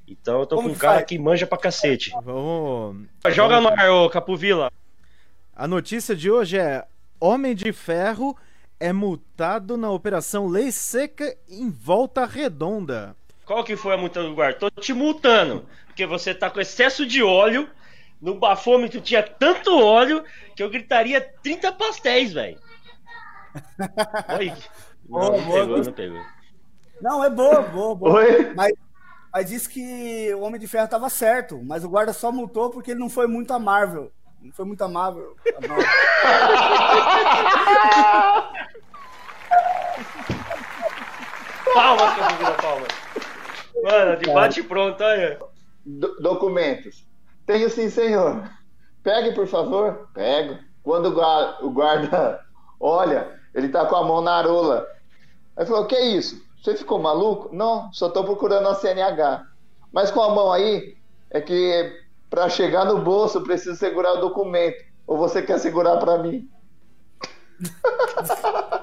Então 0.09 0.41
eu 0.41 0.47
tô 0.47 0.57
Como 0.57 0.69
com 0.71 0.75
um 0.75 0.79
cara 0.79 1.03
que 1.03 1.19
manja 1.19 1.47
pra 1.47 1.59
cacete. 1.59 2.13
Vamos. 2.23 3.07
Joga 3.29 3.61
no 3.61 3.69
ar, 3.69 3.91
ô 3.91 4.09
Capovila. 4.09 4.71
A 5.55 5.67
notícia 5.67 6.15
de 6.15 6.31
hoje 6.31 6.57
é: 6.59 6.87
Homem 7.21 7.55
de 7.55 7.73
Ferro 7.73 8.37
é 8.79 8.93
multado 8.93 9.77
na 9.77 9.91
operação 9.91 10.47
Lei 10.47 10.71
Seca 10.71 11.37
em 11.49 11.71
Volta 11.71 12.25
Redonda. 12.25 13.17
Qual 13.45 13.65
que 13.65 13.77
foi 13.77 13.95
a 13.95 13.99
multa 13.99 14.23
do 14.23 14.35
guarda? 14.35 14.59
Tô 14.59 14.71
te 14.71 14.93
multando, 14.93 15.67
porque 15.87 16.05
você 16.05 16.35
tá 16.35 16.51
com 16.51 16.61
excesso 16.61 17.07
de 17.07 17.23
óleo 17.23 17.69
no 18.21 18.35
bafômetro 18.35 19.01
tinha 19.01 19.23
tanto 19.23 19.79
óleo 19.79 20.25
que 20.55 20.63
eu 20.63 20.71
gritaria 20.71 21.21
30 21.43 21.73
pastéis, 21.73 22.33
velho. 22.33 22.59
Não, 25.09 25.31
boa, 25.31 25.31
não 25.31 25.53
pegou, 25.53 25.85
não 25.85 25.93
pegou. 25.93 26.21
Não, 27.01 27.25
é 27.25 27.31
boa, 27.31 27.63
boa, 27.63 27.95
boa. 27.95 28.15
Oi? 28.15 28.53
Mas, 28.57 28.73
mas 29.33 29.49
disse 29.49 29.69
que 29.69 30.35
o 30.35 30.41
Homem 30.41 30.61
de 30.61 30.67
Ferro 30.67 30.89
tava 30.89 31.09
certo, 31.09 31.63
mas 31.63 31.85
o 31.85 31.89
guarda 31.89 32.13
só 32.13 32.33
multou 32.33 32.71
porque 32.71 32.91
ele 32.91 32.99
não 32.99 33.09
foi 33.09 33.29
muito 33.29 33.53
amável. 33.53 34.11
Não 34.43 34.53
foi 34.53 34.65
muito 34.65 34.83
amável. 34.83 35.37
palmas, 41.77 42.57
palmas. 42.63 42.89
Mano, 43.83 44.19
debate 44.19 44.63
pronto, 44.63 45.03
olha. 45.05 45.39
Do 45.85 46.17
documentos. 46.21 47.05
Tenho 47.47 47.69
sim, 47.71 47.91
senhor. 47.91 48.51
Pegue, 49.03 49.33
por 49.33 49.47
favor. 49.47 50.09
Pego. 50.15 50.59
Quando 50.83 51.07
o 51.61 51.71
guarda 51.71 52.41
olha, 52.81 53.29
ele 53.55 53.69
tá 53.69 53.87
com 53.87 53.97
a 53.97 54.05
mão 54.05 54.21
na 54.21 54.37
arola. 54.37 54.87
Aí 55.57 55.67
falou: 55.67 55.87
Que 55.87 55.95
é 55.95 56.07
isso? 56.07 56.45
Você 56.63 56.75
ficou 56.77 56.99
maluco? 56.99 57.55
Não, 57.55 57.93
só 57.93 58.09
tô 58.09 58.25
procurando 58.25 58.69
a 58.69 58.75
CNH. 58.75 59.47
Mas 59.93 60.11
com 60.11 60.21
a 60.21 60.35
mão 60.35 60.51
aí, 60.53 60.97
é 61.31 61.41
que 61.41 62.05
para 62.29 62.49
chegar 62.49 62.85
no 62.85 62.99
bolso 62.99 63.43
preciso 63.43 63.77
segurar 63.77 64.15
o 64.15 64.21
documento. 64.21 64.85
Ou 65.07 65.17
você 65.17 65.41
quer 65.43 65.59
segurar 65.59 65.99
para 65.99 66.19
mim? 66.19 66.49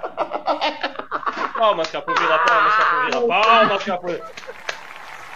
palmas, 1.63 1.89
Capovila, 1.89 2.39
palmas, 2.39 2.75
Capovila, 2.75 3.27
palmas, 3.27 3.83
Capovila. 3.83 4.31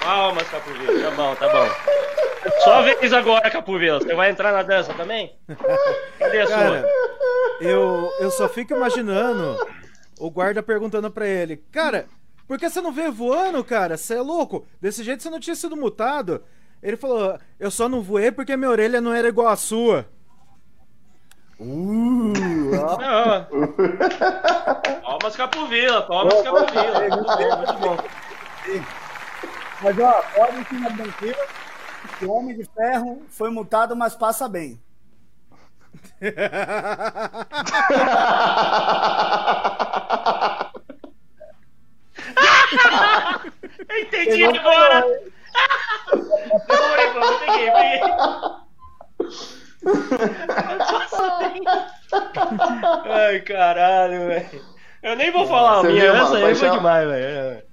Palmas, 0.02 0.50
Capovila. 0.50 1.02
Tá 1.02 1.12
bom, 1.12 1.36
tá 1.36 1.48
bom. 1.48 2.60
Só 2.66 2.82
vez 2.82 3.14
agora, 3.14 3.50
Capovila. 3.50 4.00
Você 4.02 4.14
vai 4.14 4.30
entrar 4.30 4.52
na 4.52 4.62
dança 4.62 4.94
também? 4.94 5.38
Cadê 6.20 6.42
a 6.42 6.48
Cara, 6.48 6.82
sua? 6.82 6.90
Eu, 7.62 8.12
eu 8.20 8.30
só 8.30 8.50
fico 8.50 8.74
imaginando 8.74 9.58
o 10.20 10.30
guarda 10.30 10.62
perguntando 10.62 11.10
pra 11.10 11.26
ele: 11.26 11.64
Cara, 11.72 12.08
por 12.46 12.60
que 12.60 12.70
você 12.70 12.82
não 12.82 12.92
veio 12.92 13.14
voando, 13.14 13.64
cara? 13.64 13.96
Você 13.96 14.16
é 14.16 14.22
louco? 14.22 14.68
Desse 14.82 15.06
jeito 15.06 15.24
você 15.24 15.30
não 15.30 15.40
tinha 15.40 15.56
sido 15.56 15.78
mutado. 15.78 16.44
Ele 16.84 16.98
falou: 16.98 17.40
Eu 17.58 17.72
só 17.72 17.88
não 17.88 18.02
voei 18.02 18.34
porque 18.34 18.58
minha 18.58 18.70
orelha 18.70 19.00
não 19.00 19.14
era 19.14 19.30
igual 19.30 19.48
à 19.48 19.56
sua. 19.56 20.06
Uh, 21.60 22.32
Palmas 25.02 25.36
Capovila, 25.36 26.04
palmas 26.04 26.42
Capovila. 26.44 27.00
Muito 27.10 27.26
bom, 27.26 27.58
muito 27.58 27.74
bom. 27.80 27.98
Mas 29.82 30.00
ó, 30.00 30.22
pode 30.36 30.64
ficar 30.66 30.96
tranquilo. 30.96 31.38
O 32.22 32.32
Homem 32.32 32.56
de 32.56 32.64
Ferro 32.66 33.24
foi 33.30 33.50
multado, 33.50 33.96
mas 33.96 34.16
passa 34.16 34.48
bem. 34.48 34.80
Entendi 43.90 44.44
agora! 44.46 45.06
Demorei, 46.68 47.08
peguei, 47.40 47.72
peguei. 47.72 48.02
Ai, 53.06 53.40
caralho, 53.42 54.28
velho. 54.28 54.62
Eu 55.04 55.16
nem 55.16 55.32
vou 55.32 55.46
falar 55.48 55.82
Você 55.82 55.88
a 55.88 55.90
minha, 55.92 56.12
viu, 56.12 56.16
essa 56.16 56.38
aí 56.38 56.56
foi 56.56 56.70
demais, 56.72 57.08
velho. 57.08 57.64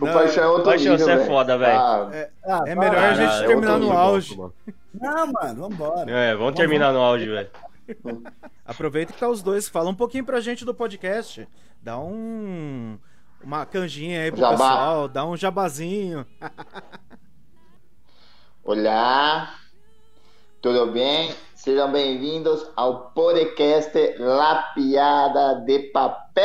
O 0.00 0.04
Paixão 0.06 0.44
é 0.44 0.48
outro 0.48 0.64
Paixão, 0.64 0.92
nível, 0.92 1.06
você 1.06 1.12
é 1.12 1.26
foda, 1.26 1.58
velho. 1.58 1.78
Ah, 1.78 2.10
Ah, 2.44 2.62
É 2.66 2.74
melhor 2.74 2.96
a 2.96 3.14
gente 3.14 3.26
Caralho, 3.26 3.46
terminar 3.48 3.72
outro 3.74 3.88
no 3.88 3.98
auge. 3.98 4.36
mano. 4.36 4.54
Não, 4.94 5.32
mano, 5.32 5.68
vambora. 5.68 6.10
É, 6.10 6.34
vamos 6.36 6.54
terminar 6.54 6.92
no 6.92 7.00
áudio, 7.00 7.32
velho. 7.34 7.50
Aproveita 8.64 9.12
que 9.12 9.18
tá 9.18 9.28
os 9.28 9.42
dois. 9.42 9.68
Fala 9.68 9.90
um 9.90 9.94
pouquinho 9.94 10.24
pra 10.24 10.40
gente 10.40 10.64
do 10.64 10.74
podcast. 10.74 11.48
Dá 11.82 11.98
um. 11.98 12.98
Uma 13.42 13.64
canjinha 13.64 14.22
aí 14.22 14.30
pro 14.30 14.40
Jabá. 14.40 14.50
pessoal. 14.52 15.08
Dá 15.08 15.24
um 15.24 15.36
jabazinho. 15.36 16.26
Olá, 18.64 19.54
tudo 20.60 20.86
bem? 20.92 21.34
Sejam 21.58 21.90
bem-vindos 21.90 22.70
ao 22.76 23.10
podcast 23.10 23.92
La 24.16 24.70
Piada 24.76 25.54
de 25.66 25.90
Papel. 25.90 26.44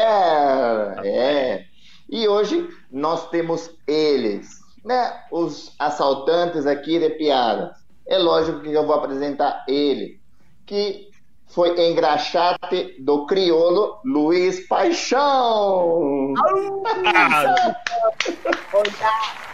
É. 1.06 1.66
E 2.10 2.28
hoje 2.28 2.68
nós 2.92 3.30
temos 3.30 3.70
eles, 3.86 4.58
né? 4.84 5.14
Os 5.32 5.76
assaltantes 5.78 6.66
aqui 6.66 6.98
de 6.98 7.12
piadas. 7.12 7.78
É 8.08 8.18
lógico 8.18 8.62
que 8.62 8.74
eu 8.74 8.88
vou 8.88 8.96
apresentar 8.96 9.64
ele, 9.68 10.20
que 10.66 11.12
foi 11.46 11.80
engraxate 11.88 13.00
do 13.00 13.28
crioulo 13.28 14.00
Luiz 14.04 14.68
Paixão. 14.68 16.34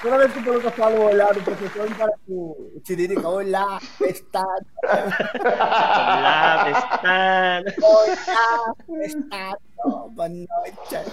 Toda 0.00 0.18
vez 0.18 0.32
que 0.32 0.38
o 0.38 0.44
Peluca 0.44 0.70
fala 0.70 0.96
o 0.98 1.04
olhar 1.06 1.34
do 1.34 1.42
professor, 1.42 1.88
me 1.88 1.94
parece 1.96 2.18
o 2.28 2.72
o 2.76 2.80
Tiririca. 2.80 3.28
Olhar, 3.28 3.80
testado, 3.98 4.66
Olá, 4.84 6.64
testada. 6.64 7.74
olhar, 7.82 8.74
testado. 8.86 9.58
Boa 10.14 10.28
noite. 10.28 11.10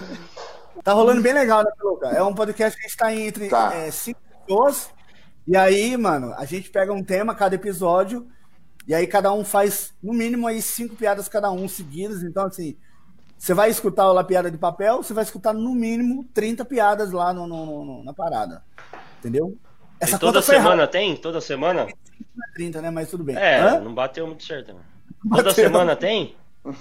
Tá 0.84 0.94
rolando 0.94 1.22
bem 1.24 1.34
legal, 1.34 1.64
né, 1.64 1.72
Peluca? 1.78 2.10
É 2.10 2.22
um 2.22 2.36
podcast 2.36 2.78
que 2.78 2.86
a 2.86 2.88
gente 2.88 2.98
tá 2.98 3.16
entre 3.16 3.48
Tá. 3.50 3.74
é, 3.74 3.90
cinco 3.90 4.20
pessoas. 4.46 4.92
E 5.48 5.58
aí, 5.58 5.98
mano, 5.98 6.34
a 6.38 6.46
gente 6.46 6.70
pega 6.70 6.94
um 6.94 7.04
tema, 7.04 7.34
cada 7.34 7.56
episódio. 7.56 8.28
E 8.88 8.94
aí 8.94 9.08
cada 9.08 9.32
um 9.34 9.44
faz, 9.44 9.96
no 10.02 10.14
mínimo, 10.14 10.46
aí 10.46 10.62
cinco 10.62 10.96
piadas 10.96 11.28
cada 11.28 11.50
um 11.50 11.68
seguidas. 11.68 12.22
Então, 12.22 12.46
assim, 12.46 12.78
você 13.38 13.54
vai 13.54 13.70
escutar 13.70 14.12
La 14.12 14.24
Piada 14.24 14.50
de 14.50 14.58
Papel, 14.58 14.98
você 15.04 15.14
vai 15.14 15.24
escutar 15.24 15.54
no 15.54 15.74
mínimo 15.74 16.26
30 16.34 16.66
piadas 16.66 17.12
lá 17.12 17.34
no, 17.34 17.46
no- 17.48 17.86
no- 17.86 18.04
na 18.04 18.14
parada. 18.14 18.64
Entendeu? 19.20 19.58
E 20.02 20.18
toda 20.18 20.42
foi 20.42 20.56
errada, 20.56 20.70
semana 20.70 20.88
tem? 20.88 21.16
Toda 21.16 21.42
semana? 21.42 21.84
não 21.86 22.46
é 22.50 22.54
30, 22.54 22.82
né? 22.82 22.90
Mas 22.92 23.10
tudo 23.10 23.24
bem. 23.24 23.36
É, 23.38 23.60
Hã? 23.60 23.80
não 23.80 23.94
bateu 23.94 24.26
muito 24.28 24.44
certo. 24.44 24.74
né? 24.74 24.80
Toda 25.24 25.44
Bateu. 25.44 25.52
semana 25.64 25.96
tem? 25.96 26.36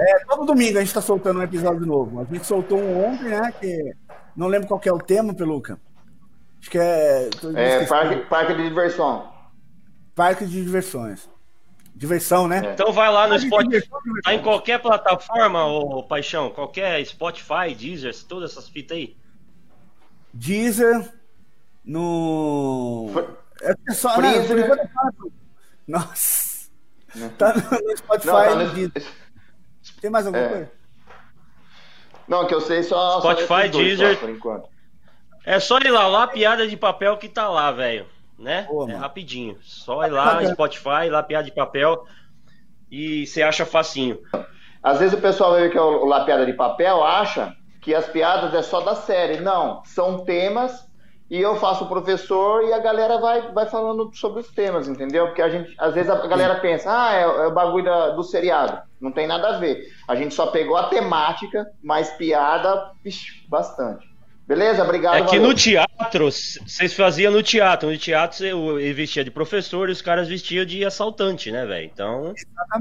É, 0.00 0.24
todo 0.26 0.44
domingo 0.46 0.78
a 0.78 0.80
gente 0.80 0.94
tá 0.94 1.00
soltando 1.00 1.40
um 1.40 1.42
episódio 1.42 1.84
novo. 1.84 2.20
A 2.20 2.24
gente 2.24 2.46
soltou 2.46 2.78
um 2.78 3.04
ontem, 3.04 3.24
né? 3.30 3.50
Que 3.58 3.92
não 4.36 4.46
lembro 4.46 4.68
qual 4.68 4.78
que 4.78 4.88
é 4.88 4.92
o 4.92 4.98
tema, 4.98 5.34
Peluca. 5.34 5.76
Acho 6.60 6.70
que 6.70 6.78
é. 6.78 7.28
É, 7.56 7.84
parque, 7.84 8.16
parque 8.28 8.54
de 8.54 8.62
diversão. 8.68 9.28
Parque 10.14 10.46
de 10.46 10.62
diversões. 10.62 11.28
Diversão, 11.98 12.46
né? 12.46 12.62
É. 12.64 12.72
Então 12.74 12.92
vai 12.92 13.10
lá 13.12 13.26
no 13.26 13.36
Spotify. 13.38 13.68
diversão, 13.68 13.98
Tá 14.22 14.32
em 14.32 14.40
qualquer 14.40 14.78
plataforma, 14.80 15.64
ô 15.66 16.02
Paixão? 16.04 16.48
Qualquer 16.50 17.04
Spotify, 17.04 17.74
Deezer, 17.76 18.14
todas 18.28 18.52
essas 18.52 18.68
fitas 18.68 18.96
aí? 18.96 19.16
Deezer. 20.32 21.12
No. 21.84 23.10
É 23.60 23.92
só. 23.92 24.14
Freezer. 24.14 24.56
né, 24.56 24.62
por 24.68 24.78
é. 24.78 24.88
Nossa. 25.88 26.70
Tá 27.36 27.52
no 27.54 27.96
Spotify 27.96 28.26
Não, 28.28 28.34
tá 28.44 28.54
no 28.54 28.68
Deezer. 28.70 29.06
Tem 30.00 30.10
mais 30.10 30.26
alguma 30.26 30.44
É. 30.44 30.48
coisa? 30.48 30.72
Não, 32.28 32.46
que 32.46 32.54
eu 32.54 32.60
sei 32.60 32.82
só. 32.84 33.18
Spotify, 33.20 33.46
só 33.72 33.78
Deezer. 33.78 34.14
só, 34.14 34.20
por 34.20 34.30
enquanto. 34.30 34.68
É 35.44 35.58
só 35.58 35.78
ir 35.78 35.90
lá, 35.90 36.06
lá 36.06 36.26
piada 36.28 36.68
de 36.68 36.76
papel 36.76 37.16
que 37.16 37.28
tá 37.28 37.48
lá, 37.48 37.72
velho. 37.72 38.06
Né? 38.38 38.62
Boa, 38.68 38.90
é 38.90 38.94
rapidinho. 38.94 39.56
Só 39.62 40.04
ir 40.06 40.10
lá, 40.10 40.26
Bacana. 40.34 40.52
Spotify, 40.52 41.08
lá 41.10 41.22
piada 41.22 41.44
de 41.44 41.52
papel. 41.52 42.04
E 42.90 43.26
você 43.26 43.42
acha 43.42 43.66
facinho. 43.66 44.18
Às 44.82 44.98
vezes 45.00 45.18
o 45.18 45.20
pessoal 45.20 45.54
ver 45.54 45.70
que 45.70 45.76
é 45.76 45.82
o, 45.82 46.04
o 46.04 46.06
La 46.06 46.24
Piada 46.24 46.46
de 46.46 46.52
Papel, 46.52 47.02
acha 47.04 47.52
que 47.82 47.94
as 47.94 48.06
piadas 48.06 48.54
é 48.54 48.62
só 48.62 48.80
da 48.80 48.94
série. 48.94 49.40
Não, 49.40 49.82
são 49.84 50.24
temas 50.24 50.88
e 51.30 51.38
eu 51.40 51.56
faço 51.56 51.84
o 51.84 51.88
professor 51.88 52.64
e 52.64 52.72
a 52.72 52.78
galera 52.78 53.18
vai, 53.18 53.52
vai 53.52 53.66
falando 53.66 54.10
sobre 54.14 54.40
os 54.40 54.48
temas, 54.48 54.88
entendeu? 54.88 55.26
Porque 55.26 55.42
a 55.42 55.48
gente, 55.50 55.74
às 55.78 55.94
vezes 55.94 56.08
a 56.10 56.26
galera 56.26 56.54
pensa, 56.60 56.88
ah, 56.90 57.14
é, 57.14 57.22
é 57.22 57.46
o 57.48 57.52
bagulho 57.52 57.84
da- 57.84 58.10
do 58.10 58.22
seriado. 58.22 58.80
Não 59.00 59.12
tem 59.12 59.26
nada 59.26 59.48
a 59.48 59.58
ver. 59.58 59.88
A 60.08 60.14
gente 60.16 60.32
só 60.34 60.46
pegou 60.46 60.76
a 60.76 60.88
temática, 60.88 61.66
mas 61.82 62.10
piada, 62.12 62.92
ixi, 63.04 63.46
bastante. 63.48 64.07
Beleza? 64.48 64.82
Obrigado. 64.82 65.16
É 65.16 65.20
que 65.20 65.26
valeu. 65.36 65.42
no 65.42 65.54
teatro, 65.54 66.24
vocês 66.24 66.94
faziam 66.94 67.30
no 67.30 67.42
teatro. 67.42 67.90
No 67.90 67.98
teatro 67.98 68.80
ele 68.80 68.94
vestia 68.94 69.22
de 69.22 69.30
professor 69.30 69.90
e 69.90 69.92
os 69.92 70.00
caras 70.00 70.26
vestiam 70.26 70.64
de 70.64 70.82
assaltante, 70.86 71.52
né, 71.52 71.66
velho? 71.66 71.84
Então 71.92 72.32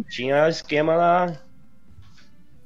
tinha 0.09 0.47
esquema 0.47 0.95
na, 0.95 1.37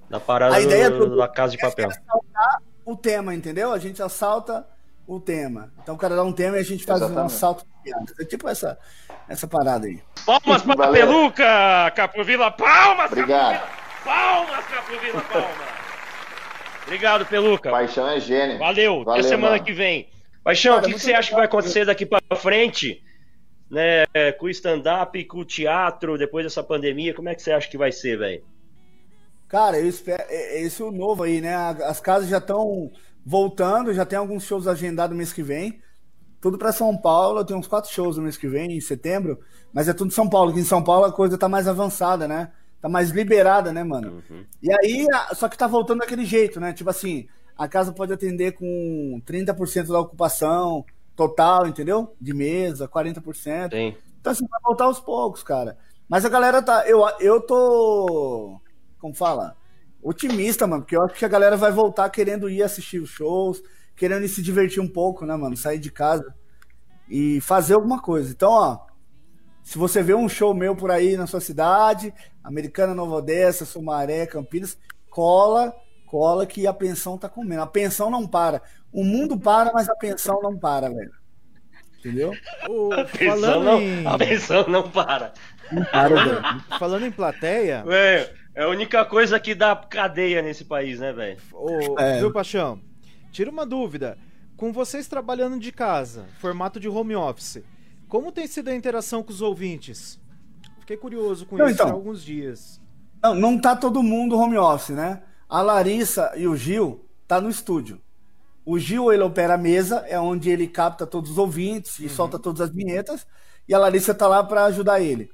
na 0.07 0.19
parada 0.19 0.55
A 0.55 0.61
ideia 0.61 0.89
do- 0.91 1.09
do- 1.09 1.17
da 1.17 1.27
casa 1.27 1.51
de 1.53 1.57
papel. 1.57 1.89
assaltar 1.89 2.61
o 2.85 2.95
tema, 2.95 3.33
entendeu? 3.33 3.73
A 3.73 3.79
gente 3.79 4.03
assalta 4.03 4.67
o 5.07 5.19
tema. 5.19 5.71
Então 5.81 5.95
o 5.95 5.97
cara 5.97 6.15
dá 6.15 6.23
um 6.23 6.31
tema 6.31 6.57
e 6.57 6.59
a 6.59 6.63
gente 6.63 6.85
faz 6.85 7.01
um 7.01 7.05
Exatamente. 7.05 7.33
assalto 7.33 7.65
de 7.65 7.71
piadas. 7.83 8.19
É 8.19 8.23
tipo 8.25 8.47
essa, 8.47 8.77
essa 9.27 9.47
parada 9.47 9.87
aí. 9.87 9.99
Palmas 10.23 10.61
pra 10.61 10.75
Valeu. 10.75 10.93
Peluca, 11.07 11.91
Capovila, 11.95 12.51
palmas, 12.51 13.11
Obrigado. 13.11 13.59
Capovila, 13.59 14.05
palmas, 14.05 14.65
Capovila, 14.67 15.21
palmas. 15.21 15.80
Obrigado, 16.91 17.25
Peluca. 17.25 17.71
Paixão 17.71 18.05
é 18.09 18.19
gênio. 18.19 18.59
Valeu, 18.59 18.95
até 18.95 19.05
Valeu, 19.05 19.23
semana 19.23 19.51
mano. 19.53 19.63
que 19.63 19.71
vem. 19.71 20.09
Paixão, 20.43 20.77
o 20.77 20.81
que, 20.81 20.91
que 20.93 20.99
você 20.99 21.13
acha 21.13 21.29
que 21.29 21.35
vai 21.35 21.45
acontecer 21.45 21.85
daqui 21.85 22.05
pra 22.05 22.19
frente? 22.35 23.01
Né, 23.69 24.03
com 24.37 24.47
o 24.47 24.49
stand-up, 24.49 25.23
com 25.23 25.37
o 25.37 25.45
teatro, 25.45 26.17
depois 26.17 26.45
dessa 26.45 26.61
pandemia, 26.61 27.13
como 27.13 27.29
é 27.29 27.35
que 27.35 27.41
você 27.41 27.53
acha 27.53 27.69
que 27.69 27.77
vai 27.77 27.93
ser, 27.93 28.17
velho? 28.17 28.43
Cara, 29.47 29.79
eu 29.79 29.87
espero. 29.87 30.21
é- 30.27 30.57
é 30.57 30.61
Esse 30.63 30.81
é 30.81 30.85
o 30.85 30.91
novo 30.91 31.23
aí, 31.23 31.39
né? 31.39 31.55
As 31.55 32.01
casas 32.01 32.27
já 32.29 32.39
estão 32.39 32.91
voltando, 33.25 33.93
já 33.93 34.05
tem 34.05 34.19
alguns 34.19 34.43
shows 34.43 34.67
agendados 34.67 35.15
mês 35.15 35.31
que 35.31 35.41
vem. 35.41 35.79
Tudo 36.41 36.57
pra 36.57 36.73
São 36.73 36.97
Paulo, 36.97 37.45
tem 37.45 37.55
uns 37.55 37.67
quatro 37.67 37.89
shows 37.89 38.17
no 38.17 38.23
mês 38.23 38.35
que 38.35 38.47
vem, 38.49 38.73
em 38.75 38.81
setembro. 38.81 39.39
Mas 39.71 39.87
é 39.87 39.93
tudo 39.93 40.11
São 40.11 40.27
Paulo, 40.27 40.51
que 40.53 40.59
em 40.59 40.65
São 40.65 40.83
Paulo 40.83 41.05
a 41.05 41.11
coisa 41.13 41.37
tá 41.37 41.47
mais 41.47 41.67
avançada, 41.69 42.27
né? 42.27 42.51
Tá 42.81 42.89
mais 42.89 43.11
liberada, 43.11 43.71
né, 43.71 43.83
mano? 43.83 44.23
E 44.61 44.73
aí, 44.73 45.05
só 45.35 45.47
que 45.47 45.57
tá 45.57 45.67
voltando 45.67 45.99
daquele 45.99 46.25
jeito, 46.25 46.59
né? 46.59 46.73
Tipo 46.73 46.89
assim, 46.89 47.27
a 47.55 47.67
casa 47.67 47.93
pode 47.93 48.11
atender 48.11 48.53
com 48.53 49.21
30% 49.23 49.87
da 49.87 49.99
ocupação 49.99 50.83
total, 51.15 51.67
entendeu? 51.67 52.15
De 52.19 52.33
mesa, 52.33 52.87
40%. 52.87 53.69
Tem. 53.69 53.95
Então, 54.19 54.31
assim, 54.31 54.47
vai 54.47 54.59
voltar 54.63 54.85
aos 54.85 54.99
poucos, 54.99 55.43
cara. 55.43 55.77
Mas 56.09 56.25
a 56.25 56.29
galera 56.29 56.61
tá. 56.61 56.87
Eu, 56.87 57.07
eu 57.19 57.39
tô. 57.39 58.59
Como 58.99 59.13
fala? 59.13 59.55
Otimista, 60.01 60.65
mano, 60.65 60.81
porque 60.81 60.95
eu 60.95 61.03
acho 61.03 61.13
que 61.13 61.25
a 61.25 61.29
galera 61.29 61.55
vai 61.55 61.71
voltar 61.71 62.09
querendo 62.09 62.49
ir 62.49 62.63
assistir 62.63 62.99
os 62.99 63.09
shows, 63.09 63.61
querendo 63.95 64.25
ir 64.25 64.29
se 64.29 64.41
divertir 64.41 64.81
um 64.81 64.87
pouco, 64.87 65.25
né, 65.25 65.35
mano? 65.35 65.55
Sair 65.55 65.77
de 65.77 65.91
casa 65.91 66.33
e 67.07 67.39
fazer 67.41 67.75
alguma 67.75 68.01
coisa. 68.01 68.31
Então, 68.31 68.49
ó. 68.49 68.90
Se 69.63 69.77
você 69.77 70.01
vê 70.01 70.13
um 70.13 70.27
show 70.27 70.53
meu 70.53 70.75
por 70.75 70.91
aí 70.91 71.15
na 71.15 71.27
sua 71.27 71.39
cidade, 71.39 72.13
Americana, 72.43 72.93
Nova 72.93 73.15
Odessa, 73.15 73.65
Sumaré, 73.65 74.25
Campinas, 74.25 74.77
cola, 75.09 75.73
cola 76.05 76.45
que 76.45 76.65
a 76.67 76.73
pensão 76.73 77.17
tá 77.17 77.29
comendo. 77.29 77.61
A 77.61 77.67
pensão 77.67 78.09
não 78.09 78.27
para. 78.27 78.61
O 78.91 79.03
mundo 79.03 79.39
para, 79.39 79.71
mas 79.71 79.87
a 79.87 79.95
pensão 79.95 80.41
não 80.41 80.57
para, 80.57 80.89
velho. 80.89 81.11
Entendeu? 81.99 82.33
Ô, 82.67 82.91
A 82.93 83.05
pensão, 83.05 83.39
falando, 83.41 83.63
não, 83.63 83.81
em, 83.81 84.07
a 84.07 84.17
pensão 84.17 84.67
não 84.67 84.89
para. 84.89 85.33
Não 85.71 85.85
para, 85.85 86.15
velho. 86.15 86.41
falando 86.79 87.05
em 87.05 87.11
plateia, 87.11 87.83
Velho, 87.83 88.29
é 88.55 88.63
a 88.63 88.67
única 88.67 89.05
coisa 89.05 89.39
que 89.39 89.53
dá 89.53 89.75
cadeia 89.75 90.41
nesse 90.41 90.65
país, 90.65 90.99
né, 90.99 91.13
velho? 91.13 91.37
É. 91.99 92.19
viu, 92.19 92.33
Paixão? 92.33 92.81
Tira 93.31 93.49
uma 93.51 93.65
dúvida. 93.65 94.17
Com 94.57 94.73
vocês 94.73 95.07
trabalhando 95.07 95.59
de 95.59 95.71
casa, 95.71 96.25
formato 96.39 96.79
de 96.79 96.89
home 96.89 97.15
office, 97.15 97.63
como 98.11 98.29
tem 98.29 98.45
sido 98.45 98.67
a 98.67 98.75
interação 98.75 99.23
com 99.23 99.31
os 99.31 99.41
ouvintes? 99.41 100.19
Fiquei 100.81 100.97
curioso 100.97 101.45
com 101.45 101.55
Não, 101.55 101.67
isso 101.67 101.75
então. 101.75 101.87
há 101.87 101.91
alguns 101.93 102.21
dias. 102.21 102.81
Não, 103.23 103.33
não 103.33 103.57
tá 103.57 103.73
todo 103.73 104.03
mundo 104.03 104.37
home 104.37 104.57
office, 104.57 104.89
né? 104.89 105.23
A 105.47 105.61
Larissa 105.61 106.29
e 106.35 106.45
o 106.45 106.53
Gil 106.53 107.05
tá 107.25 107.39
no 107.39 107.49
estúdio. 107.49 108.01
O 108.65 108.77
Gil, 108.77 109.13
ele 109.13 109.23
opera 109.23 109.53
a 109.53 109.57
mesa, 109.57 110.03
é 110.09 110.19
onde 110.19 110.49
ele 110.49 110.67
capta 110.67 111.07
todos 111.07 111.31
os 111.31 111.37
ouvintes 111.37 111.99
e 111.99 112.03
uhum. 112.03 112.09
solta 112.09 112.37
todas 112.37 112.59
as 112.59 112.69
vinhetas. 112.69 113.25
E 113.65 113.73
a 113.73 113.79
Larissa 113.79 114.13
tá 114.13 114.27
lá 114.27 114.43
para 114.43 114.65
ajudar 114.65 114.99
ele. 114.99 115.31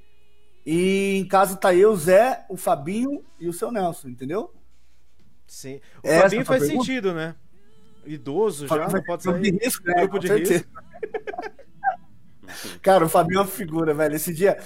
E 0.64 1.16
em 1.16 1.26
casa 1.26 1.56
tá 1.56 1.74
eu, 1.74 1.90
o 1.90 1.96
Zé, 1.96 2.46
o 2.48 2.56
Fabinho 2.56 3.24
e 3.40 3.48
o 3.48 3.52
seu 3.52 3.72
Nelson, 3.72 4.06
entendeu? 4.06 4.54
Sim. 5.48 5.80
O 6.04 6.06
Essa 6.06 6.22
Fabinho 6.22 6.44
faz 6.44 6.62
pergunta? 6.62 6.84
sentido, 6.84 7.12
né? 7.12 7.34
Idoso 8.06 8.68
já, 8.68 8.88
não 8.88 9.02
pode 9.02 9.24
sair. 9.24 9.58
Risco, 9.60 9.84
né? 9.84 10.06
Grupo 10.06 10.20
de 10.20 10.32
risco. 10.32 10.68
Cara, 12.82 13.04
o 13.04 13.08
Fabinho 13.08 13.38
é 13.38 13.42
uma 13.42 13.48
figura, 13.48 13.94
velho. 13.94 14.16
Esse 14.16 14.32
dia. 14.32 14.58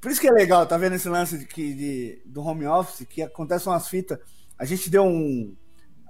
Por 0.00 0.10
isso 0.10 0.20
que 0.20 0.28
é 0.28 0.32
legal, 0.32 0.66
tá 0.66 0.76
vendo 0.76 0.94
esse 0.94 1.08
lance 1.08 1.38
de, 1.38 1.46
de, 1.46 2.22
do 2.24 2.42
home 2.42 2.66
office, 2.66 3.06
que 3.06 3.22
acontecem 3.22 3.72
umas 3.72 3.88
fitas. 3.88 4.18
A 4.58 4.64
gente 4.64 4.90
deu 4.90 5.04
um. 5.04 5.56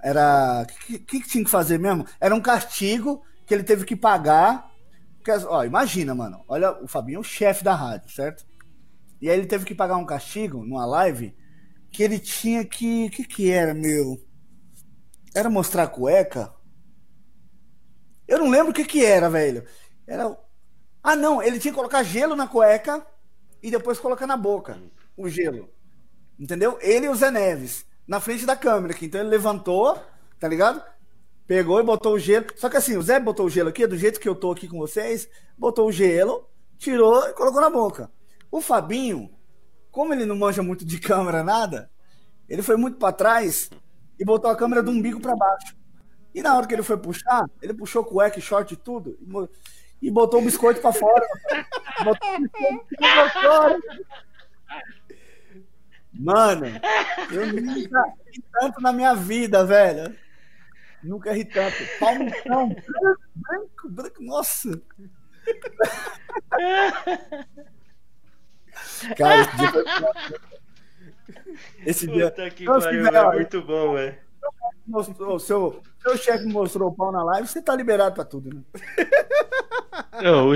Era. 0.03 0.63
O 0.63 0.65
que, 0.65 0.99
que, 0.99 1.21
que, 1.21 1.29
tinha 1.29 1.43
que 1.43 1.49
fazer 1.49 1.79
mesmo? 1.79 2.05
Era 2.19 2.35
um 2.35 2.41
castigo 2.41 3.23
que 3.45 3.53
ele 3.53 3.63
teve 3.63 3.85
que 3.85 3.95
pagar. 3.95 4.69
Porque, 5.17 5.31
ó, 5.45 5.63
imagina, 5.63 6.15
mano. 6.15 6.43
Olha, 6.47 6.71
o 6.83 6.87
Fabinho 6.87 7.17
é 7.17 7.19
o 7.19 7.23
chefe 7.23 7.63
da 7.63 7.75
rádio, 7.75 8.09
certo? 8.11 8.45
E 9.21 9.29
aí 9.29 9.37
ele 9.37 9.47
teve 9.47 9.65
que 9.65 9.75
pagar 9.75 9.97
um 9.97 10.05
castigo 10.05 10.63
numa 10.63 10.85
live 10.85 11.35
que 11.91 12.03
ele 12.03 12.19
tinha 12.19 12.63
que. 12.63 13.07
O 13.07 13.11
que, 13.11 13.23
que 13.23 13.51
era, 13.51 13.73
meu? 13.73 14.17
Era 15.35 15.49
mostrar 15.49 15.87
cueca? 15.87 16.53
Eu 18.27 18.39
não 18.39 18.49
lembro 18.49 18.71
o 18.71 18.73
que, 18.73 18.85
que 18.85 19.03
era, 19.03 19.29
velho. 19.29 19.63
Era. 20.07 20.37
Ah, 21.03 21.15
não, 21.15 21.41
ele 21.41 21.59
tinha 21.59 21.71
que 21.71 21.77
colocar 21.77 22.03
gelo 22.03 22.35
na 22.35 22.47
cueca 22.47 23.05
e 23.61 23.71
depois 23.71 23.99
colocar 23.99 24.27
na 24.27 24.37
boca 24.37 24.77
o 25.15 25.29
gelo. 25.29 25.69
Entendeu? 26.39 26.77
Ele 26.81 27.05
e 27.05 27.09
o 27.09 27.15
Zé 27.15 27.31
Neves. 27.31 27.85
Na 28.07 28.19
frente 28.19 28.45
da 28.45 28.55
câmera 28.55 28.93
aqui. 28.93 29.05
Então 29.05 29.21
ele 29.21 29.29
levantou, 29.29 30.01
tá 30.39 30.47
ligado? 30.47 30.81
Pegou 31.45 31.79
e 31.79 31.83
botou 31.83 32.13
o 32.13 32.19
gelo. 32.19 32.47
Só 32.55 32.69
que 32.69 32.77
assim, 32.77 32.97
o 32.97 33.01
Zé 33.01 33.19
botou 33.19 33.45
o 33.45 33.49
gelo 33.49 33.69
aqui, 33.69 33.85
do 33.85 33.97
jeito 33.97 34.19
que 34.19 34.27
eu 34.27 34.35
tô 34.35 34.51
aqui 34.51 34.67
com 34.67 34.77
vocês, 34.77 35.29
botou 35.57 35.87
o 35.87 35.91
gelo, 35.91 36.47
tirou 36.77 37.27
e 37.27 37.33
colocou 37.33 37.61
na 37.61 37.69
boca. 37.69 38.11
O 38.51 38.61
Fabinho, 38.61 39.29
como 39.91 40.13
ele 40.13 40.25
não 40.25 40.35
manja 40.35 40.63
muito 40.63 40.85
de 40.85 40.99
câmera, 40.99 41.43
nada, 41.43 41.89
ele 42.47 42.61
foi 42.61 42.77
muito 42.77 42.97
para 42.97 43.13
trás 43.13 43.69
e 44.19 44.25
botou 44.25 44.49
a 44.49 44.55
câmera 44.55 44.81
do 44.81 44.91
umbigo 44.91 45.19
para 45.19 45.35
baixo. 45.35 45.77
E 46.33 46.41
na 46.41 46.55
hora 46.55 46.67
que 46.67 46.73
ele 46.73 46.83
foi 46.83 46.97
puxar, 46.97 47.49
ele 47.61 47.73
puxou 47.73 48.03
cueca, 48.03 48.39
short 48.39 48.73
e 48.73 48.77
tudo 48.77 49.17
e 49.19 49.25
botou 50.11 50.39
o 50.39 50.43
biscoito 50.43 50.81
para 50.81 50.93
fora. 50.93 51.25
botou 52.03 52.35
o 52.35 52.39
biscoito 52.41 52.87
pra 52.97 53.29
fora. 53.29 53.79
Mano, 56.13 56.65
eu 57.31 57.47
nunca 57.47 57.73
ri 58.31 58.43
tanto 58.51 58.81
na 58.81 58.91
minha 58.91 59.13
vida, 59.15 59.65
velho. 59.65 60.15
Nunca 61.03 61.31
ri 61.33 61.45
tanto. 61.45 61.77
Palmitão, 61.99 62.75
branco, 63.35 63.89
branco, 63.89 64.23
nossa. 64.23 64.81
Cara, 69.17 69.41
esse 69.41 69.57
dia 69.57 69.71
foi... 69.71 69.83
Esse 71.85 72.07
dia. 72.07 72.29
Puta 72.31 72.49
que 72.49 72.65
pariu, 72.65 73.07
é 73.07 73.35
muito 73.35 73.61
bom, 73.61 73.93
velho. 73.93 74.17
O 74.91 75.39
seu, 75.39 75.81
seu 76.01 76.17
chefe 76.17 76.45
mostrou 76.45 76.89
o 76.89 76.95
pau 76.95 77.11
na 77.11 77.23
live, 77.23 77.47
você 77.47 77.61
tá 77.61 77.75
liberado 77.75 78.15
pra 78.15 78.25
tudo, 78.25 78.49
né? 78.53 78.61
Não. 80.23 80.49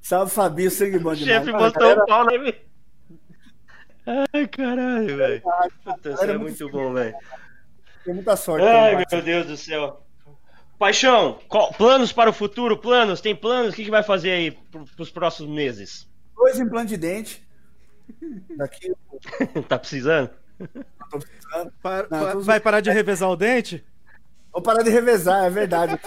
Salve, 0.00 0.32
Fabinho, 0.32 0.70
sangue 0.70 0.98
bom 0.98 1.14
demais. 1.14 1.42
O 1.42 1.46
chefe 1.46 1.52
mostrou 1.52 1.92
o 1.92 2.06
pau 2.06 2.24
na 2.24 2.32
live. 2.32 2.54
Ai, 4.32 4.46
caralho, 4.46 5.16
velho. 5.16 5.42
Puta, 5.84 6.10
isso 6.10 6.24
é 6.24 6.38
muito 6.38 6.68
bom, 6.70 6.92
velho. 6.92 7.14
Tem 8.04 8.14
muita 8.14 8.36
sorte. 8.36 8.64
Ai, 8.64 9.04
meu 9.10 9.22
Deus 9.22 9.46
do 9.46 9.56
céu. 9.56 10.06
Paixão, 10.78 11.40
qual, 11.48 11.72
planos 11.72 12.12
para 12.12 12.30
o 12.30 12.32
futuro? 12.32 12.76
Planos? 12.76 13.20
Tem 13.20 13.34
planos? 13.34 13.72
O 13.72 13.76
que, 13.76 13.84
que 13.84 13.90
vai 13.90 14.02
fazer 14.02 14.30
aí 14.30 14.50
para 14.50 15.02
os 15.02 15.10
próximos 15.10 15.50
meses? 15.50 16.08
Dois 16.36 16.60
implantes 16.60 16.90
de 16.90 16.96
dente. 16.98 17.45
Daqui. 18.56 18.92
tá 19.68 19.78
precisando? 19.78 20.30
Tô 21.10 21.18
precisando. 21.18 21.72
Não, 22.10 22.32
tô... 22.32 22.40
Vai 22.40 22.60
parar 22.60 22.80
de 22.80 22.90
revezar 22.90 23.28
o 23.30 23.36
dente? 23.36 23.84
Vou 24.52 24.62
parar 24.62 24.82
de 24.82 24.90
revezar, 24.90 25.44
é 25.44 25.50
verdade. 25.50 25.98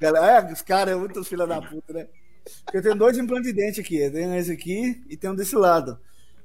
Galera, 0.00 0.48
é, 0.48 0.52
os 0.52 0.62
caras 0.62 0.94
é 0.94 0.96
muito 0.96 1.22
filha 1.22 1.46
da 1.46 1.60
puta, 1.60 1.92
né? 1.92 2.08
Eu 2.72 2.82
tenho 2.82 2.94
dois 2.94 3.16
implantes 3.18 3.52
de 3.52 3.52
dente 3.52 3.80
aqui. 3.80 3.98
Eu 3.98 4.12
tenho 4.12 4.34
esse 4.34 4.50
aqui 4.50 5.02
e 5.08 5.16
tenho 5.16 5.32
um 5.32 5.36
desse 5.36 5.54
lado. 5.54 6.00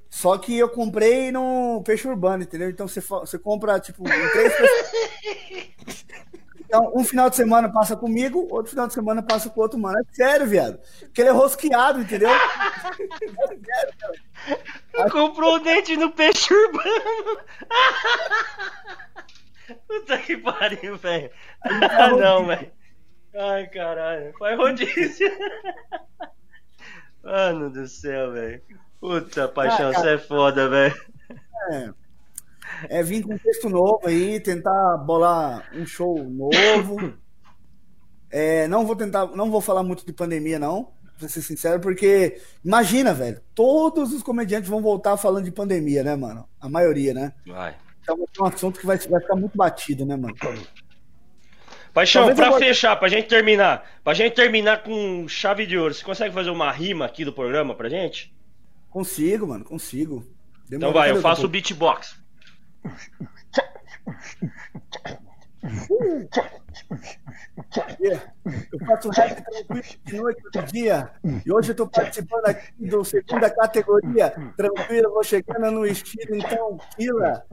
Só 0.09 0.37
que 0.37 0.57
eu 0.57 0.69
comprei 0.69 1.31
no 1.31 1.81
peixe 1.83 2.07
urbano, 2.07 2.43
entendeu? 2.43 2.69
Então 2.69 2.87
você, 2.87 3.01
você 3.01 3.37
compra, 3.37 3.79
tipo, 3.79 4.07
em 4.07 4.29
três 4.29 4.53
Então, 6.65 6.91
um 6.95 7.03
final 7.03 7.29
de 7.29 7.35
semana 7.35 7.71
passa 7.71 7.95
comigo, 7.95 8.47
outro 8.49 8.71
final 8.71 8.87
de 8.87 8.93
semana 8.93 9.21
passa 9.21 9.49
com 9.49 9.61
outro 9.61 9.79
mano. 9.79 9.99
É 9.99 10.03
sério, 10.13 10.47
viado. 10.47 10.79
Porque 10.99 11.21
ele 11.21 11.29
é 11.29 11.33
rosqueado, 11.33 12.01
entendeu? 12.01 12.29
É 14.95 14.97
sério, 14.97 15.11
Comprou 15.11 15.55
o 15.55 15.59
dente 15.59 15.97
no 15.97 16.11
peixe 16.11 16.53
urbano. 16.53 17.39
Puta 19.87 20.17
que 20.19 20.37
pariu, 20.37 20.97
velho. 20.97 21.29
Ah, 21.63 22.09
não, 22.09 22.45
velho. 22.45 22.71
Ai, 23.35 23.67
caralho. 23.67 24.33
Faz 24.37 24.57
rodízio. 24.57 25.31
Mano 27.23 27.69
do 27.69 27.87
céu, 27.87 28.31
velho. 28.31 28.61
Puta, 28.99 29.47
paixão, 29.47 29.91
você 29.91 30.13
é 30.13 30.17
foda, 30.17 30.69
velho. 30.69 30.95
É 31.71 32.04
é 32.89 33.03
vir 33.03 33.23
com 33.23 33.33
um 33.33 33.37
texto 33.37 33.69
novo 33.69 34.01
aí, 34.05 34.39
tentar 34.39 34.97
bolar 34.97 35.69
um 35.73 35.85
show 35.85 36.23
novo. 36.23 37.13
É, 38.29 38.67
não 38.67 38.85
vou 38.85 38.95
tentar, 38.95 39.27
não 39.27 39.49
vou 39.49 39.61
falar 39.61 39.83
muito 39.83 40.05
de 40.05 40.11
pandemia, 40.11 40.59
não, 40.59 40.91
pra 41.17 41.29
ser 41.29 41.41
sincero, 41.41 41.79
porque 41.79 42.41
imagina, 42.63 43.13
velho, 43.13 43.39
todos 43.53 44.11
os 44.11 44.21
comediantes 44.21 44.69
vão 44.69 44.81
voltar 44.81 45.15
falando 45.17 45.45
de 45.45 45.51
pandemia, 45.51 46.03
né, 46.03 46.15
mano? 46.15 46.47
A 46.59 46.67
maioria, 46.67 47.13
né? 47.13 47.33
Vai. 47.45 47.75
Então 48.01 48.17
é 48.17 48.43
um 48.43 48.45
assunto 48.45 48.79
que 48.79 48.85
vai, 48.85 48.97
vai 48.97 49.21
ficar 49.21 49.35
muito 49.35 49.57
batido, 49.57 50.05
né, 50.05 50.15
mano? 50.15 50.35
Paixão, 51.93 52.23
Talvez 52.23 52.37
pra 52.37 52.49
vou... 52.49 52.59
fechar, 52.59 52.95
pra 52.97 53.07
gente 53.07 53.27
terminar, 53.27 53.89
pra 54.03 54.13
gente 54.13 54.33
terminar 54.33 54.83
com 54.83 55.25
chave 55.29 55.65
de 55.65 55.77
ouro, 55.77 55.93
você 55.93 56.03
consegue 56.03 56.33
fazer 56.33 56.49
uma 56.49 56.69
rima 56.69 57.05
aqui 57.05 57.23
do 57.23 57.31
programa 57.31 57.73
pra 57.73 57.87
gente? 57.87 58.35
Consigo, 58.89 59.47
mano, 59.47 59.63
consigo. 59.63 60.27
Demorou 60.67 60.89
então 60.89 60.93
vai, 60.93 61.11
eu 61.11 61.21
faço 61.21 61.45
o 61.45 61.49
beatbox. 61.49 62.15
Eu 67.99 68.79
faço 68.85 69.09
rap 69.09 69.43
tranquilo 69.43 69.83
de 70.03 70.17
noite, 70.17 70.43
todo 70.51 70.65
dia. 70.67 71.09
E 71.45 71.51
hoje 71.51 71.69
eu 71.69 71.73
estou 71.73 71.87
participando 71.87 72.45
aqui 72.45 72.71
do 72.77 73.03
segunda 73.03 73.49
categoria. 73.49 74.31
Tranquilo, 74.55 75.11
vou 75.11 75.23
chegando 75.23 75.71
no 75.71 75.85
estilo, 75.85 76.35
então, 76.35 76.79
Vila. 76.97 77.43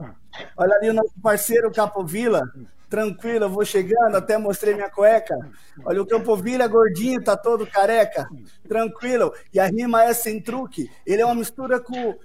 Olha 0.57 0.75
ali 0.75 0.89
o 0.89 0.93
nosso 0.93 1.13
parceiro 1.21 1.71
Capovila. 1.71 2.43
Tranquilo, 2.89 3.45
eu 3.45 3.49
vou 3.49 3.65
chegando, 3.65 4.15
até 4.15 4.37
mostrei 4.37 4.75
minha 4.75 4.89
cueca. 4.89 5.35
Olha 5.83 6.01
o 6.01 6.05
Campovila 6.05 6.67
gordinho, 6.67 7.23
tá 7.23 7.35
todo 7.35 7.65
careca. 7.65 8.29
Tranquilo. 8.67 9.33
E 9.51 9.59
a 9.59 9.65
rima 9.65 10.03
é 10.03 10.13
sem 10.13 10.39
truque. 10.39 10.91
Ele 11.05 11.21
é 11.21 11.25
uma 11.25 11.33
mistura 11.33 11.79
com 11.79 12.15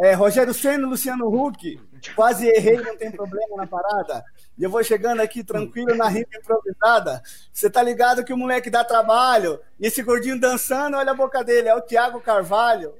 é, 0.00 0.14
Rogério 0.14 0.54
Senna 0.54 0.86
e 0.86 0.90
Luciano 0.90 1.28
Huck. 1.28 1.78
Quase 2.16 2.48
errei, 2.48 2.78
não 2.78 2.96
tem 2.96 3.10
problema 3.10 3.56
na 3.58 3.66
parada. 3.66 4.24
E 4.56 4.64
eu 4.64 4.70
vou 4.70 4.82
chegando 4.82 5.20
aqui 5.20 5.44
tranquilo 5.44 5.94
na 5.94 6.08
rima 6.08 6.26
improvisada. 6.34 7.22
Você 7.52 7.68
tá 7.68 7.82
ligado 7.82 8.24
que 8.24 8.32
o 8.32 8.36
moleque 8.36 8.70
dá 8.70 8.82
trabalho. 8.82 9.60
E 9.78 9.86
esse 9.86 10.02
gordinho 10.02 10.40
dançando, 10.40 10.96
olha 10.96 11.10
a 11.10 11.14
boca 11.14 11.44
dele, 11.44 11.68
é 11.68 11.74
o 11.74 11.82
Thiago 11.82 12.18
Carvalho. 12.20 12.94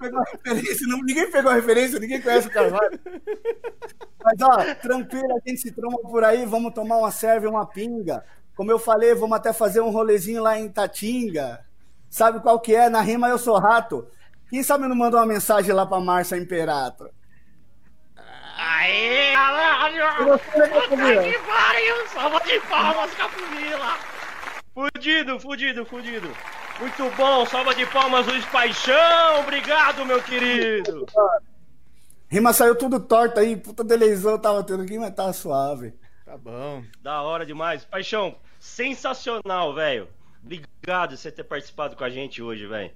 Pegou 0.00 0.22
ninguém 1.04 1.30
pegou 1.30 1.50
a 1.50 1.54
referência, 1.54 2.00
ninguém 2.00 2.20
conhece 2.20 2.48
o 2.48 2.50
Carvalho. 2.50 2.98
Mas 4.24 4.40
ó, 4.40 4.74
tranquilo, 4.76 5.36
a 5.36 5.48
gente 5.48 5.60
se 5.60 5.70
tromba 5.70 5.98
por 5.98 6.24
aí, 6.24 6.46
vamos 6.46 6.72
tomar 6.72 6.96
uma 6.96 7.10
serve, 7.10 7.46
uma 7.46 7.66
pinga. 7.66 8.24
Como 8.56 8.70
eu 8.70 8.78
falei, 8.78 9.14
vamos 9.14 9.36
até 9.36 9.52
fazer 9.52 9.80
um 9.80 9.90
rolezinho 9.90 10.42
lá 10.42 10.58
em 10.58 10.68
Tatinga. 10.68 11.64
Sabe 12.08 12.40
qual 12.40 12.58
que 12.58 12.74
é? 12.74 12.88
Na 12.88 13.02
rima 13.02 13.28
eu 13.28 13.38
sou 13.38 13.58
rato. 13.58 14.08
Quem 14.54 14.62
sabe 14.62 14.86
não 14.86 14.94
mandou 14.94 15.18
uma 15.18 15.26
mensagem 15.26 15.74
lá 15.74 15.84
pra 15.84 15.98
Márcia 15.98 16.36
Imperato? 16.36 17.10
Aê, 18.56 19.32
caralho! 19.34 20.38
que 20.38 21.38
pariu! 21.40 22.08
Salva 22.08 22.38
de 22.38 22.60
palmas, 22.60 23.12
Capovila! 23.14 23.98
Fudido, 24.72 25.40
fudido, 25.40 25.84
fudido! 25.84 26.30
Muito 26.78 27.10
bom, 27.16 27.44
salva 27.46 27.74
de 27.74 27.84
palmas, 27.86 28.28
Luiz 28.28 28.44
Paixão! 28.44 29.40
Obrigado, 29.40 30.06
meu 30.06 30.22
querido! 30.22 31.04
Rima 32.28 32.52
saiu 32.52 32.76
tudo 32.76 33.00
torto 33.00 33.40
aí, 33.40 33.56
puta 33.56 33.82
deleizão 33.82 34.38
tava 34.38 34.62
tendo 34.62 34.84
aqui, 34.84 34.96
mas 34.96 35.12
tava 35.16 35.32
suave. 35.32 35.92
Tá 36.24 36.38
bom. 36.38 36.84
Da 37.02 37.22
hora 37.22 37.44
demais. 37.44 37.84
Paixão, 37.84 38.36
sensacional, 38.60 39.74
velho. 39.74 40.06
Obrigado 40.44 41.10
por 41.10 41.16
você 41.16 41.32
ter 41.32 41.42
participado 41.42 41.96
com 41.96 42.04
a 42.04 42.08
gente 42.08 42.40
hoje, 42.40 42.68
velho. 42.68 42.92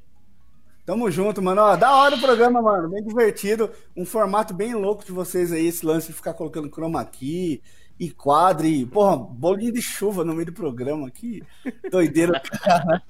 Tamo 0.88 1.10
junto, 1.10 1.42
mano. 1.42 1.60
Ó, 1.60 1.76
da 1.76 1.94
hora 1.94 2.16
o 2.16 2.18
programa, 2.18 2.62
mano. 2.62 2.88
Bem 2.88 3.04
divertido. 3.04 3.70
Um 3.94 4.06
formato 4.06 4.54
bem 4.54 4.72
louco 4.72 5.04
de 5.04 5.12
vocês 5.12 5.52
aí, 5.52 5.66
esse 5.66 5.84
lance 5.84 6.06
de 6.06 6.14
ficar 6.14 6.32
colocando 6.32 6.70
chroma 6.70 7.04
key 7.04 7.60
e 8.00 8.10
quadro 8.10 8.66
e, 8.66 8.86
porra, 8.86 9.18
bolinho 9.18 9.70
de 9.70 9.82
chuva 9.82 10.24
no 10.24 10.32
meio 10.32 10.46
do 10.46 10.52
programa. 10.54 11.10
Que 11.10 11.42
doideira, 11.90 12.40
cara. 12.40 13.02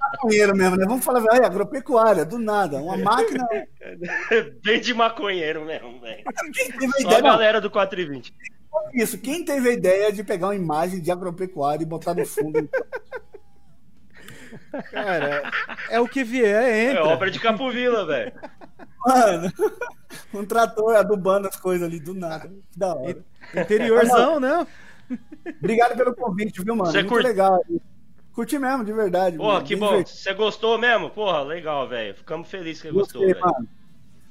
Maconheiro 0.00 0.56
mesmo, 0.56 0.76
né? 0.76 0.86
Vamos 0.88 1.04
falar, 1.04 1.22
aí, 1.30 1.44
agropecuária, 1.44 2.24
do 2.24 2.38
nada. 2.38 2.78
Uma 2.78 2.96
máquina. 2.96 3.46
Bem 4.64 4.80
de 4.80 4.94
maconheiro 4.94 5.66
mesmo, 5.66 6.00
velho. 6.00 6.24
Só 7.02 7.18
a 7.18 7.20
galera 7.20 7.60
do 7.60 7.70
420. 7.70 8.32
Isso, 8.94 9.18
quem 9.18 9.44
teve 9.44 9.68
a 9.68 9.72
ideia 9.74 10.10
de 10.10 10.24
pegar 10.24 10.46
uma 10.46 10.56
imagem 10.56 11.02
de 11.02 11.10
agropecuária 11.10 11.82
e 11.82 11.86
botar 11.86 12.14
no 12.14 12.24
fundo? 12.24 12.66
Cara, 14.90 15.50
é 15.90 16.00
o 16.00 16.08
que 16.08 16.22
vier, 16.24 16.62
É 16.62 16.90
entra. 16.90 17.04
obra 17.04 17.30
de 17.30 17.38
Capovila, 17.38 18.04
velho. 18.06 18.32
Mano, 19.06 19.52
um 20.34 20.44
trator 20.44 20.94
adubando 20.96 21.48
as 21.48 21.56
coisas 21.56 21.86
ali 21.86 22.00
do 22.00 22.14
nada. 22.14 22.48
Que 22.70 22.78
da 22.78 22.94
hora. 22.94 23.18
Interiorzão, 23.54 24.38
né? 24.40 24.66
Obrigado 25.58 25.96
pelo 25.96 26.14
convite, 26.14 26.62
viu, 26.62 26.76
mano? 26.76 26.90
Você 26.90 26.98
Muito 26.98 27.08
curte? 27.08 27.26
legal. 27.26 27.60
Curti 28.32 28.58
mesmo, 28.58 28.84
de 28.84 28.92
verdade. 28.92 29.36
Porra, 29.36 29.54
mano. 29.54 29.64
que 29.66 29.74
Bem 29.74 29.80
bom. 29.80 29.88
divertido. 29.90 30.18
Você 30.18 30.34
gostou 30.34 30.78
mesmo? 30.78 31.10
Porra, 31.10 31.42
legal, 31.42 31.88
velho. 31.88 32.14
Ficamos 32.14 32.48
felizes 32.48 32.82
que 32.82 32.88
você 32.88 32.94
gostou, 32.94 33.22
velho. 33.22 33.40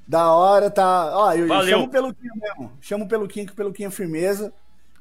Da 0.07 0.31
hora, 0.33 0.71
tá. 0.71 1.11
Ó, 1.17 1.33
eu, 1.33 1.41
eu 1.41 1.47
Valeu. 1.47 1.69
chamo 1.69 1.83
o 1.85 1.89
Peluquinho 1.89 2.33
mesmo. 2.35 2.71
Chamo 2.81 3.05
o 3.05 3.07
Peluquinho, 3.07 3.45
que 3.45 3.51
o 3.53 3.55
Peluquinho 3.55 3.87
é 3.87 3.91
firmeza. 3.91 4.53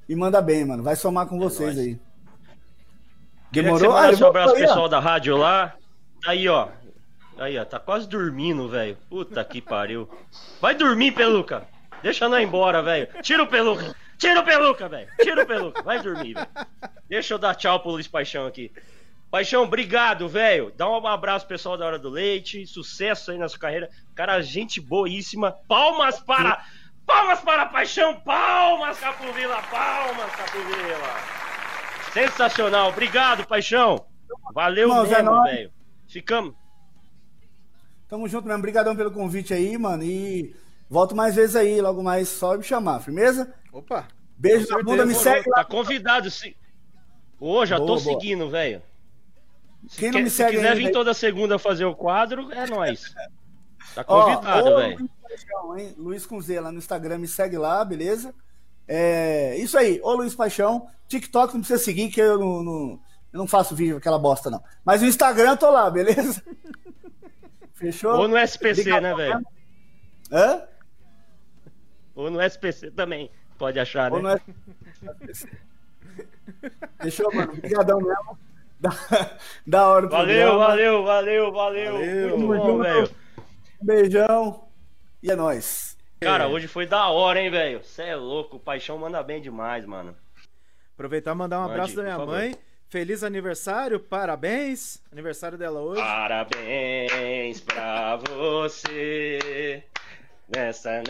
E 0.09 0.17
manda 0.17 0.41
bem, 0.43 0.65
mano. 0.65 0.83
Vai 0.83 0.97
somar 0.97 1.27
com 1.27 1.39
vocês 1.39 1.77
nóis. 1.77 1.87
aí. 1.89 2.01
Demorou? 3.51 3.97
Ah, 3.97 4.11
um 4.11 4.27
abraço 4.27 4.55
ó. 4.55 4.57
pessoal 4.57 4.89
da 4.89 5.01
rádio 5.01 5.37
lá. 5.37 5.75
Aí, 6.27 6.49
ó. 6.49 6.69
Aí, 7.39 7.59
ó. 7.59 7.65
Tá 7.65 7.79
quase 7.79 8.09
dormindo, 8.09 8.69
velho. 8.69 8.97
Puta 9.09 9.43
que 9.45 9.61
pariu. 9.61 10.09
Vai 10.61 10.75
dormir, 10.75 11.13
Peluca. 11.13 11.67
Deixa 12.03 12.29
nós 12.29 12.43
embora, 12.43 12.83
velho. 12.83 13.09
Tira 13.23 13.43
o 13.43 13.47
Peluca. 13.47 13.95
Tira 14.19 14.41
o 14.41 14.45
Peluca, 14.45 14.89
velho. 14.89 15.09
Tira 15.21 15.43
o 15.43 15.47
Peluca. 15.47 15.83
Vai 15.83 16.03
dormir, 16.03 16.35
velho. 16.35 16.49
Deixa 17.09 17.35
eu 17.35 17.39
dar 17.39 17.55
tchau 17.55 17.81
pro 17.81 17.93
Luiz 17.93 18.07
Paixão 18.07 18.47
aqui. 18.47 18.71
Paixão, 19.31 19.65
obrigado, 19.65 20.29
velho. 20.29 20.73
Dá 20.77 20.89
um 20.89 21.07
abraço 21.07 21.47
pro 21.47 21.55
pessoal 21.55 21.77
da 21.77 21.87
Hora 21.87 21.99
do 21.99 22.09
Leite. 22.09 22.67
Sucesso 22.67 23.31
aí 23.31 23.39
na 23.39 23.49
sua 23.49 23.59
carreira. 23.59 23.91
Cara, 24.15 24.41
gente 24.41 24.81
boíssima. 24.81 25.53
Palmas 25.69 26.19
para. 26.19 26.65
Palmas 27.07 27.41
para 27.41 27.67
Paixão. 27.67 28.15
Palmas, 28.21 28.99
Capovila. 28.99 29.63
Palmas, 29.71 30.31
Capovila. 30.35 31.58
Sensacional. 32.13 32.89
Obrigado, 32.89 33.47
Paixão. 33.47 34.05
Valeu 34.55 34.93
é 34.93 35.03
mesmo, 35.09 35.43
velho. 35.45 35.73
Ficamos. 36.09 36.55
Tamo 38.09 38.29
junto 38.29 38.47
mesmo. 38.47 38.59
Obrigadão 38.59 38.97
pelo 38.97 39.11
convite 39.11 39.53
aí, 39.53 39.77
mano. 39.77 40.03
E 40.03 40.55
volto 40.89 41.15
mais 41.15 41.35
vezes 41.35 41.57
aí. 41.57 41.81
Logo 41.81 42.03
mais, 42.03 42.29
só 42.29 42.57
me 42.57 42.63
chamar, 42.65 43.01
firmeza? 43.01 43.53
Opa. 43.73 44.09
Beijo 44.37 44.69
na 44.71 44.83
bunda, 44.83 45.05
me 45.05 45.15
segue 45.15 45.51
Tá 45.51 45.59
lá. 45.59 45.65
convidado, 45.65 46.31
sim. 46.31 46.55
Ô, 47.41 47.65
já 47.67 47.77
tô 47.79 47.87
Boa, 47.87 48.01
boa. 48.01 48.21
seguindo, 48.21 48.49
velho. 48.49 48.83
Quem 49.97 50.09
não 50.11 50.19
Quer- 50.19 50.25
me 50.25 50.31
Se 50.31 50.37
segue 50.37 50.51
quiser 50.57 50.69
ainda, 50.69 50.77
vir 50.79 50.87
aí- 50.87 50.93
toda 50.93 51.15
segunda 51.15 51.59
fazer 51.59 51.85
o 51.85 51.95
quadro, 51.95 52.51
é 52.53 52.67
nóis. 52.67 53.15
Tá 53.95 54.05
convidado, 54.05 54.77
velho. 54.77 55.09
Luiz? 55.65 55.97
Luiz 55.97 56.27
com 56.27 56.41
Z 56.41 56.61
lá 56.61 56.71
no 56.71 56.79
Instagram, 56.79 57.19
me 57.19 57.27
segue 57.29 57.57
lá, 57.57 57.85
beleza? 57.85 58.35
É, 58.89 59.55
isso 59.59 59.77
aí, 59.77 60.01
ô 60.03 60.15
Luiz 60.15 60.35
Paixão. 60.35 60.89
TikTok 61.07 61.53
não 61.55 61.61
precisa 61.61 61.79
seguir, 61.83 62.09
que 62.11 62.21
eu 62.21 62.39
não, 62.39 62.63
não- 62.63 63.01
eu 63.33 63.39
não 63.39 63.47
faço 63.47 63.75
vídeo 63.77 63.95
com 63.95 63.99
aquela 63.99 64.19
bosta, 64.19 64.51
não. 64.51 64.63
Mas 64.85 65.03
no 65.03 65.07
Instagram 65.09 65.51
eu 65.51 65.57
tô 65.57 65.71
lá, 65.71 65.91
beleza? 65.91 66.43
Fechou? 67.75 68.13
Ou 68.17 68.29
no 68.29 68.37
SPC, 68.39 68.81
Obrigado 68.81 69.03
né, 69.03 69.15
velho? 69.15 69.47
Hã? 70.33 70.63
Ou 72.15 72.31
no 72.31 72.41
SPC 72.43 72.91
também. 72.91 73.31
Pode 73.59 73.79
achar, 73.79 74.13
Ou 74.13 74.23
né? 74.23 74.41
no 75.03 75.13
SPC. 75.31 75.49
Fechou, 77.01 77.33
mano? 77.35 77.53
Obrigadão 77.53 78.01
mesmo. 78.01 78.39
Da, 78.81 78.91
da 79.67 79.87
hora 79.89 80.07
o 80.07 80.09
Valeu, 80.09 80.49
programa. 80.49 80.67
valeu, 80.69 81.05
valeu, 81.05 81.53
valeu. 81.53 81.93
Valeu. 81.95 82.39
Muito 82.39 82.57
bom, 82.63 82.79
velho. 82.79 83.11
Um 83.83 83.87
beijão. 83.87 84.69
E 85.23 85.31
é 85.31 85.37
nóis. 85.37 85.98
Cara, 86.21 86.49
hoje 86.49 86.67
foi 86.67 86.85
da 86.87 87.09
hora, 87.09 87.41
hein, 87.41 87.51
velho? 87.51 87.83
Você 87.83 88.03
é 88.03 88.17
louco. 88.17 88.57
O 88.57 88.61
Paixão 88.61 88.99
manda 88.99 89.23
bem 89.23 89.41
demais, 89.41 89.87
mano. 89.87 90.17
Aproveitar 90.95 91.33
e 91.33 91.35
mandar 91.35 91.59
um 91.59 91.63
Mande, 91.63 91.73
abraço 91.75 91.95
da 91.95 92.03
minha 92.03 92.19
mãe. 92.19 92.57
Feliz 92.89 93.23
aniversário, 93.23 94.01
parabéns. 94.01 95.01
Aniversário 95.13 95.57
dela 95.57 95.81
hoje. 95.81 96.01
Parabéns 96.01 97.61
pra 97.61 98.17
você 98.17 99.85
nessa 100.49 101.03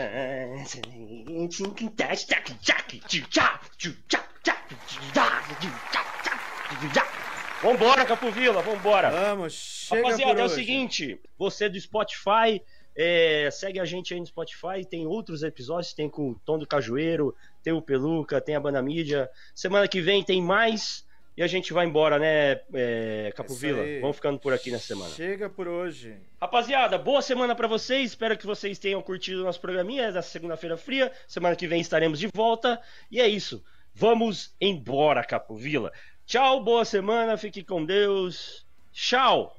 Vambora, 7.62 8.04
Capovila, 8.04 8.62
vambora. 8.62 9.10
Vamos, 9.10 9.52
chega 9.54 10.02
Rapaziada, 10.02 10.34
por 10.34 10.40
é 10.40 10.44
o 10.44 10.48
seguinte, 10.48 11.20
você 11.36 11.68
do 11.68 11.80
Spotify, 11.80 12.62
é, 13.00 13.48
segue 13.52 13.78
a 13.78 13.84
gente 13.84 14.12
aí 14.12 14.18
no 14.18 14.26
Spotify, 14.26 14.84
tem 14.84 15.06
outros 15.06 15.44
episódios, 15.44 15.92
tem 15.92 16.10
com 16.10 16.30
o 16.30 16.34
Tom 16.44 16.58
do 16.58 16.66
Cajueiro, 16.66 17.32
tem 17.62 17.72
o 17.72 17.80
Peluca, 17.80 18.40
tem 18.40 18.56
a 18.56 18.60
Banda 18.60 18.82
Mídia. 18.82 19.30
Semana 19.54 19.86
que 19.86 20.00
vem 20.00 20.24
tem 20.24 20.42
mais 20.42 21.06
e 21.36 21.42
a 21.44 21.46
gente 21.46 21.72
vai 21.72 21.86
embora, 21.86 22.18
né, 22.18 22.60
é, 22.74 23.32
Capovila? 23.36 23.84
Vamos 24.00 24.16
ficando 24.16 24.40
por 24.40 24.52
aqui 24.52 24.72
nessa 24.72 24.88
semana. 24.88 25.14
Chega 25.14 25.48
por 25.48 25.68
hoje. 25.68 26.16
Rapaziada, 26.40 26.98
boa 26.98 27.22
semana 27.22 27.54
pra 27.54 27.68
vocês. 27.68 28.10
Espero 28.10 28.36
que 28.36 28.44
vocês 28.44 28.80
tenham 28.80 29.00
curtido 29.00 29.42
o 29.42 29.44
nosso 29.44 29.60
programinha 29.60 30.10
dessa 30.10 30.30
segunda-feira 30.30 30.76
fria. 30.76 31.12
Semana 31.28 31.54
que 31.54 31.68
vem 31.68 31.80
estaremos 31.80 32.18
de 32.18 32.26
volta. 32.34 32.82
E 33.08 33.20
é 33.20 33.28
isso. 33.28 33.64
Vamos 33.94 34.52
embora, 34.60 35.22
Capovila. 35.22 35.92
Tchau, 36.26 36.64
boa 36.64 36.84
semana. 36.84 37.36
Fique 37.36 37.62
com 37.62 37.84
Deus. 37.84 38.66
Tchau. 38.92 39.57